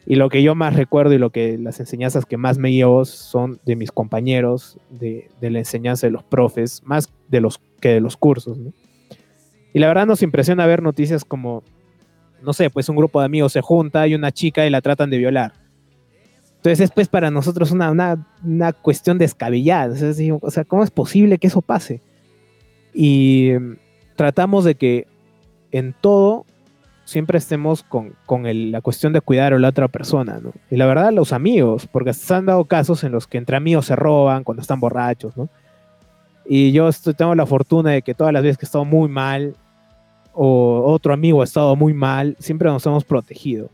[0.06, 3.04] y lo que yo más recuerdo y lo que las enseñanzas que más me llevo
[3.04, 7.90] son de mis compañeros, de, de la enseñanza de los profes, más de los que
[7.90, 8.58] de los cursos.
[9.72, 11.62] Y la verdad nos impresiona ver noticias como
[12.42, 15.10] no sé, pues un grupo de amigos se junta y una chica y la tratan
[15.10, 15.52] de violar.
[16.56, 17.90] Entonces es pues para nosotros una,
[18.44, 19.94] una, cuestión descabellada.
[20.42, 22.02] O sea, ¿cómo es posible que eso pase?
[22.92, 23.76] Y mm,
[24.14, 25.06] tratamos de que
[25.70, 26.44] en todo
[27.04, 30.52] siempre estemos con, la cuestión de cuidar a la otra persona, ¿no?
[30.70, 33.86] Y la verdad, los amigos, porque se han dado casos en los que entre amigos
[33.86, 35.48] se roban cuando están borrachos, ¿no?
[36.52, 39.08] Y yo estoy, tengo la fortuna de que todas las veces que he estado muy
[39.08, 39.54] mal,
[40.32, 43.70] o otro amigo ha estado muy mal, siempre nos hemos protegido.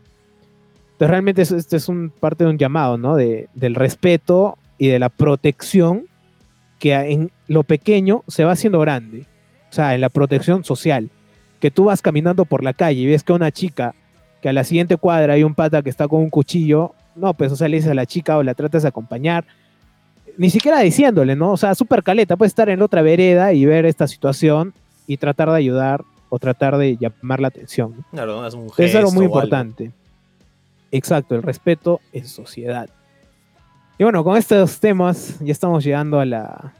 [0.91, 3.15] Entonces realmente este es un, parte de un llamado, ¿no?
[3.15, 6.05] De, del respeto y de la protección
[6.77, 9.25] que en lo pequeño se va haciendo grande.
[9.71, 11.09] O sea, en la protección social.
[11.59, 13.95] Que tú vas caminando por la calle y ves que una chica,
[14.39, 17.51] que a la siguiente cuadra hay un pata que está con un cuchillo, no, pues
[17.51, 19.45] o sea, le dices a la chica o la tratas de acompañar,
[20.37, 21.51] ni siquiera diciéndole, ¿no?
[21.51, 24.73] O sea, súper caleta, puedes estar en otra vereda y ver esta situación
[25.07, 28.05] y tratar de ayudar o tratar de llamar la atención.
[28.11, 29.91] Claro, es, un es algo muy importante.
[30.91, 32.89] Exacto, el respeto en sociedad.
[33.97, 36.73] Y bueno, con estos temas ya estamos llegando a la,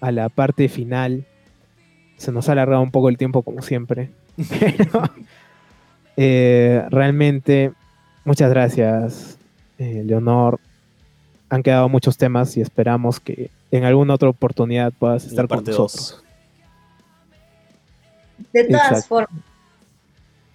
[0.00, 1.26] a la parte final.
[2.16, 4.10] Se nos ha alargado un poco el tiempo como siempre.
[4.60, 5.02] Pero
[6.16, 7.72] eh, realmente,
[8.24, 9.38] muchas gracias,
[9.78, 10.58] eh, Leonor.
[11.48, 16.22] Han quedado muchos temas y esperamos que en alguna otra oportunidad puedas estar con nosotros.
[18.52, 19.42] De todas formas.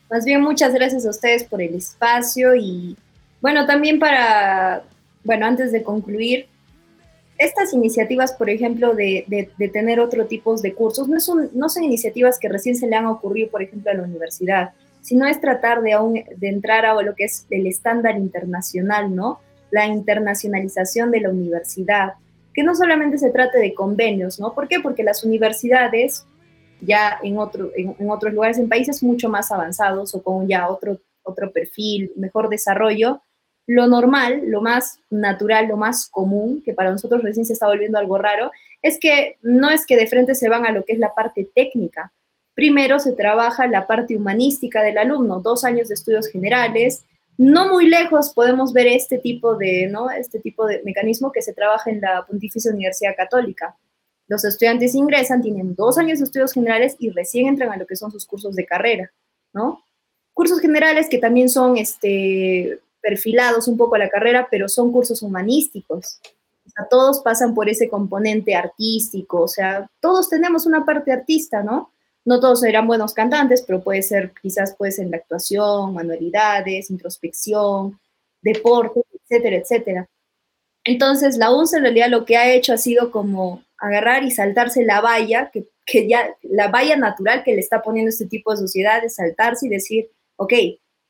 [0.09, 2.97] Más bien, muchas gracias a ustedes por el espacio y,
[3.39, 4.83] bueno, también para,
[5.23, 6.47] bueno, antes de concluir,
[7.37, 9.25] estas iniciativas, por ejemplo, de,
[9.57, 12.95] de, tener otro tipo de cursos, no son, no son iniciativas que recién se le
[12.95, 17.01] han ocurrido, por ejemplo, a la universidad, sino es tratar de, aún, de entrar a
[17.01, 19.39] lo que es el estándar internacional, ¿no?
[19.71, 22.13] La internacionalización de la universidad,
[22.53, 24.53] que no solamente se trate de convenios, ¿no?
[24.53, 24.79] ¿Por qué?
[24.79, 26.25] Porque las universidades
[26.81, 30.99] ya en, otro, en, otros lugares, en países mucho más avanzados o con ya otro,
[31.23, 33.21] otro perfil, mejor desarrollo,
[33.67, 37.99] lo normal, lo más natural, lo más común, que para nosotros recién se está volviendo
[37.99, 40.99] algo raro, es que no es que de frente se van a lo que es
[40.99, 42.11] la parte técnica.
[42.53, 47.05] Primero se trabaja la parte humanística del alumno, dos años de estudios generales.
[47.37, 50.09] No muy lejos podemos ver este tipo de, ¿no?
[50.11, 53.75] este tipo de mecanismo que se trabaja en la Pontificia Universidad Católica.
[54.27, 57.95] Los estudiantes ingresan, tienen dos años de estudios generales y recién entran a lo que
[57.95, 59.11] son sus cursos de carrera,
[59.53, 59.83] ¿no?
[60.33, 65.21] Cursos generales que también son este, perfilados un poco a la carrera, pero son cursos
[65.21, 66.19] humanísticos.
[66.89, 71.90] Todos pasan por ese componente artístico, o sea, todos tenemos una parte artista, ¿no?
[72.25, 76.91] No todos serán buenos cantantes, pero puede ser, quizás puede ser en la actuación, manualidades,
[76.91, 77.99] introspección,
[78.41, 80.09] deporte, etcétera, etcétera.
[80.83, 84.83] Entonces, la UNCE en realidad lo que ha hecho ha sido como agarrar y saltarse
[84.83, 89.15] la valla, que, ya, la valla natural que le está poniendo este tipo de sociedades,
[89.15, 90.53] saltarse y decir, ok,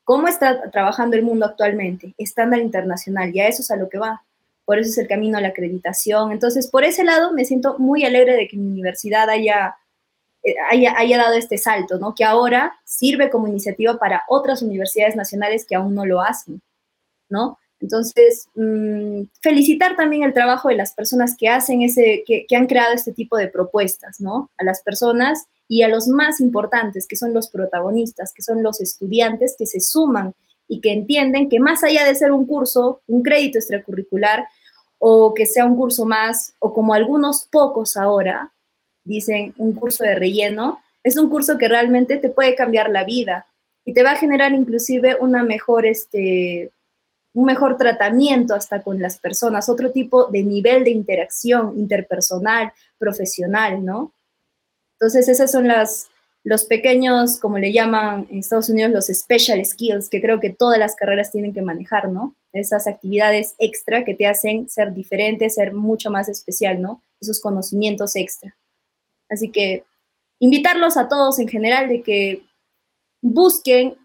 [0.04, 2.14] ¿cómo está trabajando el mundo actualmente?
[2.18, 4.24] Estándar internacional, ya eso es a lo que va.
[4.66, 6.32] Por eso es el camino a la acreditación.
[6.32, 9.76] Entonces, por ese lado, me siento muy alegre de que mi universidad haya,
[10.70, 12.16] haya, haya dado este salto, ¿no?
[12.16, 16.62] Que ahora sirve como iniciativa para otras universidades nacionales que aún no lo hacen,
[17.30, 17.58] ¿no?
[17.82, 22.94] Entonces, mm, felicitar también el trabajo de las personas que hacen ese, que, han creado
[22.94, 24.52] este tipo de propuestas, ¿no?
[24.58, 28.82] A las personas y a los más importantes, que son los protagonistas, que son los
[28.82, 30.34] estudiantes que se suman
[30.68, 34.46] y que entienden que más allá de ser un curso, un crédito extracurricular,
[35.00, 38.52] o que sea un curso más, o como algunos pocos ahora
[39.04, 43.46] dicen, un curso de relleno, es un curso que realmente te puede cambiar la vida
[43.86, 46.72] y te va a generar inclusive una mejor, este,
[47.34, 53.84] un mejor tratamiento hasta con las personas, otro tipo de nivel de interacción interpersonal, profesional,
[53.84, 54.14] ¿no?
[54.94, 56.10] Entonces esas son las,
[56.44, 60.78] los pequeños, como le llaman en Estados Unidos, los special skills, que creo que todas
[60.78, 62.36] las carreras tienen que manejar, ¿no?
[62.54, 67.02] Esas actividades extra que te hacen ser diferente, ser mucho más especial, ¿no?
[67.20, 68.56] Esos conocimientos extra.
[69.32, 69.86] Así que
[70.40, 72.44] invitarlos a todos en general de que
[73.22, 73.96] busquen,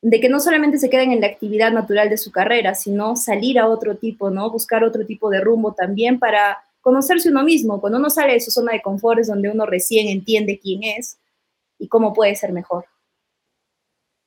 [0.00, 3.58] de que no solamente se queden en la actividad natural de su carrera, sino salir
[3.58, 4.50] a otro tipo, ¿no?
[4.50, 7.80] Buscar otro tipo de rumbo también para conocerse uno mismo.
[7.80, 11.18] Cuando uno sale de su zona de confort es donde uno recién entiende quién es
[11.78, 12.86] y cómo puede ser mejor.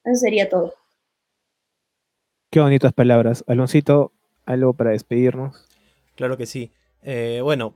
[0.03, 0.73] Eso sería todo.
[2.49, 3.45] Qué bonitas palabras.
[3.47, 4.11] Aloncito,
[4.45, 5.65] algo para despedirnos.
[6.15, 6.71] Claro que sí.
[7.01, 7.75] Eh, bueno,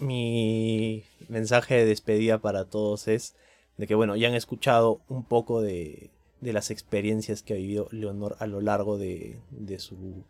[0.00, 3.34] mi mensaje de despedida para todos es
[3.76, 8.36] de que, bueno, ya han escuchado un poco de, las experiencias que ha vivido Leonor
[8.40, 9.38] a lo largo de,
[9.78, 10.24] su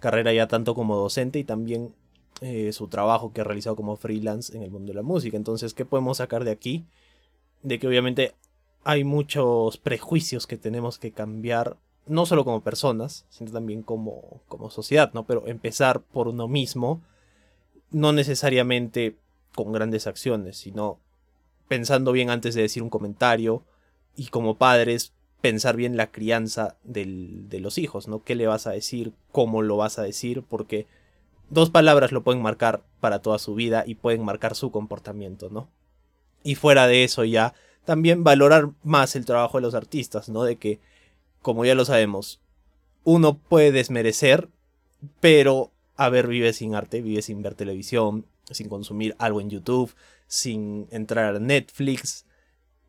[0.00, 1.92] carrera ya tanto como docente y también
[2.40, 5.36] eh, su trabajo que ha realizado como freelance en el mundo de la música.
[5.36, 6.86] Entonces, ¿qué podemos sacar de aquí?
[7.62, 8.34] de que obviamente
[8.84, 14.70] hay muchos prejuicios que tenemos que cambiar, no solo como personas, sino también como, como
[14.70, 15.26] sociedad, ¿no?
[15.26, 17.02] Pero empezar por uno mismo,
[17.90, 19.16] no necesariamente
[19.54, 21.00] con grandes acciones, sino
[21.68, 23.64] pensando bien antes de decir un comentario
[24.16, 28.22] y como padres pensar bien la crianza de los hijos, ¿no?
[28.24, 29.12] ¿Qué le vas a decir?
[29.30, 30.42] ¿Cómo lo vas a decir?
[30.42, 30.86] Porque
[31.50, 35.68] dos palabras lo pueden marcar para toda su vida y pueden marcar su comportamiento, ¿no?
[36.42, 37.54] Y fuera de eso ya,
[37.84, 40.42] también valorar más el trabajo de los artistas, ¿no?
[40.42, 40.80] De que,
[41.40, 42.40] como ya lo sabemos,
[43.04, 44.48] uno puede desmerecer,
[45.20, 49.94] pero, a ver, vive sin arte, vive sin ver televisión, sin consumir algo en YouTube,
[50.26, 52.26] sin entrar a Netflix.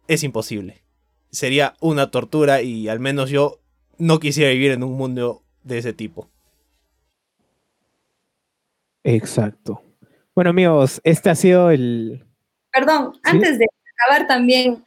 [0.07, 0.83] Es imposible.
[1.31, 3.59] Sería una tortura y al menos yo
[3.97, 6.29] no quisiera vivir en un mundo de ese tipo.
[9.03, 9.81] Exacto.
[10.33, 12.23] Bueno amigos, este ha sido el,
[12.71, 13.65] Perdón, antes de
[13.97, 14.85] acabar también,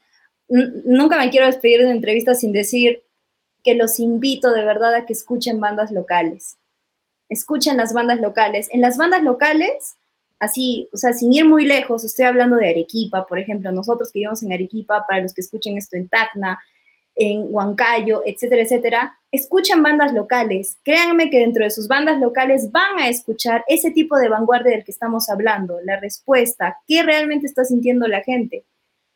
[0.48, 3.02] nunca me quiero despedir de una entrevista sin decir
[3.64, 6.58] que los invito de verdad a que escuchen bandas locales.
[7.28, 8.68] Escuchen las bandas locales.
[8.72, 9.96] En las bandas locales,
[10.42, 14.18] así, o sea, sin ir muy lejos, estoy hablando de Arequipa, por ejemplo, nosotros que
[14.18, 16.58] vivimos en Arequipa, para los que escuchen esto en Tacna,
[17.14, 20.78] en Huancayo, etcétera, etcétera, escuchan bandas locales.
[20.82, 24.84] Créanme que dentro de sus bandas locales van a escuchar ese tipo de vanguardia del
[24.84, 28.64] que estamos hablando, la respuesta, qué realmente está sintiendo la gente.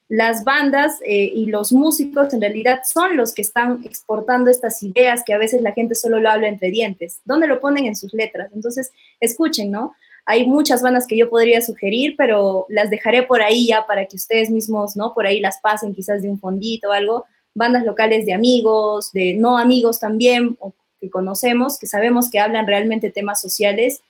[0.09, 5.25] Las bandas eh, y los músicos en realidad son los que están exportando estas ideas
[5.27, 7.21] que a veces la gente solo lo habla entre dientes.
[7.25, 8.53] ¿Dónde lo ponen en sus letras?
[8.55, 9.97] Entonces, escuchen, ¿no?
[10.27, 14.17] Hay muchas bandas que yo podría sugerir, pero las dejaré por ahí ya para que
[14.17, 15.15] ustedes mismos, ¿no?
[15.15, 17.25] Por ahí las pasen quizás de un fondito o algo
[17.55, 22.67] bandas locales de amigos, de no amigos también, o que conocemos, que sabemos que hablan
[22.67, 24.03] realmente temas sociales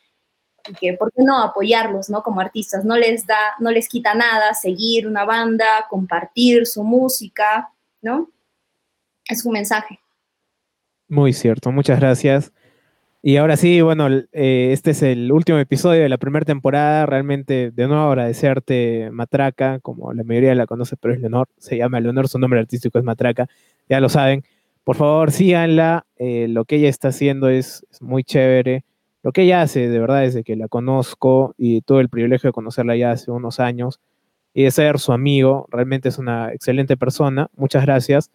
[0.69, 2.23] y que, ¿por qué no apoyarlos, no?
[2.23, 7.71] Como artistas, no les da, no les quita nada seguir una banda, compartir su música,
[8.03, 8.31] ¿no?
[9.29, 10.01] Es un mensaje.
[11.09, 12.53] Muy cierto, muchas gracias.
[13.29, 17.07] Y ahora sí, bueno, eh, este es el último episodio de la primera temporada.
[17.07, 21.49] Realmente, de nuevo, agradecerte, Matraca, como la mayoría la conoce, pero es Leonor.
[21.59, 23.49] Se llama Leonor, su nombre artístico es Matraca.
[23.89, 24.45] Ya lo saben.
[24.85, 26.07] Por favor, síganla.
[26.19, 28.85] Eh, lo que ella está haciendo es, muy chévere.
[29.25, 32.53] Lo que ella hace, de verdad, desde que la conozco y tuve el privilegio de
[32.53, 33.99] conocerla ya hace unos años
[34.55, 37.49] y de ser su amigo, realmente es una excelente persona.
[37.57, 38.31] Muchas gracias.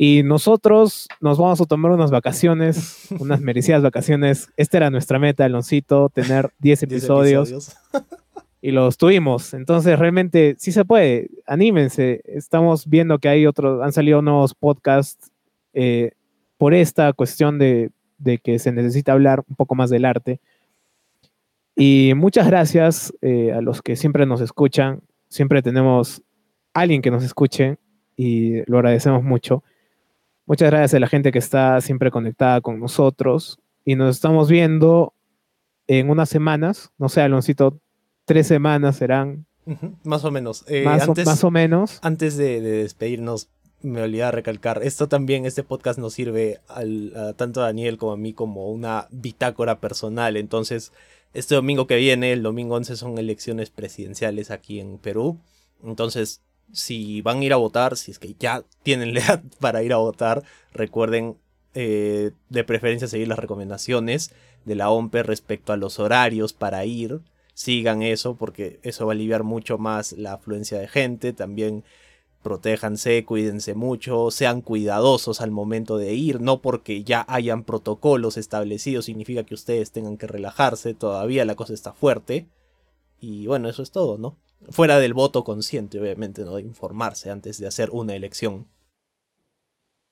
[0.00, 4.48] Y nosotros nos vamos a tomar unas vacaciones, unas merecidas vacaciones.
[4.56, 7.76] Esta era nuestra meta, Aloncito, tener 10 episodios.
[8.62, 9.54] y los tuvimos.
[9.54, 11.30] Entonces, realmente sí se puede.
[11.46, 12.22] Anímense.
[12.26, 15.32] Estamos viendo que hay otros, han salido nuevos podcasts
[15.72, 16.12] eh,
[16.58, 17.90] por esta cuestión de,
[18.44, 20.38] que se necesita hablar un poco más del arte.
[21.74, 25.00] Y muchas gracias eh, a los que siempre nos escuchan.
[25.28, 26.22] Siempre tenemos
[26.72, 27.78] alguien que nos escuche
[28.16, 29.64] y lo agradecemos mucho.
[30.48, 35.12] Muchas gracias a la gente que está siempre conectada con nosotros y nos estamos viendo
[35.86, 37.78] en unas semanas, no sé, Aloncito,
[38.24, 39.44] tres semanas serán.
[40.04, 40.64] más o menos.
[40.66, 41.98] Eh, más, o, menos.
[42.00, 43.50] Antes de, despedirnos,
[43.82, 48.16] me olvidaba recalcar, esto también, este podcast nos sirve al, tanto a Daniel como a
[48.16, 50.38] mí como una bitácora personal.
[50.38, 50.94] Entonces,
[51.34, 55.38] este domingo que viene, el domingo 11, son elecciones presidenciales aquí en Perú.
[55.84, 56.40] Entonces,
[56.72, 59.92] si van a ir a votar, si es que ya tienen la edad para ir
[59.92, 60.42] a votar,
[60.72, 61.36] recuerden
[61.74, 64.32] eh, de preferencia seguir las recomendaciones
[64.64, 67.20] de la OMPE respecto a los horarios para ir.
[67.54, 71.32] Sigan eso porque eso va a aliviar mucho más la afluencia de gente.
[71.32, 71.84] También
[72.42, 76.40] protéjanse, cuídense mucho, sean cuidadosos al momento de ir.
[76.40, 80.94] No porque ya hayan protocolos establecidos significa que ustedes tengan que relajarse.
[80.94, 82.46] Todavía la cosa está fuerte.
[83.20, 84.36] Y bueno, eso es todo, ¿no?
[84.70, 86.56] Fuera del voto consciente, obviamente, ¿no?
[86.56, 88.66] De informarse antes de hacer una elección.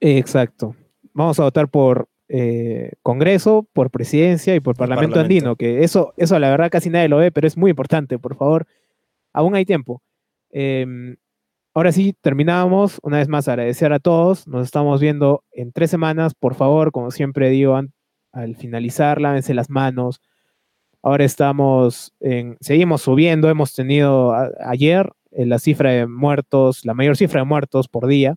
[0.01, 0.77] Exacto.
[1.13, 6.39] Vamos a votar por eh, Congreso, por presidencia y por Parlamento, Andino, que eso, eso
[6.39, 8.67] la verdad casi nadie lo ve, pero es muy importante, por favor.
[9.33, 10.03] Aún hay tiempo.
[10.51, 11.17] Em,
[11.75, 12.99] ahora sí, terminamos.
[13.03, 14.47] Una vez más, agradecer a todos.
[14.49, 16.35] Nos estamos viendo en tres semanas.
[16.35, 17.79] Por favor, como siempre digo,
[18.33, 20.21] al finalizar, lávense las manos.
[21.07, 23.49] Ahora estamos en, seguimos subiendo.
[23.49, 28.35] Hemos tenido ayer eh, la cifra de muertos, la mayor cifra de muertos por día.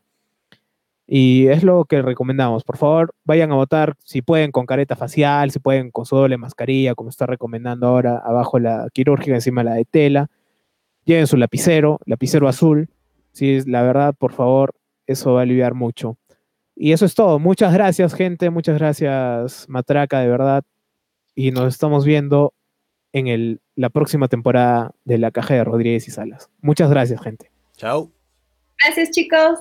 [1.07, 2.63] Y es lo que recomendamos.
[2.63, 6.37] Por favor, vayan a votar si pueden con careta facial, si pueden con su doble
[6.37, 10.29] mascarilla, como está recomendando ahora abajo la quirúrgica, encima la de tela.
[11.05, 12.87] Lleven su lapicero, lapicero azul.
[13.31, 14.75] Si la verdad, por favor,
[15.07, 16.19] eso va a aliviar mucho.
[16.75, 17.39] Y eso es todo.
[17.39, 18.51] Muchas gracias, gente.
[18.51, 20.63] Muchas gracias, Matraca, de verdad.
[21.33, 22.53] Y nos estamos viendo
[23.13, 26.49] en el, la próxima temporada de La Caja de Rodríguez y Salas.
[26.61, 27.51] Muchas gracias, gente.
[27.75, 28.11] Chao.
[28.79, 29.59] Gracias, chicos.